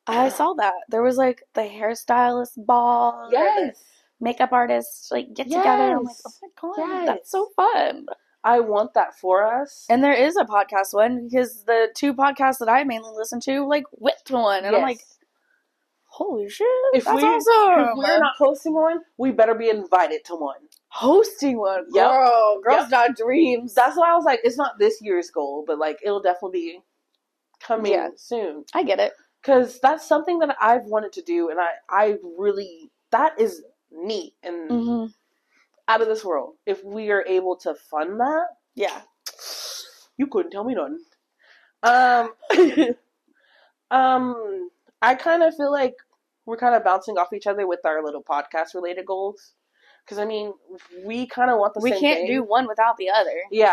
I 0.07 0.29
saw 0.29 0.53
that. 0.55 0.75
There 0.91 1.03
was 1.03 1.17
like 1.17 1.43
the 1.55 1.63
hairstylist 1.63 2.65
ball. 2.67 3.31
Yes. 3.33 3.83
Makeup 4.25 4.53
artists 4.53 5.11
like 5.13 5.33
get 5.35 5.45
together. 5.45 5.97
I'm 5.99 6.03
like, 6.05 6.17
oh 6.63 6.69
my 6.77 6.77
god, 6.77 6.89
Yes. 6.89 7.07
that's 7.07 7.31
so 7.31 7.51
fun. 7.55 8.07
I 8.43 8.61
want 8.61 8.95
that 8.95 9.17
for 9.19 9.43
us. 9.47 9.87
And 9.89 10.03
there 10.05 10.13
is 10.13 10.37
a 10.37 10.45
podcast 10.45 10.93
one 10.93 11.29
because 11.29 11.65
the 11.65 11.89
two 11.95 12.13
podcasts 12.13 12.59
that 12.59 12.69
I 12.69 12.85
mainly 12.85 13.11
listen 13.15 13.39
to 13.41 13.65
like 13.67 13.85
to 14.27 14.33
one, 14.35 14.65
and 14.65 14.75
I'm 14.77 14.83
like, 14.83 15.01
holy 16.05 16.49
shit, 16.49 16.67
If 16.93 17.05
that's 17.05 17.17
we- 17.23 17.29
awesome. 17.29 17.89
if 17.91 17.97
we're 17.97 18.19
not 18.19 18.37
hosting 18.37 18.75
one, 18.75 19.01
we 19.19 19.31
better 19.33 19.55
be 19.55 19.69
invited 19.71 20.25
to 20.27 20.35
one. 20.37 20.57
hosting 20.89 21.59
one, 21.59 21.85
Yep. 21.93 22.09
girl, 22.13 22.61
girls 22.63 22.83
Yep. 22.83 22.91
got 22.91 23.17
dreams. 23.17 23.75
That's 23.75 23.97
why 23.97 24.13
I 24.13 24.15
was 24.15 24.25
like, 24.25 24.41
it's 24.45 24.57
not 24.57 24.79
this 24.79 25.03
year's 25.03 25.29
goal, 25.29 25.65
but 25.67 25.77
like 25.77 25.99
it'll 26.05 26.21
definitely 26.23 26.61
be 26.61 26.81
coming 27.61 27.91
Yeah. 27.93 28.11
soon. 28.15 28.65
I 28.75 28.85
get 28.85 29.01
it. 29.01 29.13
Because 29.43 29.81
that's 29.81 30.07
something 30.07 30.39
that 30.39 30.57
I've 30.61 30.85
wanted 30.85 31.13
to 31.15 31.23
do, 31.23 31.49
and 31.51 31.59
I, 31.61 31.71
I 31.91 32.19
really, 32.39 32.93
that 33.11 33.41
is 33.41 33.63
neat 33.95 34.35
and 34.43 34.71
hmm 34.71 35.07
out 35.89 36.03
of 36.03 36.09
this 36.09 36.25
world. 36.25 36.55
If 36.67 36.83
we 36.85 37.11
are 37.11 37.25
able 37.27 37.57
to 37.59 37.75
fund 37.75 38.21
that, 38.21 38.47
Yeah. 38.75 39.03
you 40.17 40.27
couldn't 40.27 40.51
tell 40.53 40.65
me 40.65 40.75
nothing. 40.75 41.01
Um, 41.83 42.33
um, 43.91 44.71
I 45.03 45.15
kind 45.15 45.43
of 45.43 45.55
feel 45.57 45.73
like 45.73 45.95
we're 46.47 46.57
kind 46.57 46.75
of 46.75 46.85
bouncing 46.85 47.17
off 47.19 47.33
each 47.33 47.47
other 47.47 47.67
with 47.67 47.81
our 47.85 48.03
little 48.05 48.23
podcast 48.23 48.75
related 48.75 49.07
goals. 49.07 49.53
Because 50.05 50.19
I 50.19 50.25
mean, 50.27 50.53
we 51.05 51.27
kind 51.27 51.51
of 51.51 51.59
want 51.59 51.75
the 51.75 51.81
we 51.83 51.91
same 51.91 52.01
can't 52.01 52.21
thing. 52.21 52.29
do 52.37 52.43
one 52.43 52.67
without 52.69 52.97
the 52.99 53.11
other. 53.11 53.37
Yeah, 53.51 53.73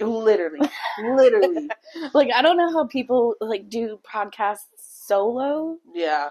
literally, 0.00 0.68
literally. 0.98 1.68
Like 2.14 2.30
I 2.34 2.42
don't 2.42 2.56
know 2.56 2.72
how 2.72 2.86
people 2.86 3.34
like 3.40 3.68
do 3.68 3.98
podcasts 4.04 4.66
solo 4.78 5.78
Yeah, 5.94 6.28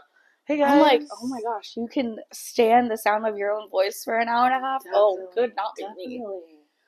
Hey 0.48 0.60
guys. 0.60 0.72
I'm 0.72 0.80
like, 0.80 1.02
oh 1.12 1.28
my 1.28 1.42
gosh, 1.42 1.74
you 1.76 1.90
can 1.92 2.16
stand 2.32 2.90
the 2.90 2.98
sound 2.98 3.28
of 3.28 3.38
your 3.38 3.52
own 3.52 3.70
voice 3.70 4.04
for 4.06 4.18
an 4.18 4.30
hour 4.30 4.46
and 4.46 4.56
a 4.56 4.66
half. 4.66 4.82
Oh, 4.94 5.28
good, 5.36 5.52
not 5.58 5.74
me. 5.98 6.24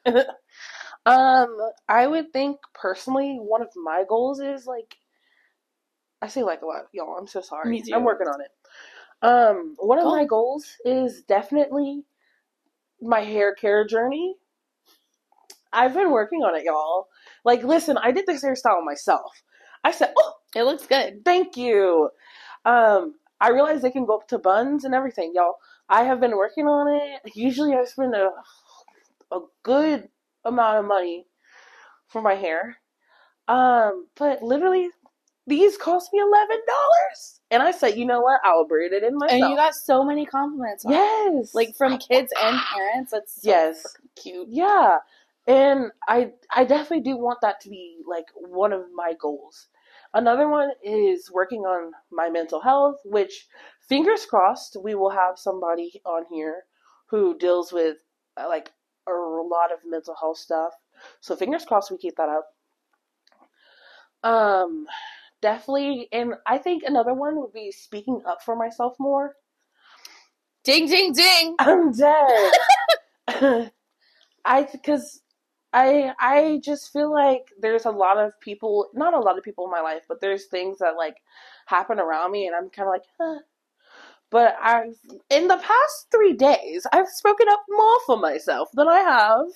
Definitely. 0.06 0.34
um, 1.06 1.58
I 1.90 2.08
would 2.08 2.32
think 2.32 2.60
personally, 2.74 3.36
one 3.36 3.62
of 3.62 3.68
my 3.76 4.06
goals 4.08 4.40
is 4.40 4.66
like, 4.66 4.96
I 6.22 6.30
say 6.30 6.42
like 6.42 6.62
a 6.62 6.68
lot, 6.68 6.86
y'all. 6.94 7.18
I'm 7.20 7.28
so 7.28 7.42
sorry. 7.42 7.70
Me 7.70 7.82
too. 7.82 7.94
I'm 7.94 8.06
working 8.06 8.28
on 8.28 8.40
it. 8.40 8.52
Um, 9.22 9.76
one 9.78 9.98
of 9.98 10.04
Cool. 10.04 10.16
my 10.16 10.24
goals 10.24 10.78
is 10.86 11.24
definitely 11.24 12.06
my 13.02 13.20
hair 13.20 13.54
care 13.54 13.86
journey. 13.86 14.36
I've 15.74 15.94
been 15.94 16.12
working 16.12 16.44
on 16.44 16.56
it, 16.56 16.64
y'all. 16.64 17.08
Like, 17.44 17.64
listen, 17.64 17.98
I 17.98 18.12
did 18.14 18.26
this 18.26 18.42
hairstyle 18.42 18.86
myself. 18.86 19.44
I 19.84 19.92
said, 19.92 20.14
oh, 20.18 20.36
It 20.56 20.64
looks 20.64 20.88
good. 20.88 21.26
Thank 21.26 21.58
you. 21.58 22.10
Um, 22.64 23.16
I 23.42 23.50
realize 23.50 23.82
they 23.82 23.92
can 23.92 24.06
go 24.06 24.18
up 24.18 24.28
to 24.30 24.40
buns 24.40 24.86
and 24.86 24.96
everything, 24.96 25.34
y'all. 25.36 25.56
I 25.90 26.04
have 26.04 26.20
been 26.20 26.38
working 26.38 26.68
on 26.68 26.88
it. 26.90 27.36
Usually, 27.36 27.74
I 27.76 27.86
spend 27.86 28.16
a 28.16 28.32
a 29.32 29.40
good 29.64 30.10
amount 30.46 30.80
of 30.80 30.86
money 30.86 31.28
for 32.08 32.22
my 32.22 32.36
hair. 32.36 32.78
Um, 33.48 34.08
but 34.18 34.44
literally, 34.44 34.90
these 35.48 35.78
cost 35.78 36.12
me 36.14 36.20
eleven 36.20 36.58
dollars, 36.68 37.42
and 37.52 37.64
I 37.64 37.72
said, 37.72 37.98
you 37.98 38.06
know 38.06 38.22
what? 38.22 38.42
I 38.44 38.54
will 38.54 38.68
braid 38.68 38.94
it 38.94 39.04
in 39.04 39.18
myself. 39.18 39.42
And 39.42 39.50
you 39.52 39.56
got 39.58 39.76
so 39.76 40.04
many 40.04 40.26
compliments. 40.26 40.86
it. 40.86 40.92
yes, 40.92 41.54
Like 41.54 41.76
from 41.78 41.98
kids 41.98 42.32
and 42.44 42.60
parents. 42.74 43.12
That's 43.12 43.44
so 43.44 43.50
Yes. 43.50 43.84
cute. 44.16 44.48
Yeah. 44.50 44.98
And 45.48 45.92
I 46.08 46.32
I 46.56 46.66
definitely 46.66 47.02
do 47.02 47.18
want 47.18 47.40
that 47.42 47.60
to 47.62 47.70
be 47.70 47.98
like 48.08 48.26
one 48.36 48.72
of 48.74 48.84
my 48.94 49.14
goals. 49.20 49.68
Another 50.14 50.50
one 50.50 50.72
is 50.84 51.30
working 51.32 51.62
on 51.62 51.92
my 52.12 52.30
mental 52.30 52.62
health, 52.62 52.98
which 53.06 53.48
fingers 53.88 54.26
crossed 54.26 54.78
we 54.84 54.96
will 54.96 55.12
have 55.12 55.38
somebody 55.38 56.02
on 56.06 56.26
here 56.32 56.64
who 57.10 57.38
deals 57.38 57.72
with 57.72 57.98
uh, 58.38 58.48
like 58.48 58.72
a 59.08 59.12
lot 59.12 59.72
of 59.72 59.80
mental 59.86 60.16
health 60.20 60.38
stuff. 60.38 60.74
So 61.22 61.36
fingers 61.36 61.66
crossed 61.66 61.92
we 61.92 61.98
keep 61.98 62.16
that 62.18 62.30
up. 62.30 62.48
Um 64.24 64.86
definitely 65.42 66.10
and 66.12 66.34
I 66.46 66.58
think 66.58 66.84
another 66.84 67.14
one 67.14 67.40
would 67.40 67.54
be 67.54 67.72
speaking 67.72 68.22
up 68.28 68.42
for 68.44 68.56
myself 68.56 68.96
more. 69.00 69.36
Ding, 70.64 70.88
ding, 70.88 71.14
ding. 71.14 71.56
I'm 71.60 71.92
dead. 71.94 72.52
I 74.46 74.64
because 74.72 75.22
I 75.74 76.14
I 76.20 76.62
just 76.64 76.92
feel 76.92 77.12
like 77.12 77.52
there's 77.60 77.86
a 77.86 77.92
lot 77.92 78.18
of 78.18 78.40
people, 78.42 78.90
not 78.94 79.14
a 79.14 79.20
lot 79.20 79.38
of 79.38 79.44
people 79.44 79.66
in 79.66 79.72
my 79.72 79.82
life, 79.82 80.04
but 80.08 80.22
there's 80.22 80.48
things 80.48 80.80
that 80.80 80.96
like 80.98 81.18
happen 81.68 82.00
around 82.00 82.32
me, 82.32 82.48
and 82.48 82.56
I'm 82.56 82.70
kind 82.70 82.88
of 82.88 82.94
like, 82.94 83.06
huh. 83.20 83.40
But 84.32 84.58
I've 84.62 84.98
in 85.30 85.48
the 85.48 85.58
past 85.58 86.08
three 86.12 86.34
days, 86.34 86.88
I've 86.94 87.10
spoken 87.10 87.48
up 87.50 87.64
more 87.70 88.00
for 88.08 88.18
myself 88.18 88.70
than 88.74 88.88
I 88.90 89.00
have 89.00 89.48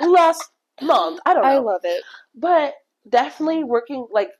last 0.00 0.50
month. 0.80 1.20
I 1.26 1.34
don't 1.34 1.48
know 1.48 1.48
I 1.48 1.58
love 1.58 1.80
it. 1.84 2.04
but 2.34 2.74
definitely 3.08 3.64
working 3.64 4.06
like 4.10 4.30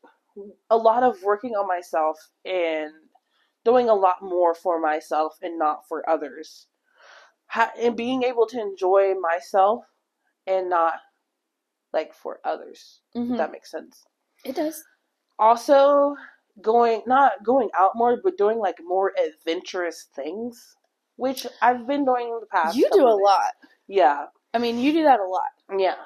a 0.70 0.76
lot 0.76 1.02
of 1.02 1.22
working 1.22 1.52
on 1.52 1.66
myself 1.68 2.18
and 2.44 2.92
doing 3.64 3.88
a 3.88 3.94
lot 3.94 4.22
more 4.22 4.54
for 4.54 4.80
myself 4.80 5.36
and 5.42 5.58
not 5.58 5.86
for 5.88 6.08
others 6.08 6.66
ha- 7.46 7.72
and 7.80 7.96
being 7.96 8.22
able 8.24 8.46
to 8.46 8.60
enjoy 8.60 9.14
myself 9.20 9.84
and 10.46 10.68
not 10.70 10.94
like 11.92 12.12
for 12.14 12.40
others 12.44 13.00
Mhm. 13.14 13.32
if 13.32 13.36
that 13.38 13.52
makes 13.52 13.70
sense 13.70 14.04
It 14.44 14.54
does. 14.56 14.82
also 15.38 16.16
going 16.62 17.02
not 17.06 17.42
going 17.44 17.68
out 17.78 17.92
more 17.96 18.18
but 18.22 18.36
doing 18.38 18.58
like 18.58 18.78
more 18.82 19.12
adventurous 19.18 20.04
things 20.14 20.76
which 21.16 21.46
i've 21.62 21.86
been 21.86 22.04
doing 22.04 22.28
in 22.28 22.40
the 22.40 22.46
past 22.46 22.76
You 22.76 22.88
do 22.92 23.06
a 23.06 23.10
days. 23.12 23.20
lot. 23.22 23.54
yeah 23.88 24.26
I 24.54 24.58
mean, 24.58 24.78
you 24.78 24.90
do 24.92 25.02
that 25.04 25.20
a 25.20 25.26
lot. 25.26 25.50
yeah 25.78 25.96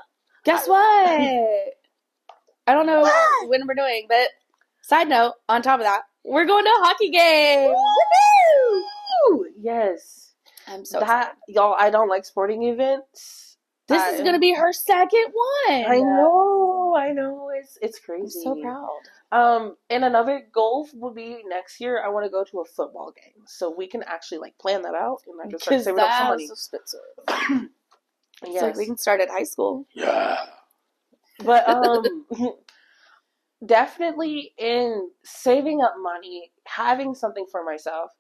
Guess 0.45 0.67
what? 0.67 1.09
I 2.67 2.75
don't 2.75 2.87
know 2.87 3.01
What? 3.03 3.49
when 3.49 3.65
we're 3.67 3.75
doing, 3.75 4.07
but 4.09 4.29
side 4.83 5.09
note, 5.09 5.35
on 5.49 5.63
top 5.63 5.79
of 5.81 5.85
that, 5.85 6.03
we're 6.25 6.47
going 6.47 6.65
to 6.65 6.71
a 6.71 6.85
hockey 6.85 7.11
game. 7.11 7.73
Woo! 9.31 9.47
yes 9.59 10.33
I'm 10.67 10.85
so 10.85 10.99
that 11.01 11.37
y'all 11.49 11.75
i 11.79 11.91
don't 11.91 12.09
like 12.09 12.25
sporting 12.25 12.63
events 12.65 13.50
This 13.91 14.03
I- 14.03 14.11
is 14.13 14.21
going 14.21 14.35
to 14.35 14.39
be 14.39 14.55
her 14.55 14.73
second 14.73 15.27
one. 15.33 15.85
i 15.85 15.99
know 15.99 16.95
i 16.97 17.13
know 17.13 17.51
it's 17.55 17.77
it's 17.83 17.99
crazy. 17.99 18.41
I'm 18.47 18.57
so 18.57 18.63
proud. 18.63 19.01
um 19.33 19.77
and 19.91 20.05
another 20.05 20.47
goal 20.53 20.89
would 20.95 21.15
be 21.17 21.43
next 21.47 21.81
year 21.81 22.03
i 22.05 22.09
want 22.09 22.25
to 22.25 22.31
go 22.31 22.45
to 22.45 22.61
a 22.61 22.65
football 22.65 23.13
game 23.13 23.45
so 23.47 23.75
we 23.77 23.87
can 23.89 24.03
actually 24.05 24.39
like 24.39 24.57
plan 24.59 24.83
that 24.83 24.95
out 24.95 25.23
and 25.27 25.41
i 25.41 25.49
can 25.51 25.59
start 25.59 25.83
saving 25.83 26.01
up 26.01 26.13
some 26.19 26.29
money 26.29 26.45
expensive. 26.45 27.01
It's 28.43 28.55
yes 28.55 28.63
like 28.63 28.77
we 28.77 28.87
can 28.87 28.97
start 28.97 29.21
at 29.21 29.29
high 29.29 29.43
school. 29.43 29.87
yeah 29.93 30.37
but 31.45 31.69
um 31.69 32.25
definitely 33.67 34.55
in 34.57 35.11
saving 35.25 35.83
up 35.83 35.95
money 36.01 36.51
having 36.65 37.15
something 37.15 37.45
for 37.51 37.63
myself 37.65 38.13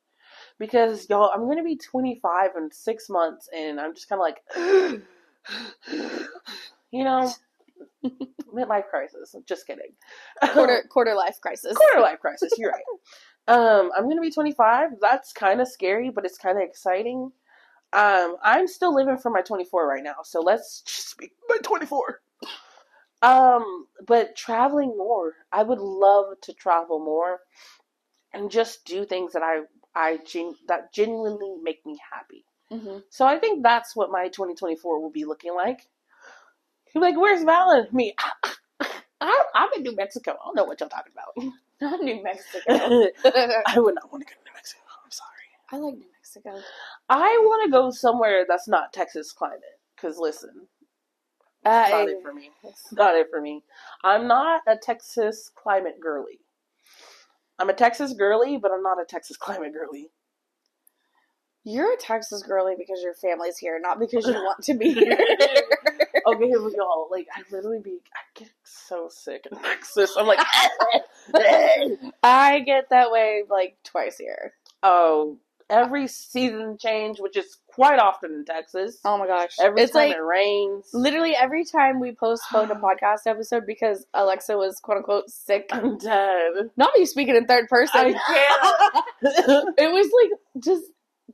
because 0.58 1.08
y'all 1.08 1.30
i'm 1.34 1.48
gonna 1.48 1.62
be 1.62 1.76
25 1.76 2.50
in 2.58 2.70
six 2.70 3.08
months 3.08 3.48
and 3.56 3.80
i'm 3.80 3.94
just 3.94 4.08
kind 4.08 4.20
of 4.20 4.24
like 4.24 5.00
you 6.90 7.04
know 7.04 7.32
midlife 8.54 8.88
crisis. 8.88 9.34
Just 9.46 9.66
kidding. 9.66 9.92
Quarter 10.52 10.84
quarter 10.90 11.14
life 11.14 11.40
crisis. 11.40 11.76
quarter 11.76 12.00
life 12.00 12.20
crisis 12.20 12.52
you're 12.58 12.72
right. 12.72 12.84
Um 13.48 13.90
i'm 13.96 14.08
gonna 14.08 14.20
be 14.20 14.30
25 14.30 14.92
that's 15.00 15.32
kind 15.32 15.60
of 15.60 15.68
scary 15.68 16.10
but 16.10 16.24
it's 16.24 16.38
kind 16.38 16.58
of 16.58 16.64
exciting. 16.64 17.32
Um 17.92 18.36
i'm 18.42 18.68
still 18.68 18.94
living 18.94 19.18
for 19.18 19.30
my 19.30 19.42
24 19.42 19.86
right 19.88 20.04
now 20.04 20.16
so 20.24 20.40
let's 20.40 20.82
just 20.82 21.18
be 21.18 21.30
my 21.48 21.56
24 21.62 22.20
um 23.22 23.86
but 24.06 24.36
traveling 24.36 24.94
more. 24.96 25.34
I 25.52 25.62
would 25.62 25.78
love 25.80 26.40
to 26.42 26.54
travel 26.54 27.00
more 27.00 27.40
and 28.32 28.50
just 28.50 28.84
do 28.84 29.04
things 29.04 29.32
that 29.32 29.42
i 29.42 29.62
i 29.94 30.18
gen- 30.26 30.54
that 30.68 30.92
genuinely 30.92 31.54
make 31.62 31.84
me 31.86 31.98
happy 32.12 32.44
hmm 32.72 32.98
so 33.10 33.26
i 33.26 33.38
think 33.38 33.62
that's 33.62 33.96
what 33.96 34.10
my 34.10 34.28
2024 34.28 35.00
will 35.00 35.10
be 35.10 35.24
looking 35.24 35.54
like 35.54 35.88
You'll 36.94 37.02
be 37.02 37.10
like 37.12 37.20
where's 37.20 37.44
Val 37.44 37.70
and 37.72 37.92
me 37.92 38.14
I, 39.20 39.44
i'm 39.54 39.68
in 39.76 39.82
new 39.82 39.94
mexico 39.94 40.32
i 40.32 40.44
don't 40.46 40.56
know 40.56 40.64
what 40.64 40.80
y'all 40.80 40.88
talking 40.88 41.12
about 41.12 41.34
Not 41.80 42.00
New 42.00 42.22
Mexico. 42.22 42.62
I 42.68 43.78
would 43.78 43.94
not 43.94 44.12
want 44.12 44.26
to 44.26 44.34
go 44.34 44.38
to 44.38 44.44
New 44.44 44.54
Mexico. 44.54 44.82
I'm 45.04 45.10
sorry. 45.10 45.28
I 45.72 45.76
like 45.78 45.94
New 45.94 46.06
Mexico. 46.12 46.60
I 47.08 47.38
want 47.42 47.64
to 47.66 47.70
go 47.70 47.90
somewhere 47.90 48.44
that's 48.46 48.68
not 48.68 48.92
Texas 48.92 49.32
climate. 49.32 49.60
Because 49.96 50.18
listen, 50.18 50.68
it's 51.64 51.90
not 51.90 52.08
it 52.08 52.18
for 52.22 52.34
me. 52.34 52.50
It's 52.64 52.92
not 52.92 53.16
it 53.16 53.28
for 53.30 53.40
me. 53.40 53.64
I'm 54.04 54.26
not 54.26 54.62
a 54.66 54.76
Texas 54.76 55.50
climate 55.54 56.00
girly. 56.00 56.40
I'm 57.58 57.70
a 57.70 57.74
Texas 57.74 58.12
girly, 58.14 58.58
but 58.58 58.72
I'm 58.72 58.82
not 58.82 59.00
a 59.00 59.04
Texas 59.04 59.36
climate 59.36 59.72
girly. 59.72 60.10
You're 61.64 61.92
a 61.92 61.96
Texas 61.96 62.42
girly 62.42 62.74
because 62.78 63.02
your 63.02 63.14
family's 63.14 63.58
here, 63.58 63.78
not 63.80 63.98
because 63.98 64.26
you 64.26 64.34
want 64.34 64.64
to 64.64 64.74
be 64.74 64.92
here. 64.94 65.18
Okay, 66.26 66.46
here 66.46 66.62
we 66.62 66.74
go. 66.74 67.08
Like 67.10 67.28
I 67.34 67.42
literally 67.50 67.80
be, 67.80 67.98
I 68.14 68.38
get 68.38 68.50
so 68.64 69.08
sick 69.10 69.46
in 69.50 69.58
Texas. 69.58 70.14
I'm 70.18 70.26
like, 70.26 70.40
I 72.22 72.60
get 72.60 72.90
that 72.90 73.10
way 73.10 73.44
like 73.48 73.76
twice 73.84 74.20
a 74.20 74.24
year. 74.24 74.52
oh, 74.82 75.38
every 75.70 76.08
season 76.08 76.76
change, 76.78 77.20
which 77.20 77.36
is 77.36 77.58
quite 77.68 77.98
often 77.98 78.32
in 78.32 78.44
Texas. 78.44 78.98
Oh 79.04 79.16
my 79.16 79.26
gosh. 79.26 79.56
Every 79.62 79.82
it's 79.82 79.92
time 79.92 80.08
like 80.08 80.16
it 80.16 80.20
rains, 80.20 80.90
literally 80.92 81.34
every 81.34 81.64
time 81.64 82.00
we 82.00 82.12
postponed 82.12 82.70
a 82.70 82.74
podcast 82.76 83.20
episode 83.26 83.64
because 83.66 84.04
Alexa 84.12 84.56
was 84.56 84.78
quote 84.80 84.98
unquote 84.98 85.30
sick. 85.30 85.70
I'm 85.72 85.96
dead. 85.98 86.70
Not 86.76 86.90
me 86.96 87.06
speaking 87.06 87.36
in 87.36 87.46
third 87.46 87.68
person. 87.68 88.00
I 88.00 88.12
can't. 88.12 89.74
it 89.78 89.92
was 89.92 90.10
like 90.22 90.62
just 90.62 90.84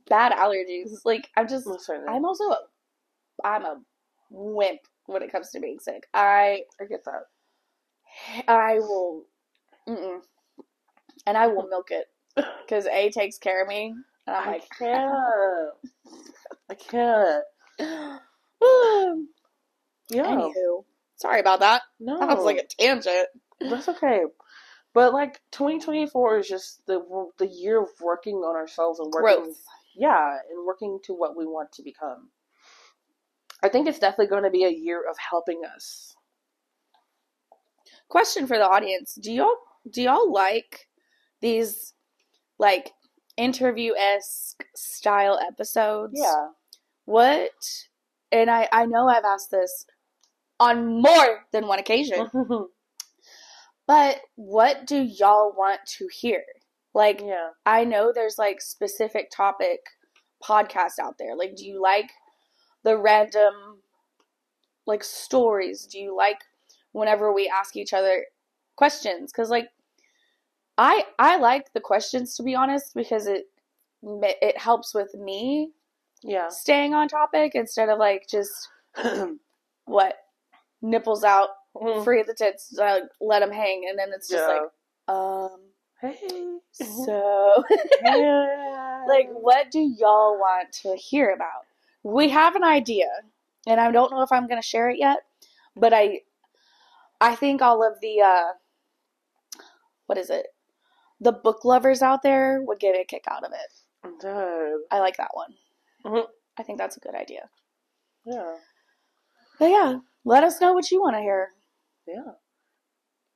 bad 0.09 0.31
allergies. 0.33 0.91
Like 1.05 1.29
I'm 1.35 1.47
just 1.47 1.67
Listen, 1.67 2.05
I'm 2.07 2.25
also 2.25 2.45
a, 2.45 2.57
I'm 3.43 3.65
a 3.65 3.81
wimp 4.29 4.81
when 5.05 5.23
it 5.23 5.31
comes 5.31 5.49
to 5.51 5.59
being 5.59 5.79
sick. 5.79 6.07
I 6.13 6.63
I 6.81 6.85
get 6.85 7.05
that. 7.05 7.23
I 8.47 8.75
will, 8.79 9.25
mm-mm. 9.87 10.19
and 11.25 11.37
I 11.37 11.47
will 11.47 11.67
milk 11.67 11.89
it 11.91 12.07
because 12.35 12.85
A 12.87 13.09
takes 13.11 13.37
care 13.37 13.61
of 13.61 13.67
me, 13.67 13.93
and 14.25 14.35
I'm 14.35 14.47
I 14.47 14.51
like, 14.53 14.69
can't. 14.77 15.13
I 16.69 16.73
can't. 16.75 17.43
Yeah. 20.09 20.23
anywho, 20.25 20.85
sorry 21.17 21.41
about 21.41 21.59
that. 21.59 21.81
No. 21.99 22.17
That 22.19 22.37
was 22.37 22.45
like 22.45 22.57
a 22.59 22.65
tangent. 22.65 23.27
That's 23.59 23.89
okay. 23.89 24.21
But 24.93 25.13
like 25.13 25.41
2024 25.51 26.39
is 26.39 26.47
just 26.47 26.85
the 26.87 27.01
the 27.37 27.47
year 27.47 27.81
of 27.81 27.89
working 28.01 28.37
on 28.37 28.55
ourselves 28.55 28.99
and 28.99 29.11
working. 29.13 29.43
Growth. 29.43 29.57
Yeah, 29.97 30.37
and 30.49 30.65
working 30.65 30.99
to 31.05 31.13
what 31.13 31.35
we 31.35 31.45
want 31.45 31.71
to 31.73 31.83
become. 31.83 32.29
I 33.63 33.69
think 33.69 33.87
it's 33.87 33.99
definitely 33.99 34.27
going 34.27 34.43
to 34.43 34.51
be 34.51 34.65
a 34.65 34.69
year 34.69 35.03
of 35.09 35.17
helping 35.17 35.61
us. 35.75 36.15
Question 38.07 38.47
for 38.47 38.57
the 38.57 38.67
audience: 38.67 39.17
Do 39.21 39.31
y'all 39.31 39.55
do 39.89 40.01
y'all 40.01 40.31
like 40.31 40.87
these 41.41 41.93
like 42.59 42.91
interview 43.37 43.93
esque 43.95 44.65
style 44.75 45.39
episodes. 45.39 46.13
Yeah. 46.15 46.49
What? 47.05 47.51
And 48.31 48.49
I 48.49 48.67
I 48.71 48.85
know 48.85 49.07
I've 49.07 49.23
asked 49.23 49.51
this 49.51 49.85
on 50.59 51.01
more 51.01 51.45
than 51.53 51.67
one 51.67 51.79
occasion, 51.79 52.27
but 53.87 54.19
what 54.35 54.85
do 54.87 55.01
y'all 55.01 55.53
want 55.55 55.81
to 55.97 56.09
hear? 56.11 56.43
Like 56.97 57.21
yeah. 57.23 57.49
I 57.63 57.83
know 57.83 58.11
there's 58.11 58.39
like 58.39 58.59
specific 58.59 59.29
topic 59.29 59.81
podcasts 60.43 60.97
out 60.99 61.19
there. 61.19 61.35
Like, 61.35 61.55
do 61.55 61.63
you 61.63 61.79
like 61.79 62.09
the 62.83 62.97
random 62.97 63.53
like 64.87 65.03
stories? 65.03 65.85
Do 65.85 65.99
you 65.99 66.17
like 66.17 66.39
whenever 66.93 67.31
we 67.31 67.47
ask 67.55 67.75
each 67.75 67.93
other 67.93 68.25
questions? 68.77 69.31
Because 69.31 69.51
like 69.51 69.69
I 70.79 71.05
I 71.19 71.37
like 71.37 71.71
the 71.73 71.81
questions 71.81 72.35
to 72.37 72.43
be 72.43 72.55
honest 72.55 72.95
because 72.95 73.27
it 73.27 73.45
it 74.01 74.57
helps 74.57 74.95
with 74.95 75.13
me 75.13 75.73
Yeah. 76.23 76.49
staying 76.49 76.95
on 76.95 77.09
topic 77.09 77.51
instead 77.53 77.89
of 77.89 77.99
like 77.99 78.25
just 78.27 78.69
what 79.85 80.15
nipples 80.81 81.23
out, 81.23 81.49
free 82.03 82.21
of 82.21 82.25
the 82.25 82.33
tits, 82.33 82.75
uh, 82.79 83.01
let 83.21 83.41
them 83.41 83.51
hang, 83.51 83.85
and 83.87 83.99
then 83.99 84.09
it's 84.15 84.27
just 84.29 84.47
Yeah. 84.47 84.61
like 84.61 85.15
um 85.15 85.66
hey. 86.01 86.57
so. 86.71 87.63
Yeah. 88.03 89.03
like 89.07 89.29
what 89.31 89.71
do 89.71 89.79
y'all 89.79 90.37
want 90.37 90.71
to 90.83 90.95
hear 90.95 91.31
about 91.31 91.65
we 92.03 92.29
have 92.29 92.55
an 92.55 92.63
idea 92.63 93.07
and 93.65 93.79
i 93.79 93.91
don't 93.91 94.11
know 94.11 94.21
if 94.21 94.31
i'm 94.31 94.47
going 94.47 94.61
to 94.61 94.67
share 94.67 94.89
it 94.89 94.97
yet 94.99 95.19
but 95.75 95.93
i 95.93 96.21
i 97.21 97.35
think 97.35 97.61
all 97.61 97.85
of 97.85 97.93
the 98.01 98.21
uh 98.21 98.51
what 100.07 100.17
is 100.17 100.29
it 100.29 100.47
the 101.19 101.31
book 101.31 101.65
lovers 101.65 102.01
out 102.01 102.21
there 102.21 102.61
would 102.61 102.79
get 102.79 102.95
a 102.95 103.03
kick 103.03 103.25
out 103.29 103.43
of 103.43 103.51
it 103.51 104.19
Dude. 104.21 104.81
i 104.91 104.99
like 104.99 105.17
that 105.17 105.31
one 105.33 105.53
Mhm. 106.05 106.27
i 106.57 106.63
think 106.63 106.77
that's 106.77 106.97
a 106.97 107.01
good 107.01 107.15
idea 107.15 107.49
Yeah. 108.25 108.55
but 109.59 109.69
yeah 109.69 109.99
let 110.25 110.43
us 110.43 110.61
know 110.61 110.73
what 110.73 110.91
you 110.91 111.01
want 111.01 111.15
to 111.15 111.21
hear 111.21 111.49
Yeah. 112.07 112.33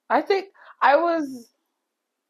I 0.09 0.21
think 0.21 0.49
I 0.81 0.97
was. 0.97 1.47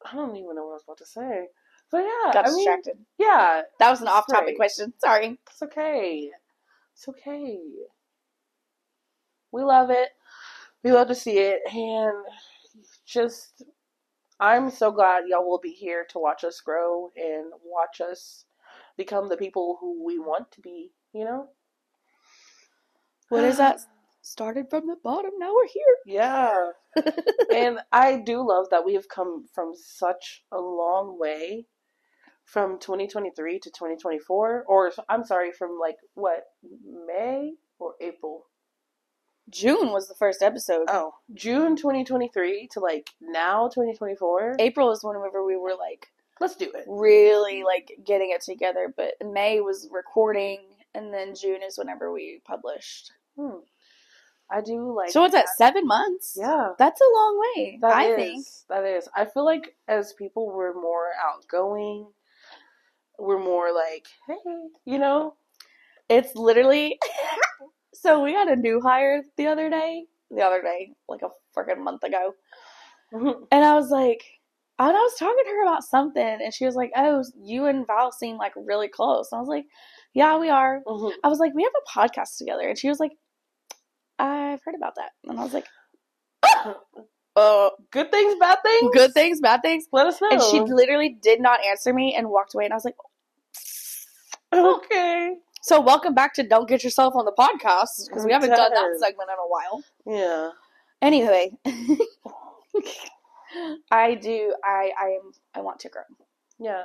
I 0.06 0.16
don't 0.16 0.36
even 0.36 0.56
know 0.56 0.66
what 0.66 0.72
I 0.72 0.74
was 0.74 0.84
about 0.84 0.98
to 1.00 1.06
say. 1.06 1.48
But 1.92 2.00
yeah, 2.00 2.34
got 2.34 2.48
I 2.48 2.50
mean, 2.50 2.58
distracted 2.58 2.98
yeah, 3.18 3.64
that 3.80 3.90
was 3.90 4.02
an 4.02 4.08
off-topic 4.08 4.56
question 4.56 4.94
sorry 4.98 5.38
it's 5.50 5.62
okay. 5.62 6.32
It's 6.94 7.08
okay. 7.08 7.60
We 9.52 9.64
love 9.64 9.90
it. 9.90 10.10
We 10.84 10.92
love 10.92 11.10
to 11.10 11.16
see 11.16 11.38
it, 11.38 11.62
and 11.74 12.26
just 13.06 13.64
I'm 14.40 14.72
so 14.72 14.92
glad 14.92 15.26
y'all 15.28 15.48
will 15.48 15.60
be 15.60 15.72
here 15.72 16.06
to 16.10 16.20
watch 16.20 16.44
us 16.44 16.62
grow 16.62 17.12
and 17.16 17.52
watch 17.64 18.02
us 18.02 18.46
become 18.98 19.28
the 19.28 19.38
people 19.38 19.78
who 19.82 20.04
we 20.06 20.18
want 20.18 20.52
to 20.54 20.62
be. 20.62 20.92
You 21.14 21.26
know. 21.26 21.50
what 23.30 23.44
is 23.44 23.58
that 23.58 23.82
started 24.22 24.68
from 24.70 24.88
the 24.88 24.96
bottom 25.04 25.32
now 25.40 25.54
we're 25.54 25.68
here 25.68 25.98
Yeah. 26.06 26.72
and 27.54 27.80
I 27.92 28.18
do 28.18 28.48
love 28.48 28.68
that 28.72 28.86
we 28.86 28.94
have 28.94 29.08
come 29.10 29.46
from 29.54 29.74
such 29.76 30.44
a 30.52 30.60
long 30.60 31.18
way 31.20 31.66
from 32.46 32.80
2023 32.80 33.60
to 33.60 33.70
2024 33.70 34.66
or 34.68 34.92
I'm 35.10 35.24
sorry 35.24 35.52
from 35.52 35.78
like 35.80 35.98
what 36.14 36.44
May 37.08 37.54
or 37.80 37.94
April 38.02 38.46
june 39.50 39.92
was 39.92 40.08
the 40.08 40.16
first 40.16 40.42
episode 40.42 40.86
oh 40.88 41.14
June 41.34 41.76
2023 41.76 42.70
to 42.72 42.80
like 42.80 43.10
now 43.20 43.68
2024 43.68 44.58
april 44.60 44.92
is 44.92 45.04
whenever 45.04 45.44
we 45.44 45.58
were 45.58 45.76
like 45.78 46.08
let's 46.40 46.56
do 46.56 46.72
it 46.74 46.86
really 46.88 47.64
like 47.64 47.92
getting 48.06 48.32
it 48.32 48.42
together. 48.42 48.94
But 48.96 49.14
May 49.24 49.62
was 49.62 49.88
recording, 49.92 50.60
and 50.94 51.14
then 51.14 51.36
June 51.36 51.62
is 51.66 51.78
whenever 51.78 52.12
we 52.12 52.42
published. 52.46 53.12
hmm. 53.38 53.60
I 54.52 54.62
do 54.62 54.94
like 54.96 55.12
so 55.12 55.22
what's 55.22 55.34
that? 55.34 55.48
Seven 55.58 55.88
months? 55.88 56.36
yeah 56.40 56.70
that's 56.78 57.00
a 57.02 57.14
long 57.16 57.40
way. 57.56 57.78
That 57.82 57.94
I 57.96 58.06
is- 58.10 58.16
think. 58.16 58.46
that 58.70 58.84
is. 58.86 59.08
I 59.16 59.26
feel 59.26 59.46
like 59.46 59.76
as 59.88 60.14
people 60.14 60.52
we're 60.54 60.74
more 60.74 61.08
outgoing, 61.26 62.08
we're 63.18 63.40
more 63.44 63.74
like, 63.74 64.06
hey, 64.28 64.36
you 64.86 65.00
know, 65.00 65.36
It's 66.10 66.36
literally. 66.36 66.98
so 67.94 68.22
we 68.24 68.34
got 68.34 68.52
a 68.52 68.56
new 68.56 68.82
hire 68.82 69.24
the 69.38 69.48
other 69.48 69.70
day. 69.70 70.06
The 70.32 70.42
other 70.42 70.62
day, 70.62 70.92
like 71.10 71.22
a 71.24 71.30
freaking 71.58 71.84
month 71.84 72.04
ago, 72.04 72.34
and 73.12 73.66
I 73.66 73.76
was 73.76 73.90
like. 73.90 74.24
And 74.80 74.90
I 74.98 75.00
was 75.00 75.14
talking 75.20 75.44
to 75.44 75.50
her 75.52 75.62
about 75.68 75.84
something, 75.84 76.40
and 76.44 76.52
she 76.52 76.66
was 76.66 76.76
like, 76.76 76.92
"Oh, 76.96 77.24
you 77.40 77.68
and 77.68 77.86
Val 77.86 78.12
seem 78.12 78.38
like 78.38 78.54
really 78.56 78.88
close." 78.88 79.32
And 79.32 79.38
I 79.38 79.42
was 79.42 79.48
like, 79.50 79.66
"Yeah, 80.16 80.40
we 80.40 80.50
are." 80.50 80.82
Mhm. 80.88 81.12
I 81.24 81.28
was 81.28 81.38
like, 81.38 81.54
"We 81.54 81.62
have 81.62 81.74
a 81.76 82.00
podcast 82.00 82.38
together," 82.40 82.68
and 82.68 82.76
she 82.76 82.90
was 82.90 83.00
like, 83.00 83.12
"I've 84.22 84.62
heard 84.64 84.76
about 84.76 84.96
that," 84.96 85.12
and 85.26 85.40
I 85.40 85.44
was 85.44 85.54
like, 85.54 85.66
"Uh, 87.36 87.70
good 87.92 88.12
things, 88.12 88.36
bad 88.40 88.60
things. 88.64 88.92
good 88.94 89.14
things, 89.14 89.42
bad 89.42 89.62
things. 89.62 89.86
Let 89.92 90.08
us 90.08 90.22
know. 90.22 90.30
And 90.32 90.42
she 90.42 90.60
literally 90.62 91.18
did 91.22 91.42
not 91.42 91.64
answer 91.66 91.94
me 91.94 92.16
and 92.16 92.30
walked 92.30 92.54
away. 92.54 92.66
And 92.66 92.74
I 92.74 92.78
was 92.78 92.86
like, 92.86 92.96
okay. 94.54 95.36
so 95.62 95.80
welcome 95.82 96.14
back 96.14 96.34
to 96.36 96.44
Don't 96.44 96.68
Get 96.68 96.84
Yourself 96.84 97.16
on 97.16 97.26
the 97.26 97.32
Podcast 97.32 98.08
because 98.08 98.26
we 98.26 98.32
haven't 98.32 98.50
done 98.50 98.74
that 98.74 98.98
segment 99.00 99.30
in 99.30 99.38
a 99.40 99.48
while. 99.48 99.84
Yeah. 100.06 100.52
Anyway, 101.02 101.52
I 103.92 104.16
do. 104.16 104.54
I 104.64 104.92
I 105.00 105.06
am. 105.08 105.32
I 105.56 105.62
want 105.62 105.80
to 105.82 105.90
grow. 105.90 106.04
Yeah. 106.60 106.84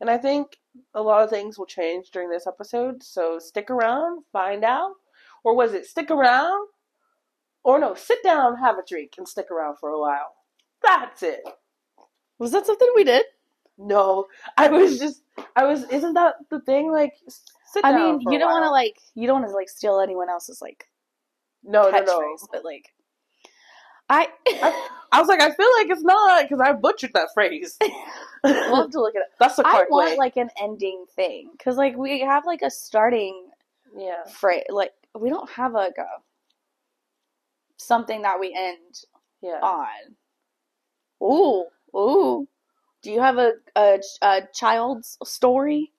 And 0.00 0.08
I 0.08 0.16
think 0.16 0.56
a 0.94 1.02
lot 1.02 1.22
of 1.22 1.28
things 1.30 1.58
will 1.58 1.66
change 1.66 2.10
during 2.10 2.30
this 2.30 2.46
episode. 2.46 3.02
So 3.02 3.38
stick 3.38 3.70
around, 3.70 4.24
find 4.32 4.64
out. 4.64 4.92
Or 5.44 5.54
was 5.54 5.74
it 5.74 5.86
stick 5.86 6.10
around? 6.10 6.68
Or 7.64 7.78
no, 7.78 7.94
sit 7.94 8.22
down, 8.22 8.56
have 8.58 8.78
a 8.78 8.82
drink, 8.86 9.12
and 9.18 9.28
stick 9.28 9.50
around 9.50 9.78
for 9.78 9.90
a 9.90 10.00
while. 10.00 10.34
That's 10.82 11.22
it. 11.22 11.40
Was 12.38 12.52
that 12.52 12.66
something 12.66 12.88
we 12.94 13.04
did? 13.04 13.24
No, 13.76 14.26
I 14.56 14.68
was 14.68 14.98
just, 14.98 15.22
I 15.54 15.64
was, 15.64 15.84
isn't 15.84 16.14
that 16.14 16.34
the 16.50 16.60
thing? 16.60 16.90
Like, 16.90 17.12
sit 17.72 17.84
I 17.84 17.92
down. 17.92 18.00
mean, 18.00 18.22
for 18.22 18.30
a 18.30 18.32
you 18.32 18.38
don't 18.38 18.50
want 18.50 18.64
to 18.64 18.70
like. 18.70 18.96
You 19.14 19.26
don't 19.26 19.40
want 19.40 19.50
to 19.50 19.56
like 19.56 19.68
steal 19.68 20.00
anyone 20.00 20.28
else's 20.28 20.60
like 20.60 20.86
No, 21.62 21.90
no, 21.90 22.00
no. 22.00 22.36
but 22.52 22.64
like, 22.64 22.92
I. 24.08 24.28
I 25.10 25.20
was 25.20 25.28
like, 25.28 25.40
I 25.40 25.50
feel 25.50 25.68
like 25.78 25.88
it's 25.88 26.02
not 26.02 26.42
because 26.42 26.60
I 26.60 26.72
butchered 26.72 27.12
that 27.14 27.28
phrase. 27.32 27.78
we'll 28.44 28.76
have 28.76 28.90
to 28.90 29.00
look 29.00 29.14
at 29.16 29.22
it. 29.22 29.28
That's 29.38 29.56
the 29.56 29.66
I 29.66 29.84
want 29.88 30.10
way. 30.10 30.16
like 30.16 30.36
an 30.36 30.50
ending 30.60 31.06
thing 31.16 31.50
because 31.56 31.76
like 31.76 31.96
we 31.96 32.20
have 32.20 32.44
like 32.44 32.62
a 32.62 32.70
starting 32.70 33.48
yeah. 33.96 34.24
phrase. 34.30 34.64
Like 34.68 34.92
we 35.18 35.30
don't 35.30 35.48
have 35.50 35.72
like 35.72 35.94
a 35.98 36.06
something 37.78 38.22
that 38.22 38.40
we 38.40 38.54
end 38.54 39.04
Yeah. 39.42 39.60
on. 39.62 40.16
Ooh, 41.22 41.66
ooh. 41.96 42.48
Do 43.02 43.10
you 43.12 43.20
have 43.20 43.38
a 43.38 43.52
a, 43.76 44.00
a 44.22 44.42
child's 44.54 45.18
story? 45.24 45.92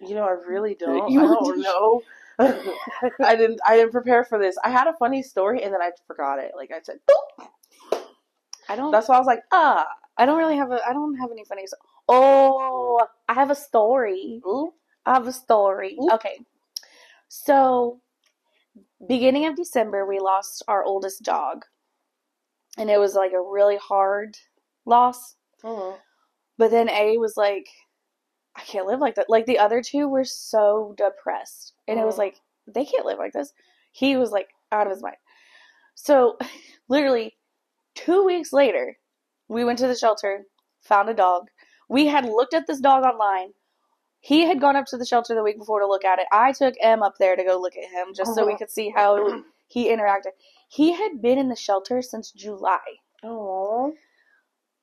You 0.00 0.14
know, 0.14 0.24
I 0.24 0.32
really 0.48 0.74
don't. 0.74 1.08
You 1.12 1.20
I 1.20 1.26
don't 1.26 1.60
know. 1.62 2.02
I 3.24 3.36
didn't. 3.36 3.60
I 3.66 3.76
didn't 3.76 3.92
prepare 3.92 4.24
for 4.24 4.38
this. 4.38 4.56
I 4.64 4.70
had 4.70 4.86
a 4.88 4.94
funny 4.94 5.22
story 5.22 5.62
and 5.62 5.72
then 5.74 5.82
I 5.82 5.90
forgot 6.06 6.38
it. 6.38 6.52
Like 6.56 6.70
I 6.72 6.80
said, 6.82 6.98
"Boop." 7.08 7.46
I 8.68 8.76
don't. 8.76 8.92
that's 8.92 9.08
why 9.08 9.16
I 9.16 9.18
was 9.18 9.26
like, 9.26 9.42
ah, 9.52 9.86
I 10.16 10.26
don't 10.26 10.38
really 10.38 10.56
have 10.56 10.70
a. 10.70 10.80
I 10.86 10.92
don't 10.92 11.16
have 11.18 11.30
any 11.32 11.44
funny. 11.44 11.66
sto- 11.66 11.76
Oh, 12.08 13.06
I 13.28 13.34
have 13.34 13.50
a 13.50 13.54
story. 13.54 14.40
ooh, 14.46 14.72
I 15.06 15.14
have 15.14 15.26
a 15.26 15.32
story. 15.32 15.96
Ooh. 16.00 16.10
Okay, 16.12 16.38
so 17.28 18.00
beginning 19.06 19.46
of 19.46 19.56
December, 19.56 20.06
we 20.06 20.18
lost 20.18 20.62
our 20.68 20.84
oldest 20.84 21.22
dog, 21.22 21.64
and 22.78 22.90
it 22.90 22.98
was 22.98 23.14
like 23.14 23.32
a 23.32 23.40
really 23.42 23.76
hard 23.76 24.36
loss. 24.86 25.36
Mhm. 25.62 25.98
But 26.58 26.70
then 26.70 26.88
A 26.90 27.18
was 27.18 27.36
like, 27.36 27.68
I 28.56 28.62
can't 28.62 28.86
live 28.86 29.00
like 29.00 29.14
that. 29.16 29.30
Like 29.30 29.46
the 29.46 29.58
other 29.58 29.82
two 29.82 30.08
were 30.08 30.24
so 30.24 30.94
depressed. 30.96 31.74
And 31.88 31.98
it 32.00 32.04
was 32.04 32.16
Mm. 32.16 32.18
like, 32.18 32.40
they 32.66 32.84
can't 32.84 33.06
live 33.06 33.18
like 33.18 33.32
this. 33.32 33.52
He 33.92 34.16
was 34.16 34.30
like 34.32 34.48
out 34.72 34.86
of 34.86 34.92
his 34.92 35.02
mind. 35.02 35.16
So 35.94 36.38
literally 36.88 37.38
two 37.94 38.24
weeks 38.24 38.52
later, 38.52 38.98
we 39.48 39.64
went 39.64 39.78
to 39.80 39.86
the 39.86 39.96
shelter, 39.96 40.46
found 40.82 41.08
a 41.08 41.14
dog. 41.14 41.50
We 41.88 42.06
had 42.06 42.24
looked 42.26 42.54
at 42.54 42.66
this 42.66 42.80
dog 42.80 43.04
online. 43.04 43.52
He 44.20 44.42
had 44.42 44.60
gone 44.60 44.76
up 44.76 44.86
to 44.86 44.98
the 44.98 45.06
shelter 45.06 45.34
the 45.34 45.42
week 45.42 45.58
before 45.58 45.80
to 45.80 45.86
look 45.86 46.04
at 46.04 46.18
it. 46.18 46.26
I 46.30 46.52
took 46.52 46.74
M 46.80 47.02
up 47.02 47.14
there 47.18 47.36
to 47.36 47.44
go 47.44 47.58
look 47.58 47.76
at 47.76 47.90
him 47.90 48.14
just 48.14 48.34
so 48.34 48.44
we 48.44 48.52
uh-huh. 48.52 48.58
could 48.58 48.70
see 48.70 48.92
how 48.94 49.42
he 49.66 49.88
interacted. 49.88 50.32
He 50.68 50.92
had 50.92 51.22
been 51.22 51.38
in 51.38 51.48
the 51.48 51.56
shelter 51.56 52.02
since 52.02 52.30
July 52.30 52.78
Aw. 53.24 53.90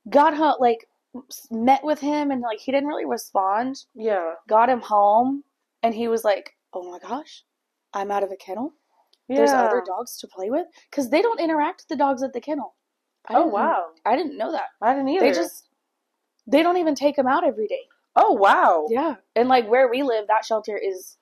got 0.10 0.36
home 0.36 0.56
like 0.60 0.88
met 1.50 1.84
with 1.84 2.00
him 2.00 2.32
and 2.32 2.42
like 2.42 2.60
he 2.60 2.72
didn't 2.72 2.88
really 2.88 3.06
respond 3.06 3.86
yeah, 3.96 4.34
got 4.48 4.70
him 4.70 4.82
home 4.82 5.44
and 5.82 5.94
he 5.94 6.08
was 6.08 6.24
like 6.24 6.52
oh 6.74 6.92
my 6.92 7.00
gosh 7.00 7.44
i'm 7.94 8.12
out 8.12 8.24
of 8.24 8.32
a 8.32 8.36
kennel 8.36 8.74
yeah. 9.28 9.38
there's 9.38 9.52
other 9.52 9.82
dogs 9.86 10.18
to 10.20 10.28
play 10.28 10.50
with 10.50 10.68
because 10.92 11.10
they 11.10 11.22
don't 11.22 11.40
interact 11.40 11.82
with 11.82 11.88
the 11.88 11.96
dogs 11.96 12.22
at 12.22 12.34
the 12.34 12.42
kennel 12.42 12.76
I 13.28 13.36
Oh 13.36 13.48
wow, 13.48 13.88
i 14.06 14.16
didn't 14.16 14.38
know 14.38 14.52
that 14.52 14.68
I 14.82 14.94
didn't 14.94 15.10
either. 15.10 15.26
they 15.26 15.34
just 15.34 15.70
they 16.46 16.62
don't 16.62 16.78
even 16.78 16.96
take 16.96 17.18
him 17.18 17.28
out 17.28 17.46
every 17.46 17.68
day 17.68 17.88
Oh 18.20 18.34
wow. 18.34 18.88
Yeah. 18.90 19.16
And 19.36 19.48
like 19.48 19.70
where 19.70 19.88
we 19.88 20.02
live, 20.02 20.26
that 20.28 20.44
shelter 20.44 20.76
is 20.76 21.18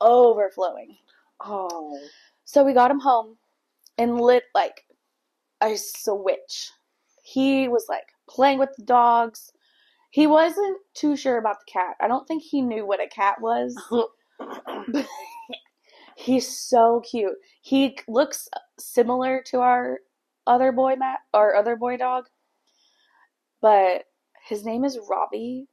overflowing. 0.00 0.96
Oh. 1.40 1.98
So 2.44 2.64
we 2.64 2.72
got 2.72 2.92
him 2.92 3.00
home 3.00 3.36
and 3.98 4.20
lit 4.20 4.44
like 4.54 4.84
a 5.60 5.76
switch. 5.76 6.70
He 7.24 7.66
was 7.66 7.86
like 7.88 8.06
playing 8.30 8.60
with 8.60 8.70
the 8.78 8.84
dogs. 8.84 9.50
He 10.10 10.28
wasn't 10.28 10.78
too 10.94 11.16
sure 11.16 11.38
about 11.38 11.56
the 11.58 11.72
cat. 11.72 11.96
I 12.00 12.06
don't 12.06 12.26
think 12.26 12.44
he 12.44 12.62
knew 12.62 12.86
what 12.86 13.02
a 13.02 13.08
cat 13.08 13.40
was. 13.40 13.76
He's 16.16 16.48
so 16.48 17.02
cute. 17.08 17.36
He 17.62 17.98
looks 18.06 18.48
similar 18.78 19.42
to 19.46 19.58
our 19.58 19.98
other 20.46 20.70
boy 20.70 20.94
Matt, 20.96 21.18
our 21.34 21.56
other 21.56 21.76
boy 21.76 21.96
dog, 21.96 22.26
but 23.60 24.04
his 24.48 24.64
name 24.64 24.84
is 24.84 24.98
Robbie. 25.10 25.66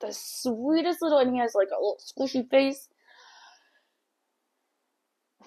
The 0.00 0.12
sweetest 0.12 1.02
little, 1.02 1.18
and 1.18 1.32
he 1.32 1.40
has 1.40 1.54
like 1.54 1.68
a 1.70 1.74
little 1.80 1.98
squishy 2.00 2.48
face. 2.48 2.88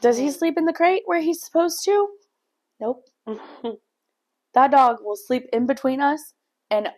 Does 0.01 0.17
he 0.17 0.31
sleep 0.31 0.57
in 0.57 0.65
the 0.65 0.73
crate 0.73 1.03
where 1.05 1.21
he's 1.21 1.43
supposed 1.43 1.83
to? 1.85 2.09
Nope. 2.79 3.07
That 4.53 4.71
dog 4.71 4.97
will 5.01 5.15
sleep 5.15 5.47
in 5.51 5.65
between 5.65 6.01
us 6.01 6.33
and 6.69 6.89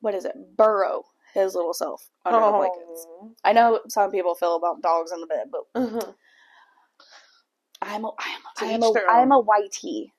what 0.00 0.14
is 0.14 0.24
it? 0.24 0.34
Burrow 0.56 1.04
his 1.34 1.54
little 1.54 1.74
self 1.74 2.10
under 2.24 2.40
the 2.40 2.52
blankets. 2.52 3.06
I 3.44 3.52
know 3.52 3.80
some 3.88 4.10
people 4.10 4.34
feel 4.34 4.56
about 4.56 4.82
dogs 4.82 5.10
in 5.12 5.20
the 5.20 5.26
bed, 5.26 5.50
but 5.50 5.62
Mhm. 5.74 6.14
I'm 7.80 8.04
a, 8.04 8.08
I 8.18 8.28
am 8.28 8.40
a, 8.40 8.58
To 8.60 8.64
I 8.66 8.68
am 8.68 8.82
each 8.82 8.90
a, 8.90 8.92
their 8.92 9.10
I 9.10 9.20
am 9.22 9.32
a 9.32 9.42
whitey. 9.42 10.12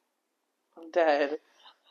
I'm 0.78 0.92
dead. 0.92 1.40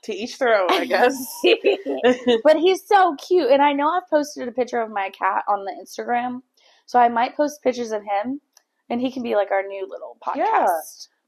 To 0.05 0.14
each 0.14 0.38
their 0.38 0.61
own, 0.61 0.70
I 0.70 0.84
guess. 0.84 1.14
but 2.44 2.57
he's 2.57 2.86
so 2.86 3.16
cute, 3.16 3.51
and 3.51 3.61
I 3.62 3.72
know 3.72 3.88
I've 3.88 4.09
posted 4.09 4.46
a 4.49 4.53
picture 4.53 4.80
of 4.80 4.90
my 4.90 5.11
cat 5.11 5.42
on 5.49 5.64
the 5.64 5.72
Instagram, 5.72 6.42
so 6.86 6.99
I 6.99 7.09
might 7.09 7.36
post 7.36 7.62
pictures 7.62 7.90
of 7.92 8.03
him, 8.03 8.40
and 8.88 9.01
he 9.01 9.11
can 9.11 9.22
be 9.22 9.34
like 9.34 9.51
our 9.51 9.62
new 9.66 9.86
little 9.88 10.16
podcast. 10.24 10.36
Yeah. 10.42 10.66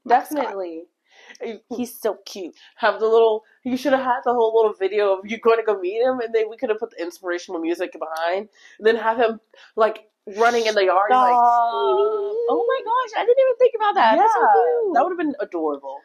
Definitely. 0.07 0.83
He's 1.69 1.99
so 1.99 2.17
cute. 2.25 2.55
have 2.77 2.99
the 2.99 3.05
little 3.07 3.43
you 3.63 3.77
should 3.77 3.93
have 3.93 4.01
had 4.03 4.21
the 4.25 4.33
whole 4.33 4.55
little 4.55 4.73
video 4.73 5.13
of 5.13 5.19
you 5.29 5.37
going 5.37 5.57
to 5.59 5.63
go 5.63 5.79
meet 5.79 6.01
him 6.01 6.19
and 6.19 6.33
then 6.33 6.49
we 6.49 6.57
could 6.57 6.69
have 6.69 6.79
put 6.79 6.89
the 6.91 7.01
inspirational 7.01 7.61
music 7.61 7.93
behind 7.93 8.49
and 8.79 8.87
then 8.87 8.95
have 8.95 9.17
him 9.17 9.39
like 9.75 10.09
running 10.37 10.65
in 10.65 10.73
the 10.73 10.83
yard 10.85 11.11
like 11.11 11.33
oh 11.35 12.65
my 12.67 12.79
gosh, 12.83 13.21
I 13.21 13.25
didn't 13.25 13.37
even 13.39 13.55
think 13.59 13.73
about 13.75 13.95
that. 13.95 14.15
yeah 14.15 14.21
That's 14.23 14.33
so 14.33 14.39
cute. 14.39 14.93
that 14.95 15.03
would 15.03 15.11
have 15.11 15.17
been 15.17 15.35
adorable 15.39 15.97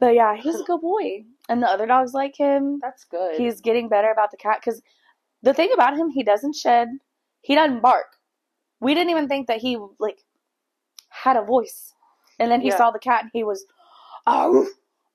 But 0.00 0.14
yeah, 0.14 0.36
he's 0.36 0.60
a 0.60 0.64
good 0.66 0.80
boy, 0.80 1.24
and 1.48 1.62
the 1.62 1.66
other 1.68 1.86
dogs 1.86 2.12
like 2.14 2.36
him. 2.36 2.78
that's 2.82 3.04
good 3.04 3.36
He's 3.36 3.60
getting 3.60 3.88
better 3.88 4.10
about 4.10 4.30
the 4.30 4.36
cat 4.36 4.58
because 4.64 4.82
the 5.42 5.54
thing 5.54 5.70
about 5.72 5.96
him, 5.96 6.10
he 6.10 6.22
doesn't 6.24 6.56
shed. 6.56 6.88
He 7.42 7.54
doesn't 7.54 7.80
bark. 7.82 8.06
We 8.80 8.94
didn't 8.94 9.10
even 9.10 9.28
think 9.28 9.46
that 9.46 9.58
he 9.58 9.78
like 10.00 10.18
had 11.08 11.36
a 11.36 11.42
voice, 11.42 11.94
and 12.38 12.50
then 12.50 12.60
he 12.60 12.68
Yeah. 12.68 12.76
saw 12.76 12.90
the 12.90 12.98
cat 12.98 13.22
and 13.22 13.30
he 13.32 13.44
was, 13.44 13.64
oh, 14.26 14.66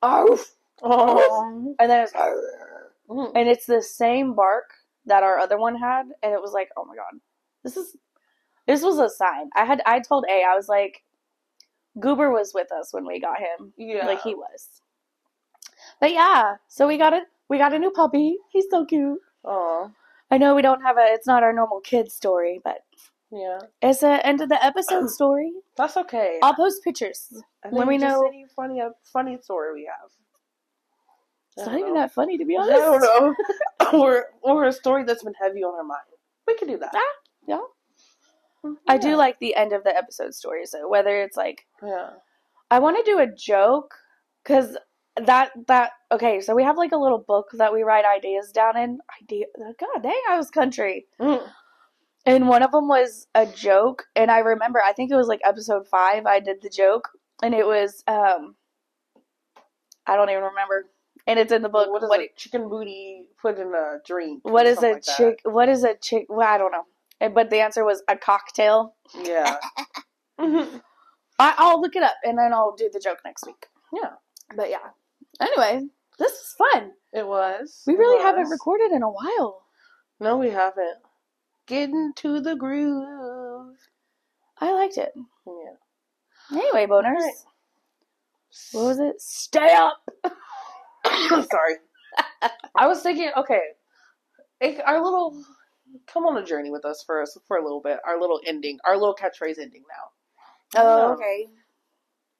oh, 0.01 0.39
oh 0.82 1.75
and 1.79 1.89
then 1.89 2.03
it's, 2.03 2.13
Mm. 3.09 3.32
and 3.36 3.49
it's 3.49 3.65
the 3.65 3.82
same 3.82 4.34
bark 4.36 4.71
that 5.05 5.23
our 5.23 5.38
other 5.38 5.57
one 5.57 5.75
had, 5.75 6.03
and 6.23 6.32
it 6.34 6.41
was 6.41 6.53
like, 6.53 6.69
oh 6.77 6.86
my 6.86 6.95
god, 6.95 7.19
this 7.63 7.75
is 7.75 7.95
this 8.67 8.82
was 8.84 8.99
a 8.99 9.09
sign. 9.09 9.49
I 9.55 9.65
had 9.65 9.82
I 9.86 9.99
told 9.99 10.25
A 10.29 10.43
I 10.43 10.55
was 10.55 10.69
like, 10.69 11.03
Goober 11.99 12.32
was 12.32 12.53
with 12.53 12.71
us 12.71 12.93
when 12.93 13.05
we 13.05 13.19
got 13.19 13.39
him. 13.39 13.73
yeah 13.77 14.05
Like 14.05 14.21
he 14.21 14.34
was. 14.36 14.82
But 16.02 16.12
yeah, 16.12 16.56
so 16.68 16.88
we 16.88 16.97
got 16.97 17.14
a 17.14 17.22
we 17.47 17.58
got 17.58 17.74
a 17.74 17.80
new 17.80 17.91
puppy. 17.91 18.38
He's 18.49 18.66
so 18.70 18.84
cute. 18.86 19.20
oh 19.45 19.91
I 20.30 20.38
know 20.38 20.56
we 20.56 20.62
don't 20.62 20.82
have 20.82 20.97
a 20.97 21.06
it's 21.08 21.28
not 21.28 21.43
our 21.43 21.54
normal 21.54 21.80
kid 21.80 22.12
story, 22.12 22.60
but 22.64 22.80
yeah 23.32 23.60
it's 23.82 24.02
the 24.02 24.26
end 24.28 24.41
of 24.41 24.49
the 24.49 24.62
episode 24.64 25.10
story. 25.20 25.54
that's 25.78 25.95
okay 25.95 26.39
I'll 26.43 26.54
post 26.56 26.84
pictures. 26.84 27.28
I 27.64 27.70
when 27.70 27.88
think 27.88 27.89
we 27.89 27.97
just 27.99 28.20
know- 28.20 28.28
any 28.28 28.45
funny 28.56 28.82
funny 29.14 29.38
story 29.41 29.74
we 29.74 29.86
have 29.86 30.10
It's 31.56 31.66
not 31.66 31.72
don't 31.72 31.80
even 31.82 31.93
that 31.93 32.14
funny 32.14 32.38
to 32.38 32.45
be 32.45 32.58
honest. 32.58 32.74
I 32.74 32.80
don't 32.80 33.02
know 33.02 33.36
or 34.02 34.26
or 34.41 34.66
a 34.66 34.74
story 34.74 35.04
that's 35.06 35.24
been 35.24 35.34
heavy 35.41 35.64
on 35.64 35.76
our 35.76 35.84
mind 35.84 36.02
we 36.47 36.58
could 36.58 36.68
do 36.68 36.78
that 36.80 36.93
Yeah. 37.47 37.56
yeah. 38.64 38.72
I 38.88 38.97
do 38.97 39.16
like 39.16 39.39
the 39.39 39.56
end 39.56 39.74
of 39.74 39.84
the 39.84 39.95
episode 39.95 40.34
story. 40.36 40.66
So 40.66 40.88
whether 40.89 41.22
it's 41.22 41.38
like 41.38 41.66
yeah 41.84 42.10
I 42.70 42.80
want 42.80 42.97
to 42.97 43.12
do 43.12 43.20
a 43.20 43.28
joke 43.28 43.93
because 44.43 44.78
that 45.18 45.51
that 45.68 45.91
okay. 46.12 46.41
So 46.41 46.55
we 46.55 46.64
have 46.64 46.78
like 46.78 46.91
a 46.91 46.97
little 46.97 47.18
book 47.20 47.49
that 47.53 47.74
we 47.74 47.84
write 47.84 48.05
ideas 48.05 48.51
down 48.51 48.78
in. 48.78 48.99
Idea. 49.22 49.45
God 49.57 50.03
dang, 50.03 50.22
I 50.30 50.38
was 50.38 50.49
country. 50.49 51.05
Mm. 51.20 51.47
And 52.26 52.47
one 52.47 52.62
of 52.62 52.72
them 52.72 52.88
was 52.88 53.28
a 53.34 53.45
joke, 53.47 54.05
and 54.16 54.30
I 54.30 54.39
remember 54.39 54.80
I 54.84 54.93
think 54.93 55.12
it 55.12 55.16
was 55.16 55.28
like 55.28 55.41
episode 55.43 55.88
five. 55.88 56.26
I 56.26 56.39
did 56.39 56.62
the 56.62 56.70
joke, 56.70 57.09
and 57.41 57.53
it 57.55 57.66
was 57.66 58.03
um, 58.07 58.55
I 60.05 60.16
don't 60.16 60.30
even 60.30 60.43
remember, 60.43 60.86
and 61.28 61.39
it's 61.39 61.51
in 61.51 61.62
the 61.64 61.70
book. 61.70 61.89
what 61.89 62.03
is 62.03 62.09
what, 62.09 62.20
a 62.20 62.30
chicken 62.36 62.70
booty 62.70 63.24
put 63.41 63.57
in 63.57 63.74
a 63.74 63.97
drink? 64.05 64.41
what 64.43 64.66
is 64.68 64.78
a 64.80 64.91
like 64.93 65.03
that. 65.03 65.18
chick? 65.18 65.41
What 65.45 65.68
is 65.68 65.84
a 65.84 65.95
chick? 65.95 66.26
Well, 66.30 66.47
I 66.47 66.57
don't 66.57 66.72
know. 66.72 66.84
And- 67.20 67.34
But 67.34 67.49
the 67.49 67.59
answer 67.59 67.84
was 67.84 68.03
a 68.07 68.16
cocktail. 68.18 68.95
Yeah. 69.20 69.57
Mhm. 70.39 70.82
I, 71.38 71.53
I'll 71.57 71.80
look 71.80 71.95
it 71.95 72.01
up, 72.01 72.16
and 72.24 72.36
then 72.38 72.51
I'll 72.51 72.76
do 72.76 72.89
the 72.91 72.99
joke 72.99 73.20
next 73.24 73.45
week. 73.45 73.68
Yeah. 73.93 74.12
But 74.55 74.72
yeah. 74.72 74.89
Anyway, 75.42 75.88
this 76.20 76.32
is 76.32 76.56
fun. 76.58 76.92
It 77.14 77.28
was. 77.28 77.84
We 77.88 77.96
really 77.96 78.22
haven't 78.22 78.50
recorded 78.50 78.92
in 78.92 79.04
a 79.04 79.10
while. 79.10 79.64
No, 80.20 80.38
we 80.38 80.50
haven't. 80.52 80.98
Get 81.68 81.89
into 81.89 82.39
the 82.39 82.56
groove. 82.56 83.76
I 84.60 84.72
liked 84.74 84.98
it. 84.98 85.12
Yeah. 85.48 86.58
Anyway, 86.60 86.86
boners. 86.86 87.06
Alright. 87.18 87.34
What 88.74 88.84
was 88.86 89.00
it? 89.00 89.20
Stay 89.22 89.74
up. 89.74 89.98
Sorry. 91.08 91.76
I 92.76 92.88
was 92.88 93.02
thinking, 93.02 93.32
okay, 93.36 93.62
it- 94.60 94.82
our 94.86 95.02
little, 95.04 95.42
come 96.08 96.26
on 96.26 96.38
a 96.38 96.46
journey 96.46 96.70
with 96.70 96.86
us 96.86 97.04
for 97.06 97.22
us 97.22 97.38
for 97.48 97.58
a 97.58 97.64
little 97.64 97.82
bit. 97.82 98.00
Our 98.06 98.20
little 98.20 98.39
ending, 98.46 98.78
our 98.86 98.98
little 98.98 99.16
catchphrase 99.16 99.58
ending 99.60 99.84
now. 99.89 100.82
Oh, 100.82 101.08
Yeah. 101.08 101.14
okay. 101.14 101.48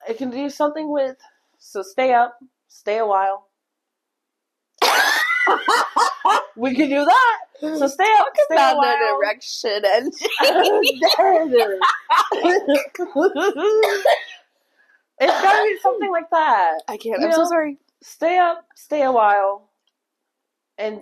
It 0.10 0.18
can 0.18 0.30
do 0.30 0.50
something 0.50 0.92
with, 0.92 1.18
so 1.60 1.82
stay 1.82 2.14
up, 2.14 2.38
stay 2.72 2.98
a 2.98 3.06
while. 3.06 3.48
we 6.56 6.74
can 6.74 6.90
do 6.90 7.06
that. 7.06 7.38
So 7.60 7.88
stay 7.88 8.04
up, 8.20 8.28
stay 8.46 8.56
a 8.56 8.76
while. 8.76 8.96
an 8.96 9.16
erection 9.16 9.84
and 9.86 10.12
There 10.42 11.44
it 11.44 11.54
is. 11.54 11.80
it's 15.20 15.42
gotta 15.42 15.64
be 15.64 15.78
something 15.82 16.12
like 16.12 16.30
that. 16.32 16.82
I 16.88 16.98
can't. 16.98 17.22
You 17.22 17.28
I'm 17.28 17.34
so 17.34 17.46
sorry. 17.46 17.78
Stay 18.02 18.40
up, 18.40 18.66
stay 18.76 19.04
a 19.04 19.12
while, 19.12 19.70
and 20.78 21.02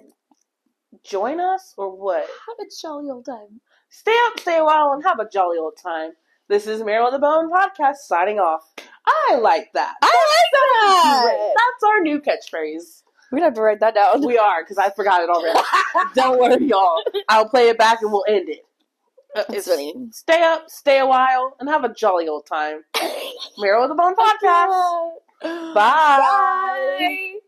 join 1.03 1.39
us, 1.39 1.73
or 1.77 1.95
what? 1.95 2.27
Have 2.47 2.59
a 2.59 2.69
jolly 2.81 3.09
old 3.09 3.25
time. 3.25 3.61
Stay 3.89 4.15
up, 4.27 4.39
stay 4.39 4.57
a 4.57 4.65
while, 4.65 4.91
and 4.91 5.03
have 5.05 5.19
a 5.19 5.29
jolly 5.29 5.57
old 5.57 5.77
time. 5.81 6.11
This 6.49 6.65
is 6.65 6.83
Marrow 6.83 7.05
on 7.05 7.11
the 7.13 7.19
Bone 7.19 7.51
podcast 7.51 7.97
signing 8.07 8.39
off. 8.39 8.63
I 9.05 9.35
like 9.39 9.71
that. 9.75 9.93
I 10.01 10.41
like 10.51 11.23
Great. 11.23 11.53
That's 11.55 11.83
our 11.83 11.99
new 12.01 12.19
catchphrase. 12.19 13.03
We're 13.31 13.37
gonna 13.37 13.45
have 13.49 13.53
to 13.53 13.61
write 13.61 13.79
that 13.81 13.93
down. 13.93 14.25
We 14.25 14.39
are, 14.39 14.63
because 14.63 14.79
I 14.79 14.89
forgot 14.89 15.21
it 15.21 15.29
already. 15.29 15.59
Don't 16.15 16.39
worry, 16.39 16.65
y'all. 16.65 17.03
I'll 17.29 17.47
play 17.47 17.69
it 17.69 17.77
back 17.77 18.01
and 18.01 18.11
we'll 18.11 18.25
end 18.27 18.49
it. 18.49 18.65
Uh, 19.35 19.43
It's 19.49 19.67
funny. 19.67 19.93
Stay 20.11 20.41
up, 20.41 20.71
stay 20.71 20.97
a 20.97 21.05
while, 21.05 21.55
and 21.59 21.69
have 21.69 21.83
a 21.83 21.93
jolly 21.93 22.27
old 22.27 22.47
time. 22.47 22.81
Marrow 23.59 23.83
on 23.83 23.89
the 23.89 23.95
Bone 23.95 24.15
podcast. 24.15 25.11
Bye. 25.75 26.17
Bye. 26.19 27.38